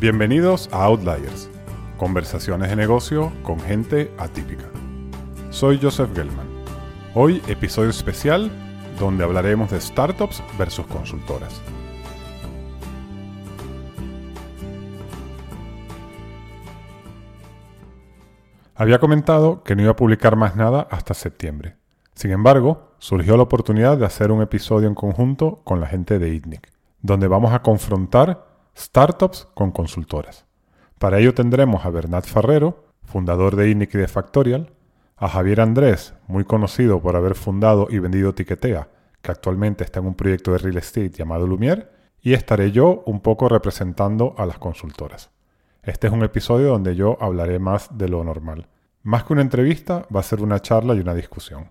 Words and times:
Bienvenidos 0.00 0.70
a 0.72 0.84
Outliers, 0.84 1.50
conversaciones 1.98 2.70
de 2.70 2.76
negocio 2.76 3.30
con 3.42 3.60
gente 3.60 4.10
atípica. 4.16 4.64
Soy 5.50 5.78
Joseph 5.78 6.14
Gelman. 6.14 6.48
Hoy 7.14 7.42
episodio 7.48 7.90
especial 7.90 8.50
donde 8.98 9.24
hablaremos 9.24 9.70
de 9.70 9.78
startups 9.78 10.42
versus 10.56 10.86
consultoras. 10.86 11.60
Había 18.74 19.00
comentado 19.00 19.62
que 19.64 19.76
no 19.76 19.82
iba 19.82 19.90
a 19.90 19.96
publicar 19.96 20.34
más 20.34 20.56
nada 20.56 20.88
hasta 20.90 21.12
septiembre. 21.12 21.76
Sin 22.14 22.30
embargo, 22.30 22.94
surgió 23.00 23.36
la 23.36 23.42
oportunidad 23.42 23.98
de 23.98 24.06
hacer 24.06 24.32
un 24.32 24.40
episodio 24.40 24.88
en 24.88 24.94
conjunto 24.94 25.60
con 25.62 25.78
la 25.78 25.88
gente 25.88 26.18
de 26.18 26.30
ITNIC, 26.30 26.72
donde 27.02 27.28
vamos 27.28 27.52
a 27.52 27.60
confrontar 27.60 28.49
startups 28.80 29.46
con 29.54 29.70
consultoras. 29.70 30.46
Para 30.98 31.18
ello 31.18 31.34
tendremos 31.34 31.84
a 31.84 31.90
Bernat 31.90 32.26
Ferrero, 32.26 32.84
fundador 33.04 33.56
de 33.56 33.70
INIC 33.70 33.94
y 33.94 33.98
de 33.98 34.08
Factorial, 34.08 34.72
a 35.16 35.28
Javier 35.28 35.60
Andrés, 35.60 36.14
muy 36.26 36.44
conocido 36.44 37.00
por 37.00 37.14
haber 37.14 37.34
fundado 37.34 37.88
y 37.90 37.98
vendido 37.98 38.34
Tiquetea, 38.34 38.88
que 39.20 39.30
actualmente 39.30 39.84
está 39.84 40.00
en 40.00 40.06
un 40.06 40.14
proyecto 40.14 40.52
de 40.52 40.58
real 40.58 40.78
estate 40.78 41.10
llamado 41.10 41.46
Lumière, 41.46 41.88
y 42.22 42.32
estaré 42.32 42.72
yo 42.72 43.02
un 43.06 43.20
poco 43.20 43.48
representando 43.48 44.34
a 44.38 44.46
las 44.46 44.58
consultoras. 44.58 45.30
Este 45.82 46.06
es 46.06 46.12
un 46.12 46.22
episodio 46.22 46.68
donde 46.68 46.94
yo 46.94 47.16
hablaré 47.20 47.58
más 47.58 47.96
de 47.96 48.08
lo 48.08 48.24
normal. 48.24 48.66
Más 49.02 49.24
que 49.24 49.32
una 49.32 49.42
entrevista, 49.42 50.06
va 50.14 50.20
a 50.20 50.24
ser 50.24 50.42
una 50.42 50.60
charla 50.60 50.94
y 50.94 51.00
una 51.00 51.14
discusión. 51.14 51.70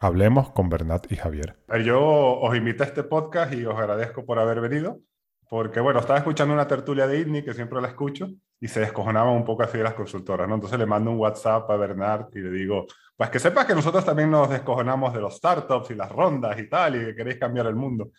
Hablemos 0.00 0.50
con 0.50 0.68
Bernat 0.68 1.10
y 1.10 1.16
Javier. 1.16 1.56
Yo 1.84 2.00
os 2.40 2.56
invito 2.56 2.82
a 2.82 2.86
este 2.86 3.02
podcast 3.02 3.52
y 3.52 3.64
os 3.64 3.76
agradezco 3.76 4.24
por 4.24 4.38
haber 4.38 4.60
venido. 4.60 5.00
Porque, 5.48 5.80
bueno, 5.80 6.00
estaba 6.00 6.18
escuchando 6.18 6.54
una 6.54 6.66
tertulia 6.66 7.06
de 7.06 7.20
ITNI, 7.20 7.42
que 7.42 7.54
siempre 7.54 7.80
la 7.80 7.88
escucho, 7.88 8.28
y 8.60 8.68
se 8.68 8.80
descojonaba 8.80 9.30
un 9.30 9.44
poco 9.44 9.62
así 9.62 9.78
de 9.78 9.84
las 9.84 9.94
consultoras, 9.94 10.48
¿no? 10.48 10.54
Entonces 10.54 10.78
le 10.78 10.86
mando 10.86 11.10
un 11.10 11.18
WhatsApp 11.18 11.70
a 11.70 11.76
Bernard 11.76 12.28
y 12.32 12.40
le 12.40 12.50
digo, 12.50 12.86
pues 13.16 13.30
que 13.30 13.38
sepas 13.38 13.66
que 13.66 13.74
nosotros 13.74 14.04
también 14.04 14.30
nos 14.30 14.48
descojonamos 14.48 15.12
de 15.12 15.20
los 15.20 15.36
startups 15.36 15.90
y 15.90 15.94
las 15.94 16.10
rondas 16.10 16.58
y 16.58 16.68
tal, 16.68 16.96
y 16.96 17.04
que 17.06 17.14
queréis 17.14 17.38
cambiar 17.38 17.66
el 17.66 17.76
mundo. 17.76 18.10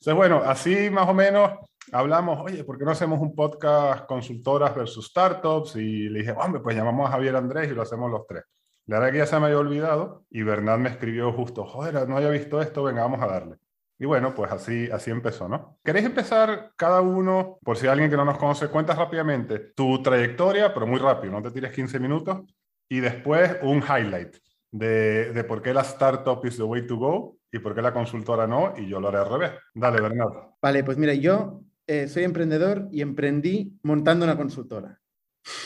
Entonces, 0.00 0.14
bueno, 0.14 0.42
así 0.44 0.88
más 0.90 1.08
o 1.08 1.12
menos 1.14 1.52
hablamos, 1.92 2.40
oye, 2.40 2.64
¿por 2.64 2.78
qué 2.78 2.84
no 2.84 2.92
hacemos 2.92 3.20
un 3.20 3.34
podcast 3.34 4.06
consultoras 4.06 4.74
versus 4.74 5.06
startups? 5.06 5.76
Y 5.76 6.08
le 6.08 6.20
dije, 6.20 6.32
hombre, 6.32 6.62
pues 6.62 6.74
llamamos 6.74 7.08
a 7.08 7.12
Javier 7.12 7.36
Andrés 7.36 7.70
y 7.70 7.74
lo 7.74 7.82
hacemos 7.82 8.10
los 8.10 8.26
tres. 8.26 8.44
La 8.86 8.98
verdad 8.98 9.12
que 9.12 9.18
ya 9.18 9.26
se 9.26 9.38
me 9.38 9.46
había 9.46 9.58
olvidado 9.58 10.24
y 10.30 10.42
Bernard 10.42 10.80
me 10.80 10.88
escribió 10.88 11.32
justo, 11.32 11.64
joder, 11.66 12.08
no 12.08 12.16
había 12.16 12.30
visto 12.30 12.60
esto, 12.62 12.82
venga, 12.84 13.02
vamos 13.02 13.20
a 13.22 13.26
darle. 13.26 13.56
Y 14.00 14.06
bueno, 14.06 14.34
pues 14.34 14.50
así, 14.50 14.88
así 14.90 15.10
empezó, 15.10 15.46
¿no? 15.46 15.78
¿Queréis 15.84 16.06
empezar 16.06 16.72
cada 16.74 17.02
uno, 17.02 17.58
por 17.62 17.76
si 17.76 17.86
alguien 17.86 18.08
que 18.08 18.16
no 18.16 18.24
nos 18.24 18.38
conoce, 18.38 18.68
cuentas 18.68 18.96
rápidamente 18.96 19.58
tu 19.76 20.02
trayectoria, 20.02 20.72
pero 20.72 20.86
muy 20.86 20.98
rápido, 20.98 21.34
no 21.34 21.42
te 21.42 21.50
tires 21.50 21.70
15 21.70 22.00
minutos, 22.00 22.40
y 22.88 23.00
después 23.00 23.58
un 23.60 23.82
highlight 23.82 24.36
de, 24.72 25.34
de 25.34 25.44
por 25.44 25.60
qué 25.60 25.74
la 25.74 25.82
startup 25.82 26.42
is 26.46 26.56
the 26.56 26.62
way 26.62 26.86
to 26.86 26.96
go 26.96 27.36
y 27.52 27.58
por 27.58 27.74
qué 27.74 27.82
la 27.82 27.92
consultora 27.92 28.46
no, 28.46 28.72
y 28.74 28.88
yo 28.88 29.00
lo 29.00 29.08
haré 29.08 29.18
al 29.18 29.28
revés. 29.28 29.50
Dale, 29.74 30.00
Bernardo. 30.00 30.56
Vale, 30.62 30.82
pues 30.82 30.96
mira, 30.96 31.12
yo 31.12 31.60
eh, 31.86 32.08
soy 32.08 32.24
emprendedor 32.24 32.88
y 32.90 33.02
emprendí 33.02 33.78
montando 33.82 34.24
una 34.24 34.38
consultora. 34.38 34.98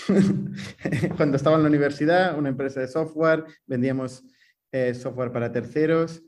Cuando 1.16 1.36
estaba 1.36 1.54
en 1.54 1.62
la 1.62 1.68
universidad, 1.68 2.36
una 2.36 2.48
empresa 2.48 2.80
de 2.80 2.88
software, 2.88 3.44
vendíamos 3.64 4.24
eh, 4.72 4.92
software 4.92 5.30
para 5.30 5.52
terceros 5.52 6.20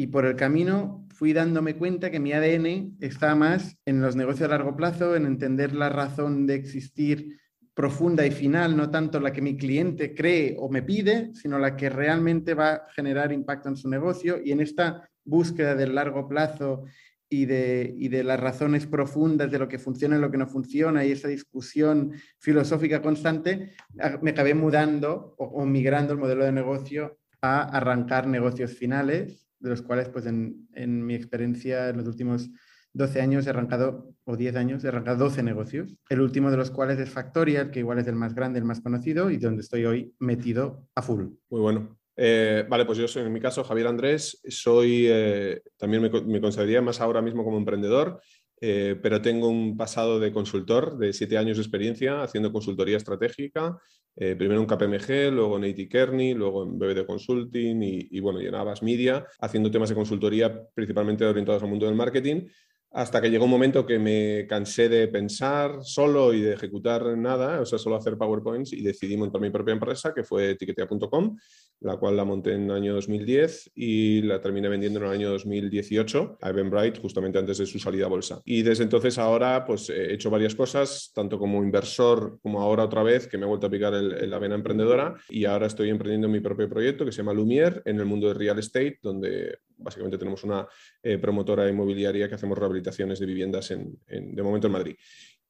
y 0.00 0.06
por 0.06 0.24
el 0.24 0.36
camino 0.36 1.04
fui 1.12 1.32
dándome 1.32 1.74
cuenta 1.74 2.10
que 2.10 2.20
mi 2.20 2.32
ADN 2.32 2.96
está 3.00 3.34
más 3.34 3.76
en 3.84 4.00
los 4.00 4.14
negocios 4.14 4.48
a 4.48 4.52
largo 4.52 4.76
plazo, 4.76 5.16
en 5.16 5.26
entender 5.26 5.74
la 5.74 5.88
razón 5.88 6.46
de 6.46 6.54
existir 6.54 7.36
profunda 7.74 8.24
y 8.24 8.30
final, 8.30 8.76
no 8.76 8.90
tanto 8.90 9.18
la 9.18 9.32
que 9.32 9.42
mi 9.42 9.56
cliente 9.56 10.14
cree 10.14 10.54
o 10.56 10.68
me 10.68 10.82
pide, 10.82 11.34
sino 11.34 11.58
la 11.58 11.76
que 11.76 11.90
realmente 11.90 12.54
va 12.54 12.74
a 12.74 12.90
generar 12.92 13.32
impacto 13.32 13.68
en 13.68 13.76
su 13.76 13.88
negocio. 13.88 14.40
Y 14.42 14.52
en 14.52 14.60
esta 14.60 15.10
búsqueda 15.24 15.74
del 15.74 15.96
largo 15.96 16.28
plazo 16.28 16.84
y 17.28 17.46
de, 17.46 17.96
de 17.98 18.22
las 18.22 18.38
razones 18.38 18.86
profundas 18.86 19.50
de 19.50 19.58
lo 19.58 19.66
que 19.66 19.80
funciona 19.80 20.16
y 20.16 20.20
lo 20.20 20.30
que 20.30 20.38
no 20.38 20.46
funciona 20.46 21.04
y 21.04 21.10
esa 21.10 21.26
discusión 21.26 22.12
filosófica 22.38 23.02
constante, 23.02 23.74
me 24.22 24.30
acabé 24.30 24.54
mudando 24.54 25.34
o 25.38 25.66
migrando 25.66 26.12
el 26.12 26.20
modelo 26.20 26.44
de 26.44 26.52
negocio 26.52 27.18
a 27.42 27.62
arrancar 27.62 28.28
negocios 28.28 28.74
finales 28.74 29.47
de 29.60 29.70
los 29.70 29.82
cuales, 29.82 30.08
pues 30.08 30.26
en, 30.26 30.68
en, 30.74 31.04
mi 31.04 31.14
experiencia, 31.14 31.88
en 31.88 31.96
los 31.98 32.06
últimos 32.06 32.50
12 32.92 33.20
años 33.20 33.46
he 33.46 33.50
arrancado, 33.50 34.14
o 34.24 34.36
10 34.36 34.56
años, 34.56 34.84
he 34.84 34.88
arrancado 34.88 35.24
12 35.24 35.42
negocios, 35.42 35.96
el 36.08 36.20
último 36.20 36.50
de 36.50 36.56
los 36.56 36.70
cuales 36.70 36.98
es 36.98 37.10
Factorial, 37.10 37.70
que 37.70 37.80
igual 37.80 37.98
es 37.98 38.06
el 38.06 38.16
más 38.16 38.34
grande, 38.34 38.58
el 38.58 38.64
más 38.64 38.80
conocido 38.80 39.30
y 39.30 39.36
donde 39.38 39.62
estoy 39.62 39.84
hoy 39.84 40.14
metido 40.18 40.88
a 40.94 41.02
full. 41.02 41.26
Muy 41.50 41.60
bueno. 41.60 41.98
Eh, 42.16 42.66
vale, 42.68 42.84
pues 42.84 42.98
yo 42.98 43.06
soy, 43.06 43.22
en 43.22 43.32
mi 43.32 43.40
caso, 43.40 43.62
Javier 43.62 43.86
Andrés, 43.86 44.40
soy, 44.48 45.06
eh, 45.08 45.62
también 45.76 46.02
me, 46.02 46.10
me 46.10 46.40
consideraría 46.40 46.82
más 46.82 47.00
ahora 47.00 47.22
mismo 47.22 47.44
como 47.44 47.58
emprendedor 47.58 48.20
eh, 48.60 48.98
pero 49.00 49.22
tengo 49.22 49.48
un 49.48 49.76
pasado 49.76 50.18
de 50.18 50.32
consultor 50.32 50.98
de 50.98 51.12
siete 51.12 51.38
años 51.38 51.58
de 51.58 51.62
experiencia 51.62 52.22
haciendo 52.22 52.52
consultoría 52.52 52.96
estratégica, 52.96 53.78
eh, 54.20 54.34
primero 54.36 54.60
en 54.60 54.66
KPMG, 54.66 55.32
luego 55.32 55.58
en 55.58 55.64
IT 55.64 55.88
Kearney, 55.88 56.34
luego 56.34 56.64
en 56.64 56.76
BBD 56.76 57.06
Consulting 57.06 57.82
y, 57.82 58.08
y, 58.10 58.20
bueno, 58.20 58.40
y 58.40 58.46
en 58.46 58.54
Abbas 58.56 58.82
Media, 58.82 59.24
haciendo 59.40 59.70
temas 59.70 59.88
de 59.88 59.94
consultoría 59.94 60.66
principalmente 60.74 61.24
orientados 61.24 61.62
al 61.62 61.68
mundo 61.68 61.86
del 61.86 61.94
marketing, 61.94 62.48
hasta 62.90 63.20
que 63.20 63.30
llegó 63.30 63.44
un 63.44 63.50
momento 63.50 63.84
que 63.84 63.98
me 63.98 64.46
cansé 64.46 64.88
de 64.88 65.08
pensar 65.08 65.78
solo 65.82 66.32
y 66.32 66.40
de 66.40 66.54
ejecutar 66.54 67.16
nada, 67.18 67.60
o 67.60 67.66
sea, 67.66 67.78
solo 67.78 67.96
hacer 67.96 68.16
PowerPoints 68.16 68.72
y 68.72 68.82
decidí 68.82 69.16
montar 69.16 69.40
mi 69.40 69.50
propia 69.50 69.72
empresa, 69.72 70.14
que 70.14 70.24
fue 70.24 70.50
etiquetea.com, 70.50 71.36
la 71.80 71.96
cual 71.96 72.16
la 72.16 72.24
monté 72.24 72.54
en 72.54 72.64
el 72.64 72.70
año 72.70 72.94
2010 72.94 73.72
y 73.74 74.22
la 74.22 74.40
terminé 74.40 74.68
vendiendo 74.68 75.00
en 75.00 75.06
el 75.06 75.12
año 75.12 75.30
2018 75.30 76.38
a 76.40 76.50
Eventbrite, 76.50 77.00
justamente 77.00 77.38
antes 77.38 77.58
de 77.58 77.66
su 77.66 77.78
salida 77.78 78.06
a 78.06 78.08
bolsa. 78.08 78.40
Y 78.44 78.62
desde 78.62 78.84
entonces 78.84 79.18
ahora, 79.18 79.64
pues 79.64 79.90
he 79.90 80.14
hecho 80.14 80.30
varias 80.30 80.54
cosas, 80.54 81.12
tanto 81.14 81.38
como 81.38 81.62
inversor 81.62 82.38
como 82.42 82.60
ahora 82.62 82.84
otra 82.84 83.02
vez, 83.02 83.28
que 83.28 83.36
me 83.36 83.44
he 83.44 83.48
vuelto 83.48 83.66
a 83.66 83.70
picar 83.70 83.94
el, 83.94 84.28
la 84.30 84.38
vena 84.38 84.54
emprendedora 84.54 85.14
y 85.28 85.44
ahora 85.44 85.66
estoy 85.66 85.90
emprendiendo 85.90 86.28
mi 86.28 86.40
propio 86.40 86.68
proyecto 86.68 87.04
que 87.04 87.12
se 87.12 87.18
llama 87.18 87.34
Lumière 87.34 87.82
en 87.84 87.98
el 87.98 88.06
mundo 88.06 88.28
de 88.28 88.34
real 88.34 88.58
estate, 88.58 88.98
donde 89.02 89.58
básicamente 89.78 90.18
tenemos 90.18 90.44
una 90.44 90.66
eh, 91.02 91.18
promotora 91.18 91.68
inmobiliaria 91.68 92.28
que 92.28 92.34
hacemos 92.34 92.58
rehabilitaciones 92.58 93.18
de 93.18 93.26
viviendas 93.26 93.70
en, 93.70 93.98
de 94.06 94.42
momento 94.42 94.66
en 94.66 94.72
Madrid. 94.72 94.96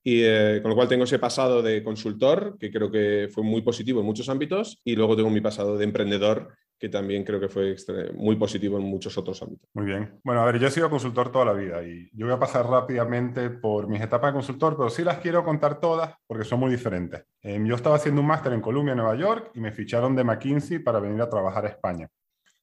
Y 0.03 0.23
eh, 0.23 0.61
con 0.63 0.71
lo 0.71 0.75
cual 0.77 0.89
tengo 0.89 1.05
ese 1.05 1.19
pasado 1.19 1.61
de 1.61 1.83
consultor, 1.83 2.57
que 2.59 2.71
creo 2.71 2.91
que 2.91 3.29
fue 3.31 3.43
muy 3.43 3.63
positivo 3.63 4.01
en 4.01 4.07
muchos 4.07 4.29
ámbitos, 4.29 4.81
y 4.85 4.97
luego 4.97 5.17
tengo 5.17 5.31
mi 5.31 5.41
pasado 5.41 5.77
de 5.77 5.85
emprendedor, 5.85 6.55
que 6.79 6.89
también 6.89 7.25
creo 7.25 7.41
que 7.41 7.49
fue 7.49 7.75
muy 8.15 8.37
positivo 8.37 8.79
en 8.79 8.85
muchos 8.85 9.19
otros 9.19 9.43
ámbitos. 9.43 9.69
Muy 9.75 9.87
bien. 9.87 10.21
Bueno, 10.23 10.43
a 10.43 10.45
ver, 10.47 10.61
yo 10.61 10.69
he 10.69 10.71
sido 10.71 10.89
consultor 10.89 11.33
toda 11.33 11.47
la 11.47 11.53
vida 11.53 11.83
y 11.83 12.09
yo 12.13 12.27
voy 12.27 12.35
a 12.35 12.39
pasar 12.39 12.67
rápidamente 12.67 13.51
por 13.51 13.89
mis 13.89 14.01
etapas 14.01 14.31
de 14.31 14.35
consultor, 14.35 14.77
pero 14.77 14.89
sí 14.89 15.03
las 15.03 15.19
quiero 15.19 15.45
contar 15.45 15.81
todas 15.81 16.15
porque 16.27 16.45
son 16.45 16.61
muy 16.61 16.71
diferentes. 16.71 17.25
Em, 17.43 17.67
yo 17.67 17.75
estaba 17.75 17.97
haciendo 17.97 18.21
un 18.21 18.29
máster 18.29 18.53
en 18.53 18.61
Columbia, 18.61 18.95
Nueva 18.95 19.17
York, 19.17 19.51
y 19.55 19.61
me 19.61 19.73
ficharon 19.73 20.15
de 20.15 20.23
McKinsey 20.23 20.79
para 20.79 21.01
venir 21.01 21.21
a 21.21 21.29
trabajar 21.29 21.67
a 21.67 21.69
España. 21.69 22.09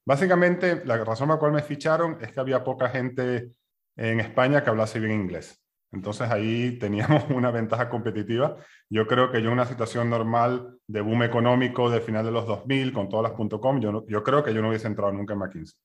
Básicamente, 0.06 0.84
la 0.86 0.98
razón 1.04 1.28
por 1.28 1.38
la 1.38 1.40
cual 1.40 1.52
me 1.54 1.64
ficharon 1.64 2.18
es 2.22 2.32
que 2.32 2.40
había 2.40 2.64
poca 2.64 2.90
gente 2.90 3.50
en 3.96 4.20
España 4.20 4.64
que 4.64 4.70
hablase 4.70 5.00
bien 5.00 5.14
inglés. 5.14 5.62
Entonces 5.92 6.30
ahí 6.30 6.78
teníamos 6.80 7.26
una 7.30 7.52
ventaja 7.52 7.90
competitiva. 7.90 8.58
Yo 8.90 9.08
creo 9.08 9.32
que 9.32 9.42
yo 9.42 9.48
en 9.48 9.54
una 9.54 9.66
situación 9.66 10.10
normal 10.10 10.78
de 10.88 11.02
boom 11.02 11.24
económico 11.24 11.90
de 11.90 12.02
final 12.02 12.26
de 12.26 12.32
los 12.32 12.46
2000 12.46 12.94
con 12.94 13.10
todas 13.10 13.32
las 13.32 13.60
.com, 13.60 13.80
yo, 13.80 14.06
yo 14.08 14.24
creo 14.24 14.44
que 14.44 14.54
yo 14.54 14.62
no 14.62 14.70
hubiese 14.70 14.88
entrado 14.88 15.12
nunca 15.12 15.34
en 15.34 15.40
McKinsey. 15.40 15.80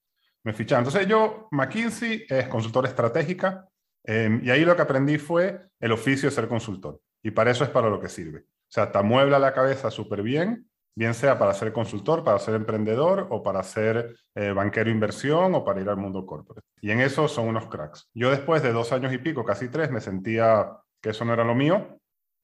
Me 0.45 0.53
ficharon. 0.53 0.85
Entonces 0.85 1.09
yo, 1.09 1.49
McKinsey 1.51 2.27
es 2.29 2.49
consultor 2.49 2.87
estratégica 2.87 3.69
em, 4.05 4.41
y 4.45 4.51
ahí 4.51 4.65
lo 4.65 4.77
que 4.77 4.83
aprendí 4.83 5.19
fue 5.19 5.67
el 5.79 5.93
oficio 5.93 6.29
de 6.29 6.35
ser 6.35 6.49
consultor. 6.49 7.01
Y 7.23 7.31
para 7.31 7.51
eso 7.51 7.65
es 7.65 7.71
para 7.71 7.89
lo 7.89 8.01
que 8.01 8.09
sirve. 8.09 8.41
O 8.41 8.73
sea, 8.73 8.91
te 8.91 8.99
amuebla 8.99 9.39
la 9.39 9.53
cabeza 9.53 9.91
súper 9.91 10.23
bien 10.23 10.70
bien 10.95 11.15
sea 11.15 11.39
para 11.39 11.55
ser 11.55 11.73
consultor, 11.73 12.25
para 12.25 12.39
ser 12.39 12.55
emprendedor 12.55 13.27
o 13.31 13.43
para 13.43 13.63
ser 13.63 14.17
eh, 14.35 14.53
banquero 14.53 14.91
inversión 14.91 15.55
o 15.55 15.65
para 15.65 15.81
ir 15.81 15.89
al 15.89 15.97
mundo 15.97 16.27
corporate. 16.27 16.67
Y 16.81 16.91
en 16.91 17.01
eso 17.01 17.29
son 17.29 17.49
unos 17.49 17.67
cracks. 17.69 18.09
Yo 18.15 18.31
después 18.31 18.63
de 18.63 18.73
dos 18.73 18.93
años 18.93 19.13
y 19.13 19.19
pico, 19.19 19.45
casi 19.45 19.69
tres, 19.69 19.91
me 19.91 20.01
sentía 20.01 20.71
que 21.01 21.11
eso 21.11 21.25
no 21.25 21.33
era 21.33 21.45
lo 21.45 21.55
mío, 21.55 21.99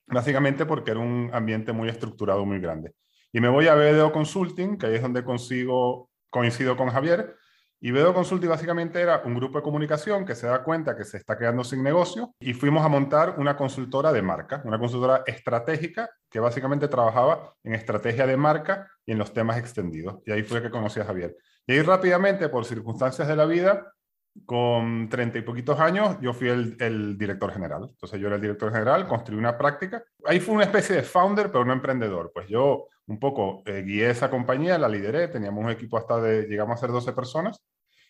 básicamente 0.07 0.65
porque 0.67 0.93
era 0.93 1.01
un 1.01 1.31
ambiente 1.33 1.73
muy 1.73 1.89
estructurado, 1.89 2.45
muy 2.47 2.61
grande. 2.61 2.95
Y 3.33 3.41
me 3.41 3.49
voy 3.49 3.69
a 3.69 3.75
BDO 3.75 4.13
Consulting, 4.13 4.79
que 4.79 4.87
ahí 4.87 4.95
es 4.95 5.03
donde 5.03 5.25
consigo, 5.25 6.11
coincido 6.31 6.77
con 6.77 6.89
Javier, 6.89 7.37
y 7.81 7.91
Vedo 7.91 8.15
Consulting 8.15 8.49
básicamente 8.49 9.01
era 9.01 9.23
un 9.25 9.35
grupo 9.35 9.59
de 9.59 9.63
comunicación 9.63 10.25
que 10.25 10.35
se 10.35 10.47
da 10.47 10.65
cuenta 10.65 10.97
que 10.97 11.05
se 11.05 11.19
está 11.19 11.37
quedando 11.37 11.63
sin 11.63 11.83
negocio 11.83 12.35
y 12.39 12.55
fuimos 12.55 12.85
a 12.85 12.89
montar 12.89 13.35
una 13.39 13.57
consultora 13.57 14.13
de 14.13 14.23
marca, 14.23 14.63
una 14.65 14.79
consultora 14.79 15.23
estratégica 15.27 16.09
que 16.31 16.41
básicamente 16.41 16.89
trabajaba 16.89 17.55
en 17.63 17.75
estrategia 17.75 18.27
de 18.27 18.37
marca 18.37 18.91
y 19.05 19.13
en 19.13 19.19
los 19.19 19.33
temas 19.33 19.59
extendidos. 19.59 20.23
Y 20.25 20.33
ahí 20.33 20.43
fue 20.43 20.63
que 20.63 20.71
conocí 20.71 21.01
a 21.01 21.05
Javier. 21.05 21.37
Y 21.67 21.75
ahí 21.75 21.83
rápidamente, 21.83 22.49
por 22.49 22.65
circunstancias 22.65 23.29
de 23.29 23.37
la 23.37 23.45
vida, 23.45 23.93
con 24.45 25.09
treinta 25.09 25.39
y 25.39 25.43
poquitos 25.43 25.81
años, 25.81 26.19
yo 26.21 26.33
fui 26.33 26.49
el, 26.49 27.17
director 27.19 27.53
general. 27.53 27.87
Entonces 27.89 28.21
yo 28.21 28.27
era 28.27 28.37
el 28.37 28.43
director 28.43 28.71
general, 28.73 29.07
construí 29.07 29.39
una 29.39 29.57
práctica. 29.57 30.03
Ahí 30.25 30.41
fue 30.41 30.55
una 30.55 30.65
especie 30.65 30.97
de 30.97 31.03
founder, 31.03 31.51
pero 31.51 31.65
no 31.65 31.73
emprendedor. 31.73 32.31
Pues 32.35 32.49
yo 32.49 32.87
un 33.07 33.19
poco 33.19 33.63
eh, 33.67 33.83
guié 33.87 34.11
esa 34.11 34.31
compañía, 34.31 34.79
la 34.79 34.89
lideré, 34.89 35.29
teníamos 35.29 35.65
un 35.65 35.71
equipo 35.71 35.97
hasta 35.97 36.21
de, 36.21 36.47
llegamos 36.47 36.77
a 36.77 36.81
ser 36.81 36.91
12 36.91 37.13
personas. 37.13 37.63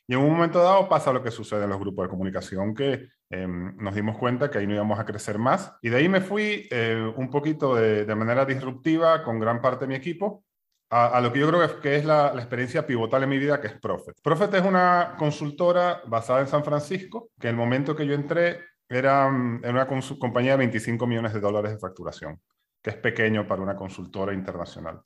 Y 0.08 0.14
en 0.14 0.20
un 0.20 0.32
momento 0.32 0.62
dado 0.62 0.88
pasa 0.88 1.12
lo 1.12 1.23
que 1.23 1.32
sucede 1.32 1.64
en 1.64 1.70
los 1.70 1.81
grupos 1.81 2.05
de 2.05 2.11
comunicación, 2.11 2.75
que 2.75 3.08
eh, 3.31 3.46
nos 3.49 3.94
dimos 3.94 4.17
cuenta 4.17 4.50
que 4.50 4.58
ahí 4.58 4.67
no 4.67 4.75
íbamos 4.75 4.99
a 5.00 5.05
crecer 5.05 5.38
más. 5.38 5.76
Y 5.82 5.88
de 5.88 5.96
ahí 5.96 6.08
me 6.08 6.20
fui 6.20 6.69
eh, 6.70 7.12
un 7.17 7.28
poquito 7.28 7.75
de, 7.75 8.14
manera 8.14 8.44
disruptiva 8.44 9.25
con 9.25 9.40
gran 9.40 9.61
parte 9.61 9.84
de 9.84 9.88
mi 9.88 9.94
equipo 9.96 10.44
a, 10.91 11.21
lo 11.21 11.33
que 11.33 11.41
yo 11.41 11.49
creo 11.49 11.81
que 11.81 11.97
es, 11.97 12.05
la, 12.05 12.33
experiencia 12.37 12.87
pivotal 12.87 13.25
en 13.25 13.29
mi 13.29 13.38
vida, 13.38 13.61
que 13.61 13.69
es 13.69 13.81
Profit. 13.81 14.15
Profit 14.23 14.55
es 14.55 14.62
una 14.62 15.15
consultora 15.19 16.03
basada 16.06 16.41
en 16.41 16.47
San 16.47 16.65
Francisco, 16.65 17.31
que 17.41 17.49
en 17.49 17.55
el 17.55 17.59
momento 17.59 17.97
que 17.97 18.06
yo 18.06 18.15
entré 18.15 18.61
era, 18.88 19.29
mm, 19.29 19.65
era 19.65 19.73
una 19.73 20.03
compañía 20.19 20.53
de 20.53 20.59
25 20.59 21.06
millones 21.06 21.33
de 21.33 21.41
dólares 21.41 21.73
de 21.73 21.79
facturación, 21.79 22.41
que 22.83 22.91
es 22.91 22.97
pequeño 22.97 23.47
para 23.47 23.62
una 23.62 23.77
consultora 23.77 24.33
internacional. 24.33 25.00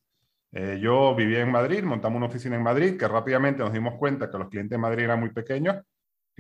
Eh, 0.52 0.78
yo 0.82 1.14
vivía 1.14 1.40
en 1.40 1.50
Madrid, 1.50 1.82
montamos 1.82 2.16
una 2.18 2.26
oficina 2.26 2.56
en 2.56 2.62
Madrid, 2.62 2.98
que 2.98 3.08
rápidamente 3.08 3.62
nos 3.62 3.72
dimos 3.72 3.94
cuenta 3.98 4.30
que 4.30 4.38
los 4.38 4.48
clientes 4.48 4.70
de 4.76 4.78
Madrid 4.78 5.04
eran 5.04 5.20
muy 5.20 5.30
pequeños 5.30 5.76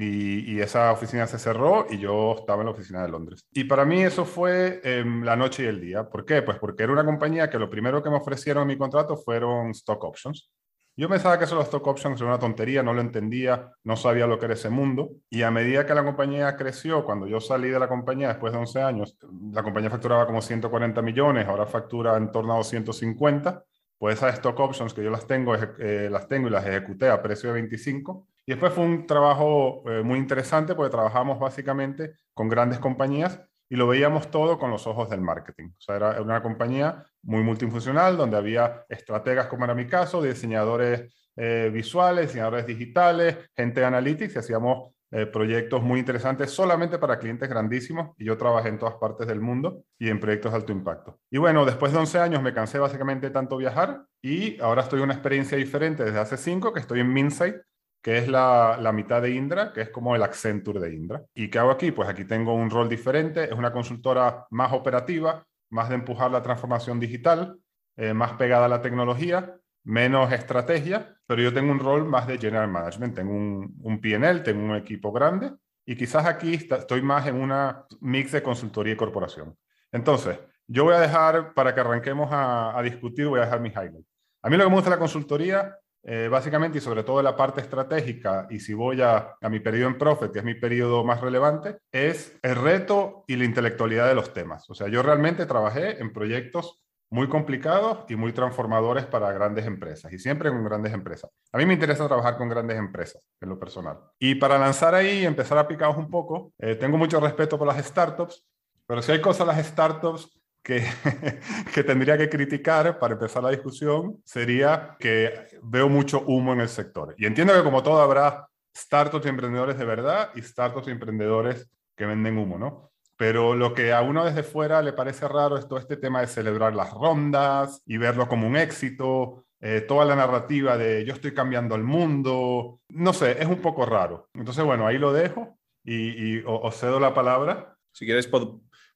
y, 0.02 0.60
esa 0.60 0.92
oficina 0.92 1.26
se 1.26 1.38
cerró 1.38 1.86
y 1.90 1.98
yo 1.98 2.36
estaba 2.38 2.62
en 2.62 2.66
la 2.66 2.72
oficina 2.72 3.02
de 3.02 3.08
Londres. 3.08 3.46
Y 3.52 3.64
para 3.64 3.84
mí 3.84 4.02
eso 4.02 4.24
fue 4.24 4.80
eh, 4.84 5.04
la 5.04 5.36
noche 5.36 5.64
y 5.64 5.66
el 5.66 5.80
día. 5.80 6.08
¿Por 6.08 6.24
qué? 6.24 6.42
Pues 6.42 6.58
porque 6.58 6.82
era 6.82 6.92
una 6.92 7.04
compañía 7.04 7.50
que 7.50 7.58
lo 7.58 7.70
primero 7.70 8.02
que 8.02 8.10
me 8.10 8.16
ofrecieron 8.16 8.62
en 8.62 8.68
mi 8.68 8.78
contrato 8.78 9.16
fueron 9.16 9.70
stock 9.70 10.02
options. 10.04 10.50
Yo 10.96 11.08
pensaba 11.08 11.38
que 11.38 11.44
eso 11.44 11.54
los 11.54 11.64
stock 11.64 11.86
options 11.86 12.20
era 12.20 12.28
una 12.28 12.38
tontería, 12.38 12.82
no 12.82 12.92
lo 12.92 13.00
entendía, 13.00 13.72
no 13.84 13.96
sabía 13.96 14.26
lo 14.26 14.38
que 14.38 14.46
era 14.46 14.54
ese 14.54 14.70
mundo. 14.70 15.10
Y 15.30 15.42
a 15.42 15.50
medida 15.50 15.86
que 15.86 15.94
la 15.94 16.04
compañía 16.04 16.56
creció, 16.56 17.04
cuando 17.04 17.26
yo 17.26 17.40
salí 17.40 17.68
de 17.68 17.78
la 17.78 17.88
compañía 17.88 18.28
después 18.28 18.52
de 18.52 18.58
11 18.58 18.82
años, 18.82 19.16
la 19.52 19.62
compañía 19.62 19.90
facturaba 19.90 20.26
como 20.26 20.42
140 20.42 21.00
millones, 21.00 21.46
ahora 21.46 21.66
factura 21.66 22.16
en 22.16 22.30
torno 22.30 22.54
a 22.54 22.56
250 22.58 23.64
pues 24.00 24.16
esas 24.16 24.32
stock 24.36 24.58
options 24.58 24.94
que 24.94 25.04
yo 25.04 25.10
las 25.10 25.26
tengo, 25.26 25.54
eh, 25.54 26.08
las 26.10 26.26
tengo 26.26 26.48
y 26.48 26.50
las 26.50 26.66
ejecuté 26.66 27.10
a 27.10 27.20
precio 27.20 27.50
de 27.50 27.56
25. 27.56 28.26
Y 28.50 28.54
después 28.54 28.72
fue 28.72 28.82
un 28.82 29.06
trabajo 29.06 29.84
eh, 29.88 30.02
muy 30.02 30.18
interesante 30.18 30.74
porque 30.74 30.90
trabajamos 30.90 31.38
básicamente 31.38 32.16
con 32.34 32.48
grandes 32.48 32.80
compañías 32.80 33.40
y 33.68 33.76
lo 33.76 33.86
veíamos 33.86 34.28
todo 34.28 34.58
con 34.58 34.72
los 34.72 34.88
ojos 34.88 35.08
del 35.08 35.20
marketing. 35.20 35.68
O 35.68 35.80
sea, 35.80 35.94
era 35.94 36.20
una 36.20 36.42
compañía 36.42 37.06
muy 37.22 37.44
multifuncional 37.44 38.16
donde 38.16 38.36
había 38.36 38.84
estrategas, 38.88 39.46
como 39.46 39.66
era 39.66 39.76
mi 39.76 39.86
caso, 39.86 40.20
diseñadores 40.20 41.14
eh, 41.36 41.70
visuales, 41.72 42.26
diseñadores 42.26 42.66
digitales, 42.66 43.36
gente 43.54 43.78
de 43.78 43.86
analytics 43.86 44.34
y 44.34 44.38
hacíamos 44.40 44.96
eh, 45.12 45.26
proyectos 45.26 45.80
muy 45.80 46.00
interesantes 46.00 46.50
solamente 46.50 46.98
para 46.98 47.20
clientes 47.20 47.48
grandísimos 47.48 48.16
y 48.18 48.24
yo 48.24 48.36
trabajé 48.36 48.70
en 48.70 48.78
todas 48.78 48.96
partes 48.96 49.28
del 49.28 49.40
mundo 49.40 49.84
y 49.96 50.08
en 50.08 50.18
proyectos 50.18 50.50
de 50.50 50.58
alto 50.58 50.72
impacto. 50.72 51.20
Y 51.30 51.38
bueno, 51.38 51.64
después 51.64 51.92
de 51.92 51.98
11 51.98 52.18
años 52.18 52.42
me 52.42 52.52
cansé 52.52 52.80
básicamente 52.80 53.28
de 53.28 53.32
tanto 53.32 53.56
viajar 53.56 54.06
y 54.20 54.60
ahora 54.60 54.82
estoy 54.82 54.98
en 54.98 55.04
una 55.04 55.14
experiencia 55.14 55.56
diferente 55.56 56.02
desde 56.02 56.18
hace 56.18 56.36
5 56.36 56.72
que 56.72 56.80
estoy 56.80 56.98
en 56.98 57.12
Minsight, 57.12 57.56
que 58.02 58.18
es 58.18 58.28
la, 58.28 58.78
la, 58.80 58.92
mitad 58.92 59.20
de 59.20 59.30
Indra, 59.30 59.72
que 59.72 59.82
es 59.82 59.90
como 59.90 60.16
el 60.16 60.22
Accenture 60.22 60.80
de 60.80 60.94
Indra. 60.94 61.22
¿Y 61.34 61.48
qué 61.48 61.58
hago 61.58 61.70
aquí? 61.70 61.92
Pues 61.92 62.08
aquí 62.08 62.24
tengo 62.24 62.54
un 62.54 62.70
rol 62.70 62.88
diferente, 62.88 63.44
es 63.44 63.52
una 63.52 63.72
consultora 63.72 64.46
más 64.50 64.72
operativa, 64.72 65.44
más 65.70 65.88
de 65.88 65.96
empujar 65.96 66.30
la 66.30 66.42
transformación 66.42 66.98
digital, 66.98 67.58
eh, 67.96 68.14
más 68.14 68.32
pegada 68.32 68.66
a 68.66 68.68
la 68.68 68.80
tecnología 68.80 69.60
menos 69.84 70.32
estrategia, 70.32 71.16
pero 71.26 71.42
yo 71.42 71.52
tengo 71.52 71.72
un 71.72 71.78
rol 71.78 72.04
más 72.04 72.26
de 72.26 72.38
general 72.38 72.68
management, 72.68 73.14
tengo 73.14 73.32
un, 73.32 73.74
un 73.82 74.00
PNL, 74.00 74.42
tengo 74.42 74.64
un 74.64 74.76
equipo 74.76 75.12
grande 75.12 75.52
y 75.86 75.96
quizás 75.96 76.26
aquí 76.26 76.54
estoy 76.54 77.02
más 77.02 77.26
en 77.26 77.36
una 77.36 77.86
mix 78.00 78.32
de 78.32 78.42
consultoría 78.42 78.92
y 78.92 78.96
corporación. 78.96 79.56
Entonces, 79.92 80.38
yo 80.66 80.84
voy 80.84 80.94
a 80.94 81.00
dejar, 81.00 81.54
para 81.54 81.74
que 81.74 81.80
arranquemos 81.80 82.30
a, 82.30 82.78
a 82.78 82.82
discutir, 82.82 83.26
voy 83.26 83.40
a 83.40 83.44
dejar 83.44 83.60
mi 83.60 83.70
highlight. 83.70 84.06
A 84.42 84.50
mí 84.50 84.56
lo 84.56 84.64
que 84.64 84.70
me 84.70 84.76
gusta 84.76 84.90
de 84.90 84.96
la 84.96 85.00
consultoría, 85.00 85.76
eh, 86.02 86.28
básicamente, 86.30 86.78
y 86.78 86.80
sobre 86.80 87.02
todo 87.02 87.22
la 87.22 87.36
parte 87.36 87.60
estratégica, 87.60 88.46
y 88.50 88.60
si 88.60 88.72
voy 88.72 89.02
a, 89.02 89.36
mi 89.50 89.60
periodo 89.60 89.88
en 89.88 89.98
Profit, 89.98 90.32
que 90.32 90.38
es 90.38 90.44
mi 90.44 90.54
periodo 90.54 91.04
más 91.04 91.20
relevante, 91.20 91.78
es 91.92 92.38
el 92.42 92.56
reto 92.56 93.24
y 93.26 93.36
la 93.36 93.44
intelectualidad 93.44 94.08
de 94.08 94.14
los 94.14 94.32
temas. 94.32 94.68
O 94.70 94.74
sea, 94.74 94.88
yo 94.88 95.02
realmente 95.02 95.46
trabajé 95.46 96.00
en 96.00 96.12
proyectos 96.12 96.82
muy 97.10 97.28
complicados 97.28 98.04
y 98.08 98.14
muy 98.14 98.32
transformadores 98.32 99.04
para 99.04 99.32
grandes 99.32 99.66
empresas 99.66 100.12
y 100.12 100.18
siempre 100.18 100.48
con 100.48 100.64
grandes 100.64 100.92
empresas. 100.92 101.30
A 101.52 101.58
mí 101.58 101.66
me 101.66 101.74
interesa 101.74 102.06
trabajar 102.06 102.38
con 102.38 102.48
grandes 102.48 102.78
empresas 102.78 103.20
en 103.40 103.48
lo 103.48 103.58
personal. 103.58 103.98
Y 104.18 104.36
para 104.36 104.58
lanzar 104.58 104.94
ahí 104.94 105.22
y 105.22 105.26
empezar 105.26 105.58
a 105.58 105.66
picaros 105.66 105.96
un 105.96 106.08
poco, 106.08 106.52
eh, 106.58 106.76
tengo 106.76 106.96
mucho 106.96 107.18
respeto 107.18 107.58
por 107.58 107.66
las 107.66 107.84
startups, 107.84 108.46
pero 108.86 109.02
si 109.02 109.12
hay 109.12 109.20
cosas 109.20 109.46
las 109.46 109.66
startups 109.66 110.39
que, 111.74 111.82
tendría 111.84 112.18
que 112.18 112.28
criticar 112.28 112.98
para 112.98 113.14
empezar 113.14 113.42
la 113.42 113.50
discusión, 113.50 114.20
sería 114.24 114.96
que 114.98 115.58
veo 115.62 115.88
mucho 115.88 116.22
humo 116.26 116.52
en 116.52 116.60
el 116.60 116.68
sector. 116.68 117.14
Y 117.18 117.26
entiendo 117.26 117.54
que 117.54 117.62
como 117.62 117.82
todo 117.82 118.00
habrá 118.00 118.48
startups 118.76 119.26
y 119.26 119.30
emprendedores 119.30 119.78
de 119.78 119.84
verdad 119.84 120.30
y 120.34 120.42
startups 120.42 120.88
y 120.88 120.90
emprendedores 120.90 121.68
que 121.96 122.06
venden 122.06 122.38
humo, 122.38 122.58
¿no? 122.58 122.90
Pero 123.16 123.54
lo 123.54 123.74
que 123.74 123.92
a 123.92 124.00
uno 124.00 124.24
desde 124.24 124.42
fuera 124.42 124.80
le 124.80 124.94
parece 124.94 125.28
raro 125.28 125.58
es 125.58 125.68
todo 125.68 125.78
este 125.78 125.96
tema 125.96 126.20
de 126.20 126.26
celebrar 126.26 126.74
las 126.74 126.90
rondas 126.90 127.82
y 127.84 127.98
verlo 127.98 128.28
como 128.28 128.46
un 128.46 128.56
éxito, 128.56 129.44
eh, 129.60 129.82
toda 129.82 130.06
la 130.06 130.16
narrativa 130.16 130.78
de 130.78 131.04
yo 131.04 131.12
estoy 131.12 131.34
cambiando 131.34 131.74
el 131.74 131.84
mundo. 131.84 132.80
No 132.88 133.12
sé, 133.12 133.32
es 133.38 133.46
un 133.46 133.60
poco 133.60 133.84
raro. 133.84 134.28
Entonces, 134.32 134.64
bueno, 134.64 134.86
ahí 134.86 134.96
lo 134.96 135.12
dejo 135.12 135.58
y, 135.84 136.38
y 136.38 136.42
os 136.46 136.74
cedo 136.76 136.98
la 136.98 137.12
palabra. 137.12 137.76
Si 137.92 138.06
quieres, 138.06 138.26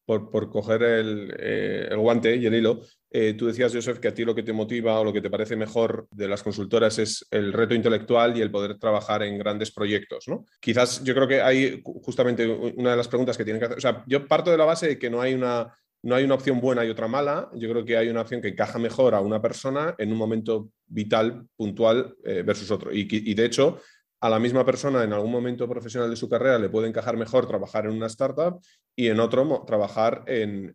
por, 0.05 0.31
por 0.31 0.51
coger 0.51 0.83
el, 0.83 1.35
eh, 1.39 1.89
el, 1.91 1.99
guante 1.99 2.37
y 2.37 2.47
el 2.47 2.55
hilo, 2.55 2.81
eh, 3.11 3.35
tú 3.35 3.47
decías, 3.47 3.73
Joseph, 3.73 3.99
que 3.99 4.09
a 4.09 4.15
ti 4.15 4.25
lo 4.25 4.35
que 4.35 4.43
te 4.43 4.53
motiva 4.53 4.99
o 4.99 5.05
lo 5.05 5.13
que 5.13 5.21
te 5.21 5.31
parece 5.31 5.57
mejor 5.57 6.07
de 6.11 6.29
las 6.29 6.43
consultoras 6.43 6.99
es 6.99 7.27
el 7.31 7.53
reto 7.53 7.75
intelectual 7.75 8.37
y 8.37 8.43
el 8.43 8.51
poder 8.51 8.79
trabajar 8.79 9.23
en 9.23 9.39
grandes 9.39 9.71
proyectos, 9.71 10.25
¿no? 10.29 10.45
Quizás 10.61 11.03
yo 11.05 11.15
creo 11.15 11.29
que 11.29 11.41
hay 11.41 11.83
justamente 11.85 12.47
una 12.47 12.91
de 12.91 12.97
las 12.97 13.09
preguntas 13.09 13.37
que 13.37 13.45
tienen 13.45 13.61
que 13.61 13.67
hacer, 13.67 13.79
o 13.79 13.81
sea, 13.81 14.05
yo 14.07 14.27
parto 14.27 14.51
de 14.51 14.59
la 14.59 14.65
base 14.65 14.89
de 14.89 14.99
que 14.99 15.11
no 15.11 15.21
hay 15.21 15.35
una, 15.35 15.73
no 16.03 16.15
hay 16.15 16.25
una 16.25 16.35
opción 16.35 16.61
buena 16.61 16.85
y 16.85 16.91
otra 16.91 17.09
mala, 17.09 17.51
yo 17.55 17.71
creo 17.71 17.85
que 17.85 17.97
hay 17.97 18.09
una 18.09 18.21
opción 18.21 18.43
que 18.43 18.49
encaja 18.49 18.79
mejor 18.79 19.15
a 19.15 19.21
una 19.21 19.41
persona 19.41 19.95
en 19.97 20.13
un 20.13 20.19
momento 20.19 20.71
vital, 20.87 21.47
puntual, 21.57 22.15
eh, 22.25 22.43
versus 22.45 22.71
otro. 22.71 22.93
Y, 22.93 23.09
y 23.11 23.35
de 23.35 23.47
hecho, 23.47 23.81
a 24.25 24.31
la 24.31 24.39
misma 24.39 24.65
persona 24.65 25.05
en 25.05 25.13
algún 25.13 25.31
momento 25.31 25.69
profesional 25.69 26.09
de 26.09 26.17
su 26.17 26.31
carrera 26.31 26.59
le 26.59 26.71
puede 26.71 26.89
encajar 26.89 27.15
mejor 27.15 27.47
trabajar 27.47 27.85
en 27.85 27.91
una 27.91 28.07
startup 28.07 28.59
y 28.97 29.09
en 29.09 29.21
otro 29.21 29.65
trabajar 29.67 30.25
en, 30.27 30.73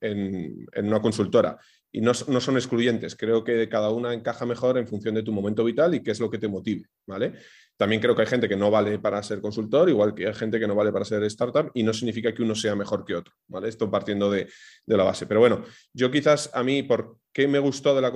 una 0.77 1.01
consultora. 1.01 1.57
Y 1.91 1.99
no, 2.01 2.13
son 2.13 2.57
excluyentes, 2.57 3.15
creo 3.15 3.43
que 3.43 3.67
cada 3.67 3.89
una 3.89 4.13
encaja 4.13 4.45
mejor 4.45 4.77
en 4.77 4.87
función 4.87 5.15
de 5.15 5.23
tu 5.23 5.31
momento 5.31 5.63
vital 5.63 5.95
y 5.95 6.03
qué 6.03 6.11
es 6.11 6.19
lo 6.19 6.29
que 6.29 6.37
te 6.37 6.47
motive. 6.47 6.85
¿vale? 7.07 7.33
También 7.75 7.99
creo 7.99 8.15
que 8.15 8.21
hay 8.21 8.27
gente 8.27 8.47
que 8.47 8.55
no 8.55 8.69
vale 8.69 8.99
para 8.99 9.23
ser 9.23 9.41
consultor, 9.41 9.89
igual 9.89 10.13
que 10.13 10.27
hay 10.27 10.35
gente 10.35 10.59
que 10.59 10.67
no 10.67 10.75
vale 10.75 10.91
para 10.91 11.03
ser 11.03 11.23
startup, 11.23 11.71
y 11.73 11.81
no 11.81 11.91
significa 11.91 12.31
que 12.31 12.43
uno 12.43 12.53
sea 12.53 12.75
mejor 12.75 13.03
que 13.03 13.15
otro. 13.15 13.33
¿vale? 13.47 13.67
Esto 13.67 13.89
partiendo 13.89 14.29
de, 14.29 14.47
la 14.85 15.05
base. 15.05 15.25
Pero 15.25 15.39
bueno, 15.39 15.63
yo 15.91 16.11
quizás 16.11 16.51
a 16.53 16.61
mí, 16.61 16.83
¿por 16.83 17.17
qué 17.33 17.47
me 17.47 17.57
gustó 17.57 17.95
de, 17.95 18.01
la 18.01 18.11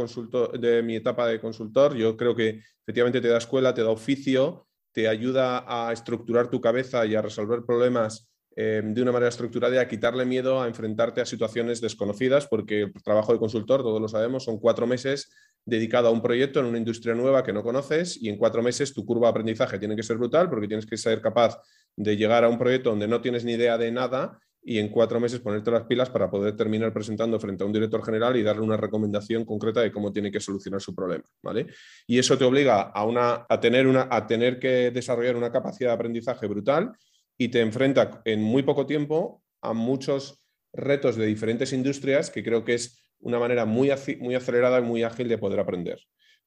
de 0.60 0.84
mi 0.84 0.98
etapa 0.98 1.28
de 1.28 1.42
consultor? 1.42 1.96
Yo 1.96 2.16
creo 2.16 2.36
que 2.36 2.62
efectivamente 2.84 3.20
te 3.20 3.30
da 3.30 3.40
escuela, 3.40 3.74
te 3.74 3.82
da 3.82 3.90
oficio 3.90 4.68
te 4.94 5.08
ayuda 5.08 5.66
a 5.68 5.92
estructurar 5.92 6.50
tu 6.50 6.62
cabeza 6.62 7.06
y 7.06 7.16
a 7.16 7.22
resolver 7.22 7.64
problemas 7.66 8.30
eh, 8.56 8.82
de 8.86 9.02
una 9.02 9.12
manera 9.12 9.30
estructurada 9.30 9.76
y 9.76 9.80
a 9.80 9.88
quitarle 9.88 10.26
miedo 10.26 10.62
a 10.62 10.68
enfrentarte 10.68 11.22
a 11.22 11.26
situaciones 11.26 11.82
desconocidas, 11.82 12.46
porque 12.48 12.84
el 12.84 12.94
trabajo 13.04 13.34
de 13.34 13.40
consultor, 13.40 13.82
todos 13.82 14.00
lo 14.00 14.08
sabemos, 14.08 14.44
son 14.44 14.60
cuatro 14.60 14.86
meses 14.86 15.32
dedicado 15.66 16.10
a 16.10 16.12
un 16.12 16.22
proyecto 16.22 16.60
en 16.60 16.68
una 16.68 16.78
industria 16.78 17.16
nueva 17.16 17.44
que 17.44 17.54
no 17.54 17.64
conoces 17.64 18.22
y 18.22 18.30
en 18.30 18.38
cuatro 18.38 18.62
meses 18.62 18.94
tu 18.94 19.06
curva 19.06 19.28
de 19.28 19.32
aprendizaje 19.32 19.80
tiene 19.80 19.96
que 19.96 20.04
ser 20.04 20.18
brutal 20.18 20.50
porque 20.50 20.68
tienes 20.68 20.86
que 20.86 20.98
ser 20.98 21.22
capaz 21.22 21.58
de 21.96 22.16
llegar 22.16 22.44
a 22.44 22.50
un 22.50 22.60
proyecto 22.60 22.90
donde 22.90 23.08
no 23.08 23.22
tienes 23.22 23.44
ni 23.44 23.54
idea 23.54 23.78
de 23.78 23.92
nada 23.92 24.40
y 24.66 24.80
en 24.80 24.90
cuatro 24.90 25.20
meses 25.20 25.40
ponerte 25.40 25.72
las 25.72 25.84
pilas 25.84 26.10
para 26.10 26.30
poder 26.30 26.56
terminar 26.56 26.94
presentando 26.94 27.40
frente 27.40 27.64
a 27.64 27.68
un 27.68 27.74
director 27.74 28.04
general 28.04 28.38
y 28.38 28.44
darle 28.44 28.62
una 28.62 28.78
recomendación 28.78 29.44
concreta 29.44 29.82
de 29.82 29.92
cómo 29.92 30.12
tiene 30.12 30.32
que 30.32 30.40
solucionar 30.40 30.82
su 30.82 30.96
problema. 30.96 31.26
¿vale? 31.42 31.68
Y 32.08 32.18
eso 32.18 32.38
te 32.38 32.46
obliga 32.46 32.82
a, 32.82 33.06
una, 33.06 33.46
a, 33.50 33.60
tener 33.60 33.88
una, 33.88 34.08
a 34.10 34.26
tener 34.26 34.60
que 34.60 34.92
desarrollar 34.92 35.36
una 35.36 35.52
capacidad 35.52 35.90
de 35.90 35.96
aprendizaje 35.96 36.48
brutal 36.48 36.94
y 37.38 37.50
te 37.50 37.60
enfrenta 37.60 38.22
en 38.26 38.42
muy 38.42 38.64
poco 38.64 38.86
tiempo 38.86 39.44
a 39.62 39.74
muchos 39.74 40.44
retos 40.72 41.16
de 41.18 41.26
diferentes 41.26 41.74
industrias 41.74 42.30
que 42.30 42.44
creo 42.44 42.64
que 42.64 42.76
es 42.76 43.04
una 43.20 43.40
manera 43.40 43.66
muy, 43.66 43.92
muy 44.20 44.36
acelerada 44.36 44.80
y 44.80 44.84
muy 44.84 45.04
ágil 45.04 45.28
de 45.28 45.38
poder 45.38 45.60
aprender. 45.60 46.00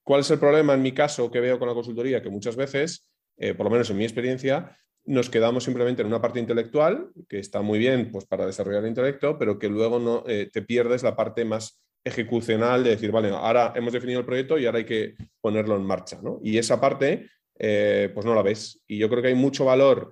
¿Cuál 0.03 0.21
es 0.21 0.31
el 0.31 0.39
problema 0.39 0.73
en 0.73 0.81
mi 0.81 0.93
caso 0.93 1.29
que 1.29 1.39
veo 1.39 1.59
con 1.59 1.67
la 1.67 1.73
consultoría? 1.73 2.21
Que 2.21 2.29
muchas 2.29 2.55
veces, 2.55 3.09
eh, 3.37 3.53
por 3.53 3.65
lo 3.65 3.69
menos 3.69 3.89
en 3.89 3.97
mi 3.97 4.03
experiencia, 4.03 4.77
nos 5.07 5.29
quedamos 5.29 5.63
simplemente 5.63 6.01
en 6.01 6.09
una 6.09 6.21
parte 6.21 6.39
intelectual, 6.39 7.09
que 7.29 7.39
está 7.39 7.61
muy 7.61 7.79
bien 7.79 8.11
pues, 8.11 8.25
para 8.25 8.45
desarrollar 8.45 8.83
el 8.83 8.89
intelecto, 8.89 9.39
pero 9.39 9.57
que 9.57 9.69
luego 9.69 9.99
no, 9.99 10.23
eh, 10.27 10.49
te 10.51 10.61
pierdes 10.61 11.01
la 11.01 11.15
parte 11.15 11.45
más 11.45 11.81
ejecucional 12.03 12.83
de 12.83 12.91
decir, 12.91 13.11
vale, 13.11 13.29
ahora 13.29 13.71
hemos 13.75 13.93
definido 13.93 14.19
el 14.19 14.25
proyecto 14.25 14.59
y 14.59 14.65
ahora 14.65 14.79
hay 14.79 14.85
que 14.85 15.15
ponerlo 15.39 15.77
en 15.77 15.83
marcha. 15.83 16.19
¿no? 16.21 16.39
Y 16.43 16.57
esa 16.57 16.81
parte, 16.81 17.29
eh, 17.57 18.11
pues 18.13 18.25
no 18.25 18.35
la 18.35 18.41
ves. 18.41 18.83
Y 18.85 18.97
yo 18.97 19.09
creo 19.09 19.21
que 19.21 19.29
hay 19.29 19.35
mucho 19.35 19.63
valor 19.63 20.11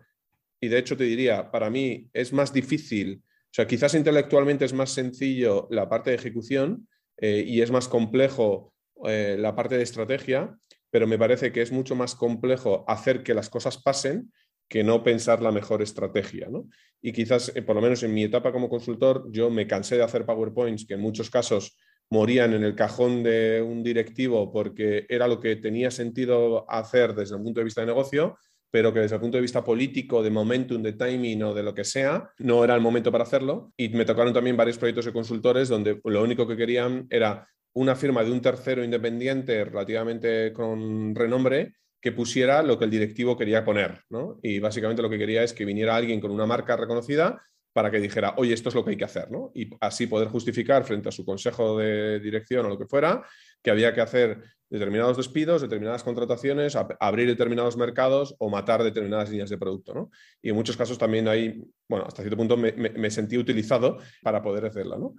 y 0.61 0.69
de 0.69 0.79
hecho 0.79 0.95
te 0.95 1.03
diría, 1.03 1.51
para 1.51 1.69
mí 1.69 2.09
es 2.13 2.31
más 2.31 2.53
difícil, 2.53 3.21
o 3.27 3.53
sea, 3.55 3.67
quizás 3.67 3.93
intelectualmente 3.95 4.63
es 4.63 4.73
más 4.73 4.91
sencillo 4.91 5.67
la 5.71 5.89
parte 5.89 6.09
de 6.09 6.15
ejecución 6.15 6.87
eh, 7.17 7.43
y 7.45 7.61
es 7.61 7.69
más 7.69 7.87
complejo 7.87 8.71
la 9.03 9.53
parte 9.55 9.77
de 9.77 9.83
estrategia, 9.83 10.57
pero 10.89 11.05
me 11.05 11.19
parece 11.19 11.51
que 11.51 11.61
es 11.61 11.71
mucho 11.71 11.95
más 11.95 12.15
complejo 12.15 12.85
hacer 12.87 13.23
que 13.23 13.33
las 13.33 13.49
cosas 13.49 13.77
pasen 13.77 14.31
que 14.67 14.83
no 14.83 15.03
pensar 15.03 15.41
la 15.41 15.51
mejor 15.51 15.81
estrategia. 15.81 16.47
¿no? 16.49 16.67
Y 17.01 17.11
quizás, 17.11 17.51
eh, 17.55 17.61
por 17.61 17.75
lo 17.75 17.81
menos 17.81 18.03
en 18.03 18.13
mi 18.13 18.23
etapa 18.23 18.51
como 18.51 18.69
consultor, 18.69 19.27
yo 19.31 19.49
me 19.49 19.67
cansé 19.67 19.97
de 19.97 20.03
hacer 20.03 20.25
PowerPoints 20.25 20.85
que 20.85 20.95
en 20.95 21.01
muchos 21.01 21.29
casos 21.29 21.77
morían 22.09 22.53
en 22.53 22.63
el 22.63 22.75
cajón 22.75 23.23
de 23.23 23.61
un 23.61 23.83
directivo 23.83 24.51
porque 24.51 25.05
era 25.09 25.27
lo 25.27 25.39
que 25.39 25.55
tenía 25.55 25.89
sentido 25.91 26.69
hacer 26.69 27.15
desde 27.15 27.35
el 27.35 27.41
punto 27.41 27.59
de 27.59 27.65
vista 27.65 27.81
de 27.81 27.87
negocio, 27.87 28.37
pero 28.69 28.93
que 28.93 28.99
desde 28.99 29.15
el 29.15 29.21
punto 29.21 29.37
de 29.37 29.41
vista 29.41 29.63
político, 29.63 30.21
de 30.21 30.29
momentum, 30.29 30.81
de 30.81 30.93
timing 30.93 31.43
o 31.43 31.53
de 31.53 31.63
lo 31.63 31.73
que 31.73 31.83
sea, 31.83 32.29
no 32.39 32.63
era 32.63 32.75
el 32.75 32.81
momento 32.81 33.11
para 33.11 33.23
hacerlo. 33.23 33.71
Y 33.77 33.89
me 33.89 34.05
tocaron 34.05 34.33
también 34.33 34.57
varios 34.57 34.77
proyectos 34.77 35.05
de 35.05 35.13
consultores 35.13 35.69
donde 35.69 35.99
lo 36.03 36.23
único 36.23 36.47
que 36.47 36.57
querían 36.57 37.07
era 37.09 37.47
una 37.73 37.95
firma 37.95 38.23
de 38.23 38.31
un 38.31 38.41
tercero 38.41 38.83
independiente 38.83 39.63
relativamente 39.65 40.51
con 40.53 41.15
renombre 41.15 41.73
que 42.01 42.11
pusiera 42.11 42.61
lo 42.63 42.77
que 42.77 42.85
el 42.85 42.91
directivo 42.91 43.37
quería 43.37 43.63
poner. 43.63 44.01
¿no? 44.09 44.39
Y 44.41 44.59
básicamente 44.59 45.01
lo 45.01 45.09
que 45.09 45.17
quería 45.17 45.43
es 45.43 45.53
que 45.53 45.65
viniera 45.65 45.95
alguien 45.95 46.19
con 46.19 46.31
una 46.31 46.45
marca 46.45 46.77
reconocida 46.77 47.41
para 47.75 47.91
que 47.91 47.99
dijera, 47.99 48.35
oye, 48.37 48.53
esto 48.53 48.69
es 48.69 48.75
lo 48.75 48.85
que 48.85 48.91
hay 48.91 48.97
que 48.97 49.03
hacer, 49.03 49.29
¿no? 49.29 49.51
Y 49.53 49.69
así 49.81 50.07
poder 50.07 50.29
justificar 50.29 50.85
frente 50.85 51.09
a 51.09 51.11
su 51.11 51.25
consejo 51.25 51.77
de 51.77 52.21
dirección 52.21 52.65
o 52.65 52.69
lo 52.69 52.77
que 52.77 52.85
fuera, 52.85 53.21
que 53.61 53.69
había 53.69 53.93
que 53.93 53.99
hacer 53.99 54.41
determinados 54.69 55.17
despidos, 55.17 55.61
determinadas 55.61 56.01
contrataciones, 56.01 56.75
abrir 56.75 57.27
determinados 57.27 57.75
mercados 57.75 58.33
o 58.39 58.49
matar 58.49 58.81
determinadas 58.81 59.29
líneas 59.29 59.49
de 59.49 59.57
producto, 59.57 59.93
¿no? 59.93 60.09
Y 60.41 60.49
en 60.51 60.55
muchos 60.55 60.77
casos 60.77 60.97
también 60.97 61.27
hay, 61.27 61.61
bueno, 61.89 62.05
hasta 62.07 62.21
cierto 62.21 62.37
punto 62.37 62.55
me, 62.55 63.11
sentí 63.11 63.37
utilizado 63.37 63.97
para 64.23 64.41
poder 64.41 64.65
hacerla, 64.65 64.97
¿no? 64.97 65.15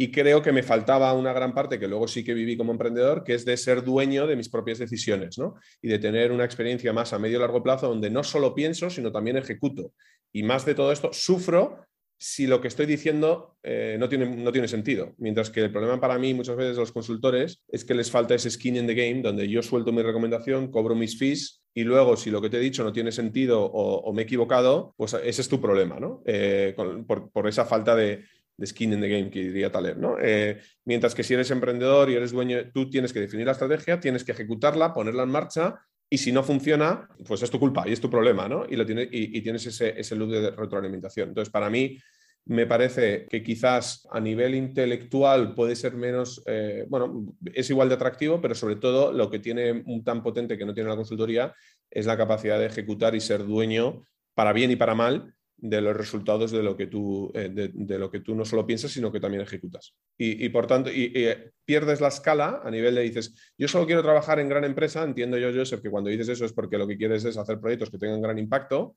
Y 0.00 0.10
creo 0.10 0.40
que 0.40 0.50
me 0.50 0.62
faltaba 0.62 1.12
una 1.12 1.34
gran 1.34 1.52
parte 1.52 1.78
que 1.78 1.86
luego 1.86 2.08
sí 2.08 2.24
que 2.24 2.32
viví 2.32 2.56
como 2.56 2.72
emprendedor, 2.72 3.22
que 3.22 3.34
es 3.34 3.44
de 3.44 3.54
ser 3.58 3.84
dueño 3.84 4.26
de 4.26 4.34
mis 4.34 4.48
propias 4.48 4.78
decisiones, 4.78 5.36
¿no? 5.36 5.56
Y 5.82 5.88
de 5.88 5.98
tener 5.98 6.32
una 6.32 6.46
experiencia 6.46 6.90
más 6.94 7.12
a 7.12 7.18
medio 7.18 7.36
y 7.36 7.40
largo 7.40 7.62
plazo 7.62 7.86
donde 7.86 8.08
no 8.08 8.24
solo 8.24 8.54
pienso, 8.54 8.88
sino 8.88 9.12
también 9.12 9.36
ejecuto. 9.36 9.92
Y 10.32 10.42
más 10.42 10.64
de 10.64 10.74
todo 10.74 10.90
esto, 10.90 11.10
sufro 11.12 11.84
si 12.16 12.46
lo 12.46 12.62
que 12.62 12.68
estoy 12.68 12.86
diciendo 12.86 13.58
eh, 13.62 13.98
no, 14.00 14.08
tiene, 14.08 14.24
no 14.24 14.50
tiene 14.52 14.68
sentido. 14.68 15.12
Mientras 15.18 15.50
que 15.50 15.60
el 15.60 15.70
problema 15.70 16.00
para 16.00 16.18
mí 16.18 16.32
muchas 16.32 16.56
veces 16.56 16.76
de 16.76 16.80
los 16.80 16.92
consultores 16.92 17.62
es 17.68 17.84
que 17.84 17.92
les 17.92 18.10
falta 18.10 18.34
ese 18.34 18.50
skin 18.50 18.76
in 18.76 18.86
the 18.86 18.94
game 18.94 19.20
donde 19.20 19.48
yo 19.48 19.60
suelto 19.60 19.92
mi 19.92 20.00
recomendación, 20.00 20.70
cobro 20.70 20.94
mis 20.94 21.18
fees 21.18 21.60
y 21.74 21.84
luego 21.84 22.16
si 22.16 22.30
lo 22.30 22.40
que 22.40 22.48
te 22.48 22.56
he 22.56 22.60
dicho 22.60 22.84
no 22.84 22.92
tiene 22.92 23.12
sentido 23.12 23.62
o, 23.64 24.12
me 24.14 24.22
he 24.22 24.24
equivocado, 24.24 24.94
pues 24.96 25.12
ese 25.12 25.42
es 25.42 25.48
tu 25.48 25.60
problema, 25.60 26.00
¿no? 26.00 26.22
Eh, 26.24 26.74
por, 27.06 27.48
esa 27.48 27.64
falta 27.64 27.94
de, 27.94 28.24
skin 28.66 28.92
in 28.92 29.00
the 29.00 29.08
game 29.08 29.30
que 29.30 29.40
diría 29.40 29.70
Taler, 29.70 29.96
¿no? 29.96 30.16
Eh, 30.20 30.60
mientras 30.84 31.14
que 31.14 31.22
si 31.22 31.34
eres 31.34 31.50
emprendedor 31.50 32.10
y 32.10 32.14
eres 32.14 32.32
dueño, 32.32 32.58
tú 32.72 32.88
tienes 32.88 33.12
que 33.12 33.20
definir 33.20 33.46
la 33.46 33.52
estrategia, 33.52 34.00
tienes 34.00 34.24
que 34.24 34.32
ejecutarla, 34.32 34.94
ponerla 34.94 35.22
en 35.22 35.30
marcha 35.30 35.80
y 36.08 36.18
si 36.18 36.32
no 36.32 36.42
funciona, 36.42 37.08
pues 37.26 37.42
es 37.42 37.50
tu 37.50 37.60
culpa 37.60 37.88
y 37.88 37.92
es 37.92 38.00
tu 38.00 38.10
problema, 38.10 38.48
¿no? 38.48 38.66
Y, 38.68 38.76
lo 38.76 38.84
tiene, 38.84 39.08
y, 39.10 39.40
tienes 39.42 39.64
ese, 39.66 39.98
ese 39.98 40.16
loop 40.16 40.30
de 40.30 40.50
retroalimentación. 40.50 41.28
Entonces, 41.28 41.52
para 41.52 41.70
mí, 41.70 41.98
me 42.46 42.66
parece 42.66 43.26
que 43.30 43.42
quizás 43.42 44.08
a 44.10 44.18
nivel 44.18 44.54
intelectual 44.54 45.54
puede 45.54 45.76
ser 45.76 45.94
menos, 45.94 46.42
eh, 46.46 46.84
bueno, 46.88 47.32
es 47.52 47.70
igual 47.70 47.88
de 47.88 47.94
atractivo, 47.94 48.40
pero 48.40 48.54
sobre 48.54 48.76
todo 48.76 49.12
lo 49.12 49.30
que 49.30 49.38
tiene 49.38 49.84
tan 50.04 50.22
potente 50.22 50.58
que 50.58 50.64
no 50.64 50.74
tiene 50.74 50.88
la 50.88 50.96
consultoría 50.96 51.54
es 51.90 52.06
la 52.06 52.16
capacidad 52.16 52.58
de 52.58 52.66
ejecutar 52.66 53.14
y 53.14 53.20
ser 53.20 53.46
dueño, 53.46 54.02
para 54.34 54.52
bien 54.52 54.70
y 54.70 54.76
para 54.76 54.94
mal, 54.94 55.34
de 55.62 55.80
los 55.80 55.96
resultados 55.96 56.50
de 56.50 56.62
lo 56.62 56.76
que 56.76 56.86
tú, 56.86 57.30
eh, 57.34 57.50
de, 57.52 57.98
lo 57.98 58.10
que 58.10 58.20
tú 58.20 58.34
no 58.34 58.44
solo 58.44 58.66
piensas, 58.66 58.90
sino 58.90 59.12
que 59.12 59.20
también 59.20 59.42
ejecutas. 59.42 59.94
Y, 60.18 60.48
por 60.48 60.66
tanto, 60.66 60.90
y, 60.90 61.12
eh, 61.14 61.52
pierdes 61.64 62.00
la 62.00 62.08
escala 62.08 62.60
a 62.64 62.70
nivel 62.70 62.94
de 62.94 63.02
dices, 63.02 63.34
yo 63.56 63.68
solo 63.68 63.86
quiero 63.86 64.02
trabajar 64.02 64.40
en 64.40 64.48
gran 64.48 64.64
empresa, 64.64 65.02
entiendo 65.02 65.38
yo, 65.38 65.52
Joseph, 65.52 65.82
que 65.82 65.90
cuando 65.90 66.10
dices 66.10 66.28
eso 66.28 66.44
es 66.44 66.52
porque 66.52 66.78
lo 66.78 66.86
que 66.86 66.96
quieres 66.96 67.24
es 67.24 67.36
hacer 67.36 67.60
proyectos 67.60 67.90
que 67.90 67.98
tengan 67.98 68.20
gran 68.20 68.38
impacto. 68.38 68.94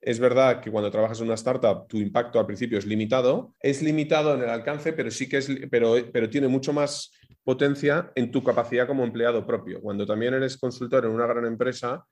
Es 0.00 0.18
verdad 0.18 0.60
que 0.60 0.70
cuando 0.70 0.90
trabajas 0.90 1.20
en 1.20 1.26
una 1.26 1.34
startup, 1.34 1.86
tu 1.88 1.98
impacto 1.98 2.38
al 2.38 2.46
principio 2.46 2.78
es 2.78 2.86
limitado. 2.86 3.54
Es 3.60 3.82
limitado 3.82 4.34
en 4.34 4.42
el 4.42 4.50
alcance, 4.50 4.92
pero 4.92 5.10
sí 5.10 5.28
que 5.28 5.38
es, 5.38 5.50
pero, 5.70 5.96
pero 6.12 6.28
tiene 6.28 6.48
mucho 6.48 6.72
más 6.72 7.10
potencia 7.42 8.10
en 8.14 8.30
tu 8.30 8.42
capacidad 8.42 8.86
como 8.86 9.04
empleado 9.04 9.46
propio. 9.46 9.80
Cuando 9.80 10.04
también 10.04 10.34
eres 10.34 10.56
consultor 10.56 11.04
en 11.04 11.12
una 11.12 11.26
gran 11.26 11.46
empresa, 11.46 12.04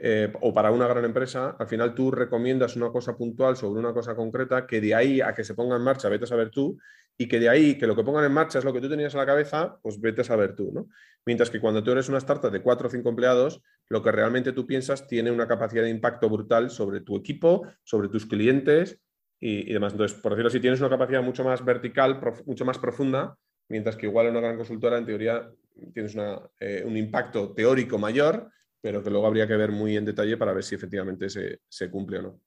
eh, 0.00 0.32
o 0.40 0.52
para 0.52 0.70
una 0.70 0.88
gran 0.88 1.04
empresa, 1.04 1.56
al 1.58 1.68
final 1.68 1.94
tú 1.94 2.10
recomiendas 2.10 2.76
una 2.76 2.90
cosa 2.90 3.16
puntual 3.16 3.56
sobre 3.56 3.80
una 3.80 3.92
cosa 3.92 4.14
concreta 4.14 4.66
que 4.66 4.80
de 4.80 4.94
ahí 4.94 5.20
a 5.20 5.34
que 5.34 5.44
se 5.44 5.54
ponga 5.54 5.76
en 5.76 5.82
marcha, 5.82 6.08
vete 6.08 6.24
a 6.24 6.28
saber 6.28 6.50
tú, 6.50 6.76
y 7.16 7.28
que 7.28 7.38
de 7.38 7.48
ahí 7.48 7.78
que 7.78 7.86
lo 7.86 7.94
que 7.94 8.02
pongan 8.02 8.24
en 8.24 8.32
marcha 8.32 8.58
es 8.58 8.64
lo 8.64 8.72
que 8.72 8.80
tú 8.80 8.88
tenías 8.88 9.14
en 9.14 9.20
la 9.20 9.26
cabeza, 9.26 9.78
pues 9.82 10.00
vete 10.00 10.22
a 10.22 10.24
saber 10.24 10.56
tú, 10.56 10.72
¿no? 10.72 10.88
Mientras 11.26 11.48
que 11.48 11.60
cuando 11.60 11.82
tú 11.82 11.92
eres 11.92 12.08
una 12.08 12.18
startup 12.18 12.50
de 12.50 12.60
cuatro 12.60 12.88
o 12.88 12.90
cinco 12.90 13.08
empleados, 13.08 13.62
lo 13.88 14.02
que 14.02 14.12
realmente 14.12 14.52
tú 14.52 14.66
piensas 14.66 15.06
tiene 15.06 15.30
una 15.30 15.46
capacidad 15.46 15.84
de 15.84 15.90
impacto 15.90 16.28
brutal 16.28 16.70
sobre 16.70 17.00
tu 17.00 17.16
equipo, 17.16 17.66
sobre 17.82 18.08
tus 18.08 18.26
clientes 18.26 19.00
y, 19.40 19.72
demás. 19.72 19.92
Entonces, 19.92 20.18
por 20.18 20.32
decirlo 20.32 20.48
así, 20.48 20.60
tienes 20.60 20.80
una 20.80 20.90
capacidad 20.90 21.22
mucho 21.22 21.44
más 21.44 21.64
vertical, 21.64 22.20
mucho 22.46 22.64
más 22.64 22.78
profunda, 22.78 23.36
mientras 23.68 23.96
que 23.96 24.06
igual 24.06 24.26
en 24.26 24.32
una 24.32 24.40
gran 24.40 24.56
consultora, 24.56 24.98
en 24.98 25.06
teoría, 25.06 25.48
tienes 25.92 26.16
eh, 26.60 26.82
un 26.84 26.96
impacto 26.96 27.52
teórico 27.52 27.98
mayor, 27.98 28.50
pero 28.84 29.02
que 29.02 29.08
luego 29.08 29.26
habría 29.26 29.46
que 29.46 29.56
ver 29.56 29.72
muy 29.72 29.96
en 29.96 30.04
detalle 30.04 30.36
para 30.36 30.52
ver 30.52 30.62
si 30.62 30.74
efectivamente 30.74 31.30
se, 31.30 31.90
cumple 31.90 32.18
o 32.18 32.22
no. 32.22 32.40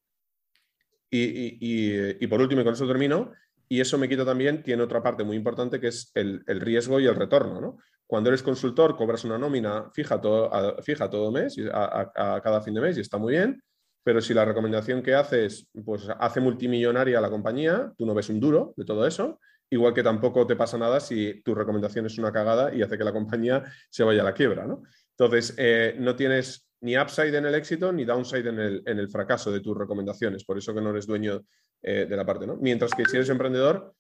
Y, 1.10 2.28
por 2.28 2.40
último, 2.40 2.62
y 2.62 2.64
con 2.64 2.76
eso 2.76 2.86
termino, 2.86 3.32
y 3.68 3.82
eso 3.82 3.98
me 3.98 4.08
quita 4.08 4.24
también, 4.24 4.62
tiene 4.62 4.84
otra 4.84 5.02
parte 5.02 5.24
muy 5.24 5.36
importante 5.36 5.80
que 5.80 5.88
es 5.88 6.12
el, 6.14 6.44
riesgo 6.46 7.00
y 7.00 7.08
el 7.08 7.16
retorno. 7.16 7.60
¿no? 7.60 7.78
Cuando 8.06 8.30
eres 8.30 8.44
consultor, 8.44 8.96
cobras 8.96 9.26
una 9.26 9.40
nómina 9.40 9.90
fija 9.96 10.22
todo, 10.22 10.52
fija 10.84 11.10
todo 11.10 11.32
mes, 11.32 11.58
a, 11.74 12.12
a, 12.16 12.40
cada 12.40 12.62
fin 12.62 12.76
de 12.76 12.82
mes, 12.82 12.98
y 13.00 13.02
está 13.02 13.18
muy 13.18 13.34
bien, 13.34 13.60
pero 14.04 14.22
si 14.22 14.36
la 14.36 14.46
recomendación 14.46 15.02
que 15.02 15.16
haces 15.16 15.68
pues, 15.84 16.08
hace 16.20 16.40
multimillonaria 16.40 17.18
a 17.18 17.22
la 17.22 17.32
compañía, 17.32 17.92
tú 17.98 18.06
no 18.06 18.14
ves 18.14 18.30
un 18.30 18.40
duro 18.40 18.76
de 18.78 18.86
todo 18.86 19.08
eso, 19.08 19.40
igual 19.72 19.96
que 19.96 20.04
tampoco 20.04 20.46
te 20.46 20.56
pasa 20.56 20.78
nada 20.78 21.00
si 21.00 21.42
tu 21.42 21.56
recomendación 21.56 22.06
es 22.06 22.20
una 22.20 22.32
cagada 22.32 22.76
y 22.76 22.84
hace 22.84 22.96
que 22.96 23.04
la 23.04 23.12
compañía 23.12 23.64
se 23.90 24.04
vaya 24.04 24.22
a 24.22 24.26
la 24.26 24.34
quiebra. 24.34 24.68
¿no? 24.68 24.84
Entonces, 25.20 25.56
eh, 25.58 25.96
no 25.98 26.16
tienes 26.16 26.68
ni 26.82 26.98
upside 26.98 27.36
en 27.36 27.46
el 27.46 27.56
éxito 27.56 27.92
ni 27.92 28.06
downside 28.06 28.50
en 28.50 28.60
el, 28.60 28.84
en 28.86 29.00
el, 29.00 29.10
fracaso 29.10 29.52
de 29.52 29.62
tus 29.62 29.76
recomendaciones. 29.76 30.44
Por 30.44 30.58
eso 30.58 30.76
que 30.76 30.82
no 30.82 30.92
eres 30.92 31.08
dueño 31.08 31.44
eh, 31.82 32.06
de 32.08 32.16
la 32.16 32.26
parte. 32.26 32.46
¿no? 32.46 32.56
Mientras 32.58 32.94
que 32.94 33.04
si 33.06 33.16
eres 33.16 33.30
emprendedor, 33.30 33.96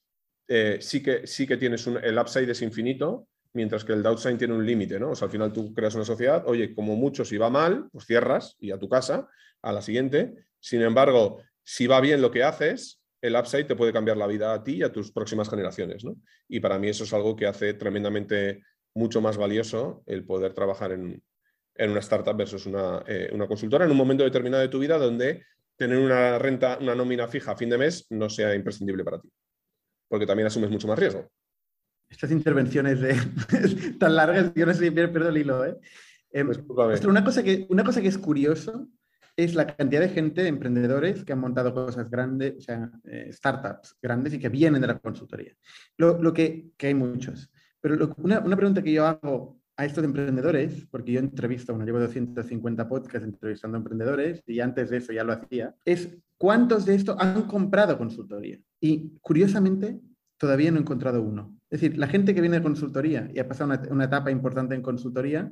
eh, 0.47 0.77
sí, 0.79 1.01
que, 1.01 1.25
sí 1.25 1.47
que 1.47 1.57
tienes 1.57 1.87
un, 1.87 1.97
el 1.97 2.17
upside 2.19 2.51
es 2.51 2.61
infinito, 2.61 3.27
mientras 3.53 3.83
que 3.83 3.93
el 3.93 4.03
downside 4.03 4.37
tiene 4.37 4.53
un 4.53 4.65
límite. 4.65 4.99
¿no? 4.99 5.11
Al 5.19 5.29
final 5.29 5.51
tú 5.51 5.73
creas 5.73 5.95
una 5.95 6.05
sociedad, 6.05 6.43
oye, 6.45 6.75
como 6.75 6.95
mucho, 6.95 7.25
si 7.25 7.37
va 7.37 7.49
mal, 7.49 7.87
pues 7.91 8.05
cierras 8.05 8.55
y 8.59 8.69
a 8.69 8.77
tu 8.77 8.87
casa, 8.87 9.27
a 9.63 9.71
la 9.71 9.81
siguiente. 9.81 10.35
Sin 10.59 10.83
embargo, 10.83 11.41
si 11.63 11.87
va 11.87 11.99
bien 11.99 12.21
lo 12.21 12.29
que 12.29 12.43
haces, 12.43 13.01
el 13.21 13.35
upside 13.35 13.65
te 13.65 13.75
puede 13.75 13.91
cambiar 13.91 14.17
la 14.17 14.27
vida 14.27 14.53
a 14.53 14.63
ti 14.63 14.75
y 14.75 14.83
a 14.83 14.91
tus 14.91 15.11
próximas 15.11 15.49
generaciones. 15.49 16.03
¿no? 16.05 16.15
Y 16.47 16.59
para 16.59 16.77
mí 16.77 16.89
eso 16.89 17.05
es 17.05 17.13
algo 17.13 17.35
que 17.35 17.47
hace 17.47 17.73
tremendamente 17.73 18.61
mucho 18.97 19.21
más 19.21 19.37
valioso 19.37 20.03
el 20.07 20.25
poder 20.25 20.53
trabajar 20.53 20.91
en, 20.91 21.23
una 21.79 21.99
startup 21.99 22.35
versus 22.35 22.67
eh, 23.05 23.29
una, 23.31 23.47
consultora 23.47 23.85
en 23.85 23.91
un 23.91 23.97
momento 23.97 24.23
determinado 24.23 24.63
de 24.63 24.69
tu 24.69 24.79
vida 24.79 24.97
donde 24.97 25.45
tener 25.75 25.99
una 25.99 26.39
renta, 26.39 26.79
una 26.81 26.95
nómina 26.95 27.27
fija 27.27 27.51
a 27.51 27.55
fin 27.55 27.69
de 27.69 27.77
mes 27.77 28.07
no 28.09 28.29
sea 28.29 28.55
imprescindible 28.55 29.03
para 29.03 29.21
ti, 29.21 29.29
porque 30.07 30.25
también 30.25 30.47
asumes 30.47 30.71
mucho 30.71 30.87
más 30.87 30.97
riesgo. 30.97 31.29
Estas 32.09 32.31
intervenciones 32.31 32.99
de, 32.99 33.15
tan 33.99 34.15
largas, 34.15 34.51
yo 34.55 34.65
no 34.65 34.73
sé 34.73 34.85
si 34.85 34.91
pierdo 34.91 35.29
el 35.29 35.37
hilo. 35.37 35.63
¿eh? 35.63 35.77
Em, 36.31 36.49
una, 37.05 37.23
cosa 37.23 37.43
que, 37.43 37.67
una 37.69 37.83
cosa 37.83 38.01
que 38.01 38.07
es 38.07 38.17
curioso 38.17 38.87
es 39.35 39.53
la 39.53 39.67
cantidad 39.67 40.01
de 40.01 40.09
gente, 40.09 40.47
emprendedores, 40.47 41.23
que 41.23 41.33
han 41.33 41.39
montado 41.39 41.71
cosas 41.71 42.09
grandes, 42.09 42.55
o 42.57 42.61
sea, 42.61 42.89
eh, 43.03 43.29
startups 43.31 43.95
grandes 44.01 44.33
y 44.33 44.39
que 44.39 44.49
vienen 44.49 44.81
de 44.81 44.87
la 44.87 44.97
consultoría. 44.97 45.53
Lo, 45.97 46.19
lo 46.19 46.33
que, 46.33 46.71
que 46.75 46.87
hay 46.87 46.95
muchos. 46.95 47.51
Pero 47.81 48.13
una, 48.17 48.39
una, 48.39 48.55
pregunta 48.55 48.81
que 48.81 48.91
yo 48.91 49.05
hago 49.05 49.59
a 49.75 49.85
estos 49.85 50.03
emprendedores, 50.03 50.87
porque 50.89 51.11
yo 51.13 51.19
entrevisto, 51.19 51.73
bueno, 51.73 51.85
llevo 51.85 51.99
250 51.99 52.87
podcasts 52.89 53.27
entrevistando 53.27 53.77
a 53.77 53.79
emprendedores 53.79 54.41
y 54.47 54.59
antes 54.59 54.89
de 54.89 54.97
eso 54.97 55.13
ya 55.13 55.23
lo 55.23 55.33
hacía, 55.33 55.75
es 55.85 56.09
cuántos 56.37 56.85
de 56.85 56.95
estos 56.95 57.15
han 57.19 57.43
comprado 57.43 57.97
consultoría. 57.97 58.59
Y 58.79 59.17
curiosamente, 59.21 59.99
todavía 60.37 60.71
no 60.71 60.77
he 60.77 60.81
encontrado 60.81 61.21
uno. 61.21 61.55
Es 61.69 61.81
decir, 61.81 61.97
la 61.97 62.07
gente 62.07 62.33
que 62.33 62.41
viene 62.41 62.57
de 62.57 62.63
consultoría 62.63 63.29
y 63.33 63.39
ha 63.39 63.47
pasado 63.47 63.71
una, 63.71 63.81
una 63.91 64.05
etapa 64.05 64.31
importante 64.31 64.73
en 64.73 64.81
consultoría, 64.81 65.51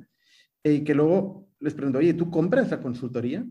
y 0.63 0.69
eh, 0.69 0.83
que 0.83 0.95
luego 0.95 1.47
les 1.59 1.75
pregunto, 1.75 1.99
oye, 1.99 2.13
¿tú 2.15 2.31
compras 2.31 2.71
la 2.71 2.81
consultoría? 2.81 3.45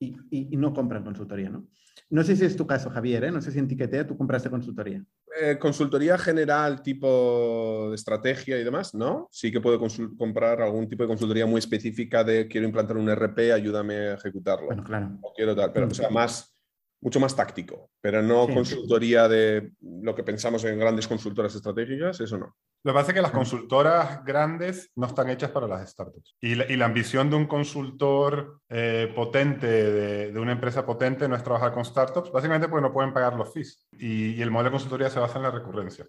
Y, 0.00 0.16
y, 0.30 0.54
y 0.54 0.56
no 0.56 0.72
compran 0.72 1.04
consultoría, 1.04 1.50
¿no? 1.50 1.68
No 2.10 2.22
sé 2.22 2.36
si 2.36 2.44
es 2.44 2.56
tu 2.56 2.66
caso, 2.66 2.90
Javier, 2.90 3.24
¿eh? 3.24 3.30
no 3.30 3.42
sé 3.42 3.50
si 3.50 3.58
en 3.58 3.68
Tiquetea 3.68 4.06
tú 4.06 4.16
compraste 4.16 4.48
consultoría. 4.48 5.04
Eh, 5.40 5.58
consultoría 5.58 6.18
general, 6.18 6.82
tipo 6.82 7.88
de 7.90 7.94
estrategia 7.94 8.58
y 8.58 8.64
demás, 8.64 8.94
¿no? 8.94 9.28
Sí 9.30 9.52
que 9.52 9.60
puedo 9.60 9.78
comprar 10.16 10.60
algún 10.60 10.88
tipo 10.88 11.04
de 11.04 11.08
consultoría 11.08 11.46
muy 11.46 11.60
específica 11.60 12.24
de 12.24 12.48
quiero 12.48 12.66
implantar 12.66 12.96
un 12.96 13.08
RP, 13.08 13.52
ayúdame 13.52 13.94
a 13.94 14.14
ejecutarlo. 14.14 14.66
Bueno, 14.66 14.82
claro. 14.82 15.18
O 15.22 15.32
quiero 15.32 15.54
tal, 15.54 15.72
pero 15.72 15.86
o 15.86 15.90
sea, 15.94 16.10
más, 16.10 16.57
mucho 17.00 17.20
más 17.20 17.36
táctico, 17.36 17.90
pero 18.00 18.22
no 18.22 18.48
consultoría 18.48 19.28
de 19.28 19.72
lo 19.80 20.14
que 20.14 20.24
pensamos 20.24 20.64
en 20.64 20.78
grandes 20.78 21.06
consultoras 21.06 21.54
estratégicas, 21.54 22.20
eso 22.20 22.38
no. 22.38 22.56
Lo 22.84 22.92
que 22.92 22.96
pasa 22.96 23.10
es 23.10 23.14
que 23.14 23.22
las 23.22 23.32
consultoras 23.32 24.24
grandes 24.24 24.90
no 24.96 25.06
están 25.06 25.28
hechas 25.30 25.50
para 25.50 25.66
las 25.66 25.90
startups. 25.90 26.36
Y 26.40 26.54
la, 26.54 26.84
ambición 26.84 27.28
de 27.28 27.36
un 27.36 27.46
consultor 27.46 28.60
eh, 28.68 29.12
potente, 29.14 29.66
de, 29.66 30.38
una 30.38 30.52
empresa 30.52 30.86
potente, 30.86 31.28
no 31.28 31.34
es 31.34 31.42
trabajar 31.42 31.72
con 31.72 31.84
startups, 31.84 32.30
básicamente 32.30 32.68
porque 32.68 32.86
no 32.86 32.92
pueden 32.92 33.12
pagar 33.12 33.34
los 33.34 33.52
fees. 33.52 33.86
Y, 33.92 34.40
el 34.40 34.50
modelo 34.50 34.70
de 34.70 34.72
consultoría 34.72 35.10
se 35.10 35.18
basa 35.18 35.38
en 35.38 35.42
la 35.44 35.50
recurrencia. 35.50 36.06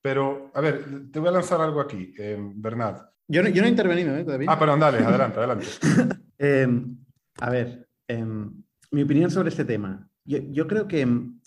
Pero, 0.00 0.50
a 0.54 0.60
ver, 0.60 1.10
te 1.10 1.18
voy 1.18 1.28
a 1.28 1.32
lanzar 1.32 1.60
algo 1.60 1.80
aquí, 1.80 2.14
eh, 2.18 2.36
Bernard. 2.38 3.02
Yo 3.28 3.42
no, 3.42 3.48
yo 3.48 3.62
no 3.62 3.68
he 3.68 3.70
intervenido, 3.70 4.16
¿eh? 4.16 4.24
Todavía. 4.24 4.50
Ah, 4.50 4.58
perdón, 4.58 4.80
dale, 4.80 4.98
adelante, 4.98 5.38
adelante. 5.38 5.66
Em, 6.38 6.96
a 7.38 7.50
ver, 7.50 7.88
em, 8.08 8.52
mi 8.90 9.02
opinión 9.02 9.30
sobre 9.30 9.50
este 9.50 9.64
tema. 9.64 10.08
Yo, 10.24 10.66
creo 10.66 10.86
que 10.86 11.00
em, 11.00 11.40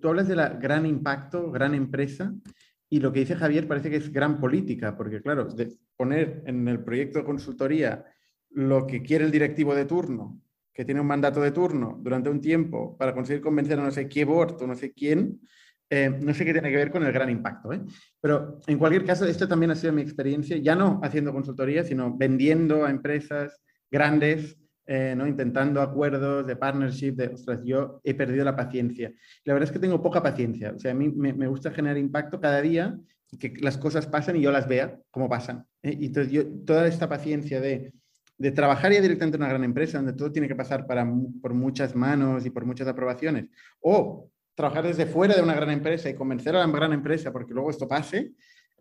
tú 0.00 0.08
hablas 0.08 0.28
de 0.28 0.36
la 0.36 0.48
gran 0.48 0.86
impacto, 0.86 1.50
gran 1.50 1.74
empresa, 1.74 2.34
y 2.88 3.00
lo 3.00 3.12
que 3.12 3.20
dice 3.20 3.36
Javier 3.36 3.66
parece 3.66 3.90
que 3.90 3.96
es 3.96 4.12
gran 4.12 4.40
política, 4.40 4.96
porque 4.96 5.20
claro, 5.20 5.48
poner 5.96 6.42
en 6.46 6.68
el 6.68 6.82
proyecto 6.82 7.18
de 7.18 7.24
consultoría 7.24 8.04
lo 8.50 8.86
que 8.86 9.02
quiere 9.02 9.24
el 9.24 9.30
directivo 9.30 9.74
de 9.74 9.84
turno, 9.84 10.40
que 10.72 10.84
tiene 10.84 11.00
un 11.00 11.06
mandato 11.06 11.40
de 11.40 11.50
turno 11.50 11.98
durante 12.00 12.30
un 12.30 12.40
tiempo 12.40 12.96
para 12.96 13.14
conseguir 13.14 13.42
convencer 13.42 13.78
a 13.78 13.82
no 13.82 13.90
sé 13.90 14.08
qué 14.08 14.24
board 14.24 14.62
no 14.66 14.74
sé 14.74 14.92
quién, 14.92 15.40
eh, 15.90 16.08
no 16.08 16.32
sé 16.34 16.44
qué 16.44 16.52
tiene 16.52 16.70
que 16.70 16.76
ver 16.76 16.90
con 16.90 17.04
el 17.04 17.12
gran 17.12 17.30
impacto. 17.30 17.72
¿eh? 17.72 17.80
Pero 18.20 18.60
en 18.66 18.78
cualquier 18.78 19.04
caso, 19.04 19.26
esto 19.26 19.46
también 19.46 19.70
ha 19.70 19.76
sido 19.76 19.92
mi 19.92 20.02
experiencia, 20.02 20.56
ya 20.56 20.74
no 20.74 21.00
haciendo 21.02 21.32
consultoría, 21.32 21.84
sino 21.84 22.16
vendiendo 22.16 22.84
a 22.84 22.90
empresas 22.90 23.60
grandes 23.90 24.58
eh, 24.86 25.14
¿no? 25.16 25.26
intentando 25.26 25.80
acuerdos 25.80 26.46
de 26.46 26.56
partnership, 26.56 27.12
de, 27.12 27.28
ostras, 27.28 27.60
yo 27.64 28.00
he 28.04 28.14
perdido 28.14 28.44
la 28.44 28.56
paciencia. 28.56 29.12
La 29.44 29.54
verdad 29.54 29.68
es 29.68 29.72
que 29.72 29.78
tengo 29.78 30.02
poca 30.02 30.22
paciencia, 30.22 30.72
o 30.74 30.78
sea, 30.78 30.92
a 30.92 30.94
mí 30.94 31.08
me, 31.10 31.48
gusta 31.48 31.70
generar 31.70 31.98
impacto 31.98 32.40
cada 32.40 32.60
día 32.60 32.98
que 33.38 33.54
las 33.60 33.76
cosas 33.78 34.06
pasen 34.06 34.36
y 34.36 34.42
yo 34.42 34.52
las 34.52 34.68
vea 34.68 34.98
como 35.10 35.28
pasan. 35.28 35.66
¿eh? 35.82 35.96
Y 35.98 36.06
entonces 36.06 36.32
yo, 36.32 36.46
toda 36.64 36.86
esta 36.86 37.08
paciencia 37.08 37.60
de, 37.60 37.92
de 38.38 38.50
trabajar 38.52 38.92
ya 38.92 39.00
directamente 39.00 39.36
en 39.36 39.42
una 39.42 39.50
gran 39.50 39.64
empresa, 39.64 39.98
donde 39.98 40.12
todo 40.12 40.30
tiene 40.30 40.48
que 40.48 40.54
pasar 40.54 40.86
para, 40.86 41.10
por 41.40 41.54
muchas 41.54 41.94
manos 41.94 42.44
y 42.44 42.50
por 42.50 42.64
muchas 42.64 42.86
aprobaciones, 42.88 43.46
o 43.80 44.30
trabajar 44.54 44.86
desde 44.86 45.06
fuera 45.06 45.34
de 45.34 45.42
una 45.42 45.54
gran 45.54 45.70
empresa 45.70 46.08
y 46.08 46.14
convencer 46.14 46.54
a 46.56 46.66
la 46.66 46.72
gran 46.72 46.92
empresa 46.92 47.32
porque 47.32 47.54
luego 47.54 47.70
esto 47.70 47.88
pase, 47.88 48.32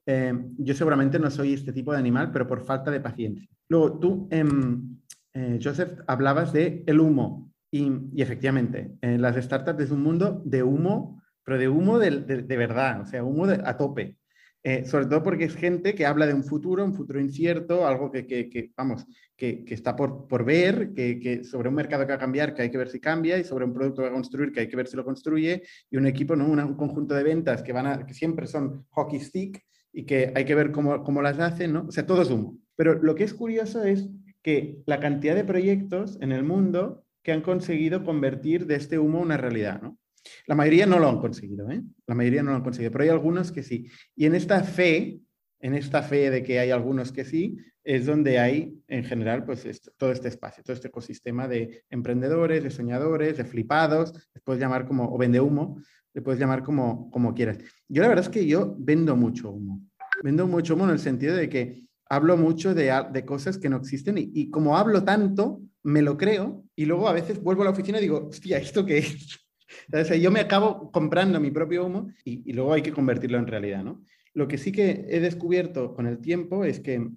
eh, 0.05 0.33
yo 0.57 0.73
seguramente 0.73 1.17
no 1.17 1.29
soy 1.31 1.53
este 1.53 1.71
tipo 1.71 1.91
de 1.93 1.99
animal, 1.99 2.31
pero 2.31 2.47
por 2.47 2.61
falta 2.61 2.91
de 2.91 2.99
paciencia. 2.99 3.47
Luego, 3.69 3.99
tú, 3.99 4.27
em, 4.29 4.97
eh, 5.33 5.59
Joseph, 5.61 5.99
hablabas 6.07 6.53
de 6.53 6.83
el 6.85 6.99
humo. 6.99 7.51
Y, 7.71 8.21
efectivamente, 8.21 8.91
en 9.01 9.21
las 9.21 9.35
startups 9.35 9.83
es 9.83 9.91
un 9.91 10.03
mundo 10.03 10.43
de 10.45 10.61
humo, 10.61 11.23
pero 11.43 11.57
de 11.57 11.67
humo 11.67 11.97
de, 11.97 12.43
verdad, 12.55 13.01
o 13.01 13.05
sea, 13.05 13.23
humo 13.23 13.45
a 13.45 13.77
tope. 13.77 14.17
Eh, 14.65 14.85
sobre 14.85 15.07
todo 15.07 15.23
porque 15.23 15.45
es 15.45 15.55
gente 15.55 15.95
que 15.95 16.05
habla 16.05 16.27
de 16.27 16.35
un 16.35 16.43
futuro, 16.43 16.85
un 16.85 16.93
futuro 16.93 17.19
incierto, 17.19 17.85
algo 17.85 18.11
que, 18.11 18.71
vamos, 18.77 19.05
que, 19.35 19.65
está 19.67 19.95
por, 19.95 20.27
por 20.27 20.45
ver, 20.45 20.93
que, 20.93 21.43
sobre 21.43 21.67
un 21.67 21.75
mercado 21.75 22.05
que 22.05 22.11
va 22.11 22.17
a 22.17 22.19
cambiar, 22.19 22.53
que 22.53 22.61
hay 22.61 22.69
que 22.69 22.77
ver 22.77 22.89
si 22.89 22.99
cambia, 22.99 23.39
y 23.39 23.43
sobre 23.43 23.65
un 23.65 23.73
producto 23.73 23.97
que 23.97 24.03
va 24.03 24.09
a 24.09 24.13
construir, 24.13 24.51
que 24.51 24.61
hay 24.61 24.69
que 24.69 24.77
ver 24.77 24.87
si 24.87 24.95
lo 24.95 25.03
construye, 25.03 25.63
y 25.89 25.97
un 25.97 26.05
equipo, 26.05 26.35
¿no? 26.35 26.45
un 26.45 26.75
conjunto 26.75 27.15
de 27.15 27.23
ventas 27.23 27.63
que, 27.63 27.73
van 27.73 27.87
a, 27.87 28.05
que 28.05 28.13
siempre 28.13 28.45
son 28.45 28.85
hockey 28.91 29.19
stick 29.19 29.61
y 29.91 30.05
que 30.05 30.31
hay 30.35 30.45
que 30.45 30.55
ver 30.55 30.71
cómo, 30.71 31.03
cómo 31.03 31.23
las 31.23 31.39
hacen, 31.39 31.73
¿no? 31.73 31.87
O 31.87 31.91
sea, 31.91 32.05
todo 32.05 32.21
es 32.21 32.29
humo. 32.29 32.57
Pero 32.75 33.01
lo 33.01 33.15
que 33.15 33.23
es 33.23 33.33
curioso 33.33 33.83
es 33.83 34.09
que 34.43 34.83
la 34.85 34.99
cantidad 34.99 35.35
de 35.35 35.45
proyectos 35.45 36.17
en 36.21 36.31
el 36.31 36.43
mundo 36.43 37.05
que 37.23 37.31
han 37.31 37.41
conseguido 37.41 38.03
convertir 38.03 38.67
de 38.67 38.75
este 38.75 38.99
humo 38.99 39.21
una 39.21 39.37
realidad, 39.37 39.81
¿no? 39.81 39.97
La 40.45 40.55
mayoría 40.55 40.85
no 40.85 40.99
lo 40.99 41.09
han 41.09 41.19
conseguido, 41.19 41.69
¿eh? 41.71 41.81
La 42.05 42.15
mayoría 42.15 42.43
no 42.43 42.51
lo 42.51 42.57
han 42.57 42.63
conseguido, 42.63 42.91
pero 42.91 43.03
hay 43.05 43.09
algunos 43.09 43.51
que 43.51 43.63
sí. 43.63 43.87
Y 44.15 44.25
en 44.25 44.35
esta 44.35 44.63
fe, 44.63 45.19
en 45.59 45.75
esta 45.75 46.01
fe 46.01 46.29
de 46.29 46.43
que 46.43 46.59
hay 46.59 46.71
algunos 46.71 47.11
que 47.11 47.25
sí, 47.25 47.57
es 47.83 48.05
donde 48.05 48.39
hay, 48.39 48.81
en 48.87 49.03
general, 49.03 49.43
pues 49.43 49.91
todo 49.97 50.11
este 50.11 50.29
espacio, 50.29 50.63
todo 50.63 50.73
este 50.73 50.87
ecosistema 50.87 51.47
de 51.47 51.83
emprendedores, 51.89 52.63
de 52.63 52.69
soñadores, 52.69 53.37
de 53.37 53.45
flipados, 53.45 54.13
les 54.33 54.43
puedes 54.43 54.61
llamar 54.61 54.85
como, 54.85 55.13
o 55.13 55.17
vende 55.17 55.41
humo, 55.41 55.81
le 56.13 56.21
puedes 56.21 56.39
llamar 56.39 56.63
como, 56.63 57.09
como 57.11 57.33
quieras. 57.33 57.57
Yo 57.89 58.01
la 58.01 58.07
verdad 58.07 58.25
es 58.25 58.29
que 58.29 58.45
yo 58.45 58.75
vendo 58.79 59.15
mucho 59.15 59.51
humo. 59.51 59.81
Vendo 60.23 60.47
mucho 60.47 60.75
humo 60.75 60.85
en 60.85 60.91
el 60.91 60.99
sentido 60.99 61.35
de 61.35 61.49
que 61.49 61.83
hablo 62.15 62.37
mucho 62.37 62.73
de, 62.73 62.91
de 63.11 63.25
cosas 63.25 63.57
que 63.57 63.69
no 63.69 63.77
existen 63.77 64.15
y, 64.17 64.49
como 64.49 64.77
hablo 64.77 65.03
tanto, 65.03 65.61
me 65.83 66.01
lo 66.01 66.17
creo 66.17 66.63
y 66.75 66.85
luego 66.85 67.07
a 67.07 67.13
veces 67.13 67.41
vuelvo 67.41 67.61
a 67.61 67.65
la 67.65 67.71
oficina 67.71 67.97
y 67.97 68.01
digo, 68.01 68.27
hostia, 68.29 68.57
¿esto 68.57 68.85
qué 68.85 68.99
es? 68.99 69.39
yo 70.21 70.31
me 70.31 70.39
acabo 70.39 70.91
comprando 70.91 71.39
mi 71.39 71.51
propio 71.51 71.85
humo 71.85 72.11
y, 72.23 72.51
luego 72.53 72.73
hay 72.73 72.81
que 72.81 72.93
convertirlo 72.93 73.37
en 73.37 73.47
realidad, 73.47 73.83
¿no? 73.83 74.03
Lo 74.33 74.47
que 74.47 74.57
sí 74.57 74.71
que 74.71 75.05
he 75.09 75.19
descubierto 75.19 75.93
con 75.93 76.07
el 76.07 76.19
tiempo 76.19 76.65
es 76.65 76.79
que 76.79 77.07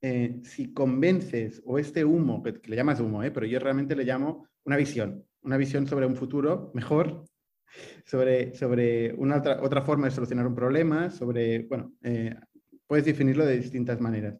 eh, 0.00 0.40
si 0.44 0.72
convences 0.72 1.62
o 1.66 1.78
este 1.78 2.04
humo, 2.04 2.42
que, 2.42 2.60
le 2.64 2.76
llamas 2.76 3.00
humo, 3.00 3.22
¿eh? 3.22 3.30
pero 3.30 3.46
yo 3.46 3.58
realmente 3.58 3.94
le 3.94 4.04
llamo 4.04 4.48
una 4.64 4.76
visión, 4.76 5.24
una 5.42 5.56
visión 5.56 5.86
sobre 5.86 6.06
un 6.06 6.16
futuro 6.16 6.70
mejor, 6.74 7.24
sobre, 8.04 8.54
sobre 8.54 9.12
una 9.14 9.36
otra, 9.36 9.62
otra 9.62 9.82
forma 9.82 10.06
de 10.06 10.14
solucionar 10.14 10.46
un 10.46 10.54
problema, 10.54 11.10
sobre, 11.10 11.60
bueno, 11.64 11.92
eh, 12.02 12.34
puedes 12.92 13.06
definirlo 13.06 13.46
de 13.46 13.56
distintas 13.56 14.02
maneras. 14.02 14.38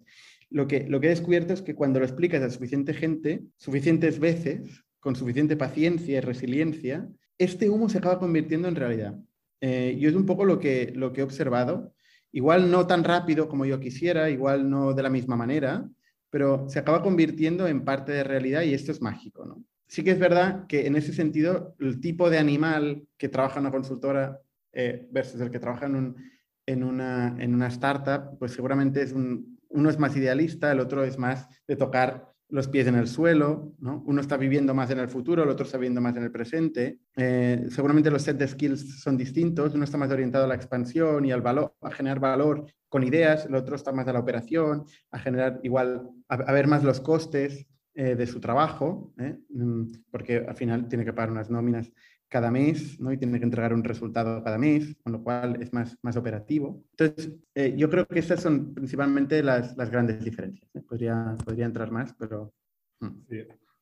Lo 0.50 0.68
que, 0.68 0.86
lo 0.86 1.00
que 1.00 1.06
he 1.06 1.16
descubierto 1.16 1.54
es 1.54 1.62
que 1.62 1.74
cuando 1.74 2.00
lo 2.00 2.04
explicas 2.04 2.42
a 2.42 2.50
suficiente 2.50 2.92
gente, 2.92 3.44
suficientes 3.56 4.18
veces, 4.20 4.84
con 5.00 5.16
suficiente 5.16 5.56
paciencia 5.56 6.18
y 6.18 6.20
resiliencia, 6.20 7.08
este 7.38 7.70
humo 7.70 7.88
se 7.88 7.96
acaba 7.96 8.18
convirtiendo 8.18 8.68
en 8.68 8.74
realidad. 8.74 9.18
Eh, 9.62 9.96
y 9.98 10.04
es 10.04 10.14
un 10.14 10.26
poco 10.26 10.44
lo 10.44 10.58
que, 10.58 10.92
lo 10.94 11.14
que 11.14 11.22
he 11.22 11.24
observado. 11.24 11.94
Igual 12.30 12.70
no 12.70 12.86
tan 12.86 13.04
rápido 13.04 13.48
como 13.48 13.64
yo 13.64 13.80
quisiera, 13.80 14.28
igual 14.28 14.68
no 14.68 14.92
de 14.92 15.02
la 15.02 15.08
misma 15.08 15.34
manera, 15.34 15.88
pero 16.28 16.68
se 16.68 16.78
acaba 16.78 17.02
convirtiendo 17.02 17.66
en 17.66 17.86
parte 17.86 18.12
de 18.12 18.22
realidad 18.22 18.64
y 18.64 18.74
esto 18.74 18.92
es 18.92 19.00
mágico. 19.00 19.46
¿no? 19.46 19.64
Sí 19.88 20.04
que 20.04 20.10
es 20.10 20.18
verdad 20.18 20.66
que 20.66 20.86
en 20.86 20.96
ese 20.96 21.14
sentido, 21.14 21.74
el 21.78 22.02
tipo 22.02 22.28
de 22.28 22.36
animal 22.36 23.08
que 23.16 23.30
trabaja 23.30 23.60
en 23.60 23.64
una 23.64 23.72
consultora 23.72 24.38
eh, 24.74 25.08
versus 25.10 25.40
el 25.40 25.50
que 25.50 25.58
trabaja 25.58 25.86
en 25.86 25.96
un, 25.96 26.31
en 26.66 26.84
una, 26.84 27.36
en 27.38 27.54
una 27.54 27.68
startup, 27.68 28.38
pues 28.38 28.52
seguramente 28.52 29.02
es 29.02 29.12
un, 29.12 29.58
uno 29.68 29.90
es 29.90 29.98
más 29.98 30.16
idealista, 30.16 30.70
el 30.72 30.80
otro 30.80 31.04
es 31.04 31.18
más 31.18 31.48
de 31.66 31.76
tocar 31.76 32.32
los 32.52 32.68
pies 32.68 32.86
en 32.86 32.96
el 32.96 33.08
suelo, 33.08 33.72
¿no? 33.78 34.02
Uno 34.06 34.20
está 34.20 34.36
viviendo 34.36 34.74
más 34.74 34.90
en 34.90 34.98
el 34.98 35.08
futuro, 35.08 35.42
el 35.42 35.48
otro 35.48 35.64
está 35.64 35.78
viviendo 35.78 36.02
más 36.02 36.14
en 36.16 36.24
el 36.24 36.30
presente. 36.30 36.98
Eh, 37.16 37.66
seguramente 37.70 38.10
los 38.10 38.22
set 38.22 38.36
de 38.36 38.46
skills 38.46 39.00
son 39.00 39.16
distintos, 39.16 39.74
uno 39.74 39.84
está 39.84 39.96
más 39.96 40.10
orientado 40.10 40.44
a 40.44 40.48
la 40.48 40.54
expansión 40.54 41.24
y 41.24 41.32
al 41.32 41.40
valor, 41.40 41.74
a 41.80 41.90
generar 41.90 42.20
valor 42.20 42.66
con 42.90 43.04
ideas, 43.04 43.46
el 43.46 43.54
otro 43.54 43.74
está 43.74 43.90
más 43.90 44.06
a 44.06 44.12
la 44.12 44.18
operación, 44.18 44.84
a 45.10 45.18
generar 45.18 45.60
igual, 45.62 46.10
a, 46.28 46.52
ver 46.52 46.66
más 46.66 46.84
los 46.84 47.00
costes 47.00 47.66
eh, 47.94 48.16
de 48.16 48.26
su 48.26 48.38
trabajo, 48.38 49.14
¿eh? 49.18 49.38
mm, 49.48 49.84
porque 50.10 50.44
al 50.46 50.54
final 50.54 50.88
tiene 50.88 51.06
que 51.06 51.14
pagar 51.14 51.30
unas 51.30 51.48
nóminas 51.48 51.90
cada 52.32 52.50
mes 52.50 52.98
¿no? 52.98 53.12
y 53.12 53.18
tiene 53.18 53.38
que 53.38 53.44
entregar 53.44 53.74
un 53.74 53.84
resultado 53.84 54.42
cada 54.42 54.56
mes, 54.56 54.96
con 55.04 55.12
lo 55.12 55.22
cual 55.22 55.58
es 55.60 55.70
más, 55.74 55.98
más 56.00 56.16
operativo. 56.16 56.82
Entonces, 56.92 57.30
eh, 57.54 57.74
yo 57.76 57.90
creo 57.90 58.06
que 58.06 58.20
esas 58.20 58.40
son 58.40 58.72
principalmente 58.72 59.42
las, 59.42 59.76
las 59.76 59.90
grandes 59.90 60.24
diferencias. 60.24 60.74
¿eh? 60.74 60.80
Podría, 60.80 61.36
podría 61.44 61.66
entrar 61.66 61.90
más, 61.90 62.14
pero... 62.18 62.54
Mm. 63.00 63.10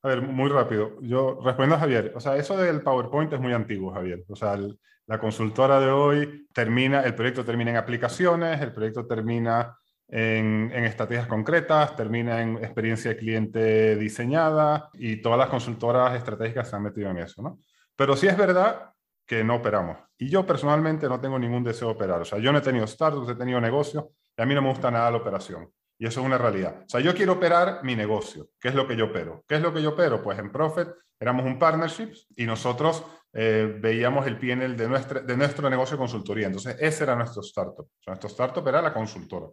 A 0.03 0.09
ver, 0.09 0.23
muy 0.23 0.51
rápido. 0.51 1.01
Yo 1.01 1.39
respondo 1.45 1.77
a 1.77 1.79
Javier. 1.79 2.13
O 2.17 2.21
sea, 2.21 2.37
eso 2.37 2.57
del 2.57 2.83
PowerPoint 2.83 3.33
es 3.33 3.41
muy 3.41 3.53
antiguo, 3.53 3.93
Javier. 3.93 4.25
O 4.29 4.35
sea, 4.35 4.59
la 5.07 5.21
consultora 5.21 5.79
de 5.79 5.91
hoy 5.91 6.49
termina, 6.53 7.03
el 7.03 7.15
proyecto 7.15 7.45
termina 7.45 7.71
en 7.71 7.77
aplicaciones, 7.77 8.61
el 8.61 8.73
proyecto 8.73 9.07
termina 9.07 9.77
en, 10.09 10.73
en, 10.75 10.85
estrategias 10.85 11.29
concretas, 11.29 11.95
termina 11.95 12.43
en 12.43 12.57
experiencia 12.57 13.13
de 13.13 13.17
cliente 13.17 13.97
diseñada 13.97 14.91
y 14.95 15.23
todas 15.23 15.39
las 15.39 15.51
consultoras 15.51 16.17
estratégicas 16.17 16.69
se 16.69 16.75
han 16.75 16.83
metido 16.83 17.11
en 17.11 17.19
eso, 17.19 17.43
¿no? 17.43 17.61
Pero 18.01 18.17
sí 18.17 18.27
es 18.27 18.35
verdad 18.35 18.95
que 19.27 19.45
no 19.45 19.57
operamos. 19.57 19.99
Y 20.17 20.31
yo 20.31 20.47
personalmente 20.47 21.07
no 21.07 21.21
tengo 21.21 21.39
ningún 21.39 21.63
deseo 21.63 21.89
de 21.89 21.95
operar. 21.97 22.23
O 22.23 22.25
sea, 22.25 22.39
yo 22.39 22.51
no 22.51 22.57
he 22.57 22.63
tenido 22.63 22.87
startups, 22.87 23.29
he 23.29 23.35
tenido 23.35 23.61
negocios 23.61 24.07
y 24.39 24.41
a 24.41 24.47
mí 24.47 24.55
no 24.55 24.63
me 24.63 24.71
gusta 24.71 24.91
nada 24.91 25.11
la 25.11 25.19
operación. 25.19 25.71
Y 25.99 26.07
eso 26.07 26.21
es 26.21 26.27
una 26.27 26.39
realidad. 26.39 26.81
O 26.87 26.89
sea, 26.89 27.01
yo 27.01 27.15
quiero 27.15 27.35
operar 27.35 27.85
mi 27.85 27.95
negocio. 27.95 28.49
¿Qué 28.59 28.69
es 28.69 28.75
lo 28.75 28.89
que 28.89 28.97
yo 28.97 29.09
opero? 29.09 29.45
¿Qué 29.47 29.57
es 29.57 29.61
lo 29.61 29.75
que 29.75 29.83
yo 29.83 29.91
opero? 29.91 30.23
Pues 30.23 30.39
en 30.39 30.51
Profit 30.51 30.89
éramos 31.21 31.45
un 31.45 31.59
partnership 31.59 32.15
y 32.37 32.47
nosotros 32.47 33.05
eh, 33.35 33.77
veíamos 33.79 34.27
el 34.27 34.39
PNL 34.39 34.79
de, 34.79 34.89
de 35.27 35.37
nuestro 35.37 35.69
negocio 35.69 35.99
de 35.99 36.01
consultoría. 36.01 36.47
Entonces, 36.47 36.79
ese 36.81 37.05
era 37.05 37.15
nuestro 37.15 37.43
startup. 37.43 37.85
O 37.85 38.03
sea, 38.03 38.13
nuestro 38.13 38.31
startup 38.31 38.67
era 38.67 38.81
la 38.81 38.95
consultora. 38.95 39.49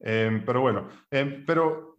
Eh, 0.00 0.42
pero 0.44 0.62
bueno, 0.62 0.88
eh, 1.12 1.44
pero 1.46 1.94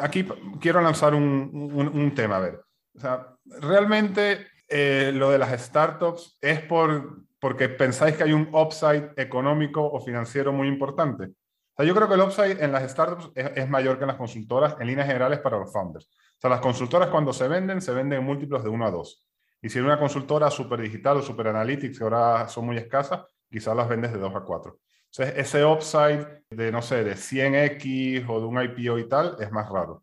aquí 0.00 0.26
quiero 0.58 0.80
lanzar 0.80 1.14
un, 1.14 1.50
un, 1.74 1.88
un 1.88 2.14
tema. 2.14 2.38
A 2.38 2.40
ver, 2.40 2.60
o 2.94 2.98
sea, 2.98 3.36
realmente 3.60 4.55
eh, 4.68 5.12
lo 5.14 5.30
de 5.30 5.38
las 5.38 5.60
startups 5.60 6.38
es 6.40 6.60
por, 6.62 7.22
porque 7.38 7.68
pensáis 7.68 8.16
que 8.16 8.24
hay 8.24 8.32
un 8.32 8.48
upside 8.52 9.12
económico 9.16 9.84
o 9.84 10.00
financiero 10.00 10.52
muy 10.52 10.68
importante. 10.68 11.30
O 11.78 11.84
yo 11.84 11.94
creo 11.94 12.08
que 12.08 12.14
el 12.14 12.22
upside 12.22 12.62
en 12.64 12.72
las 12.72 12.90
startups 12.90 13.30
es, 13.34 13.68
mayor 13.68 13.98
que 13.98 14.04
en 14.04 14.08
las 14.08 14.16
consultoras 14.16 14.76
en 14.80 14.86
líneas 14.86 15.06
generales 15.06 15.40
para 15.40 15.58
los 15.58 15.72
founders. 15.72 16.06
O 16.06 16.40
sea, 16.40 16.50
las 16.50 16.60
consultoras 16.60 17.10
cuando 17.10 17.32
se 17.32 17.48
venden, 17.48 17.80
se 17.80 17.92
venden 17.92 18.20
en 18.20 18.24
múltiplos 18.24 18.64
de 18.64 18.70
1 18.70 18.86
a 18.86 18.90
2. 18.90 19.28
Y 19.62 19.68
si 19.68 19.78
en 19.78 19.84
una 19.84 19.98
consultora 19.98 20.50
super 20.50 20.80
digital 20.80 21.18
o 21.18 21.22
super 21.22 21.48
analytics, 21.48 21.98
que 21.98 22.04
ahora 22.04 22.48
son 22.48 22.66
muy 22.66 22.76
escasas, 22.76 23.22
quizás 23.50 23.76
las 23.76 23.88
vendes 23.88 24.12
de 24.12 24.18
2 24.18 24.34
a 24.34 24.40
4. 24.40 24.78
Entonces, 25.12 25.34
ese 25.38 25.64
upside 25.64 26.44
de, 26.50 26.72
no 26.72 26.82
sé, 26.82 27.04
de 27.04 27.14
100x 27.14 28.26
o 28.28 28.40
de 28.40 28.46
un 28.46 28.62
IPO 28.62 28.98
y 28.98 29.08
tal 29.08 29.36
es 29.38 29.50
más 29.50 29.68
raro. 29.68 30.02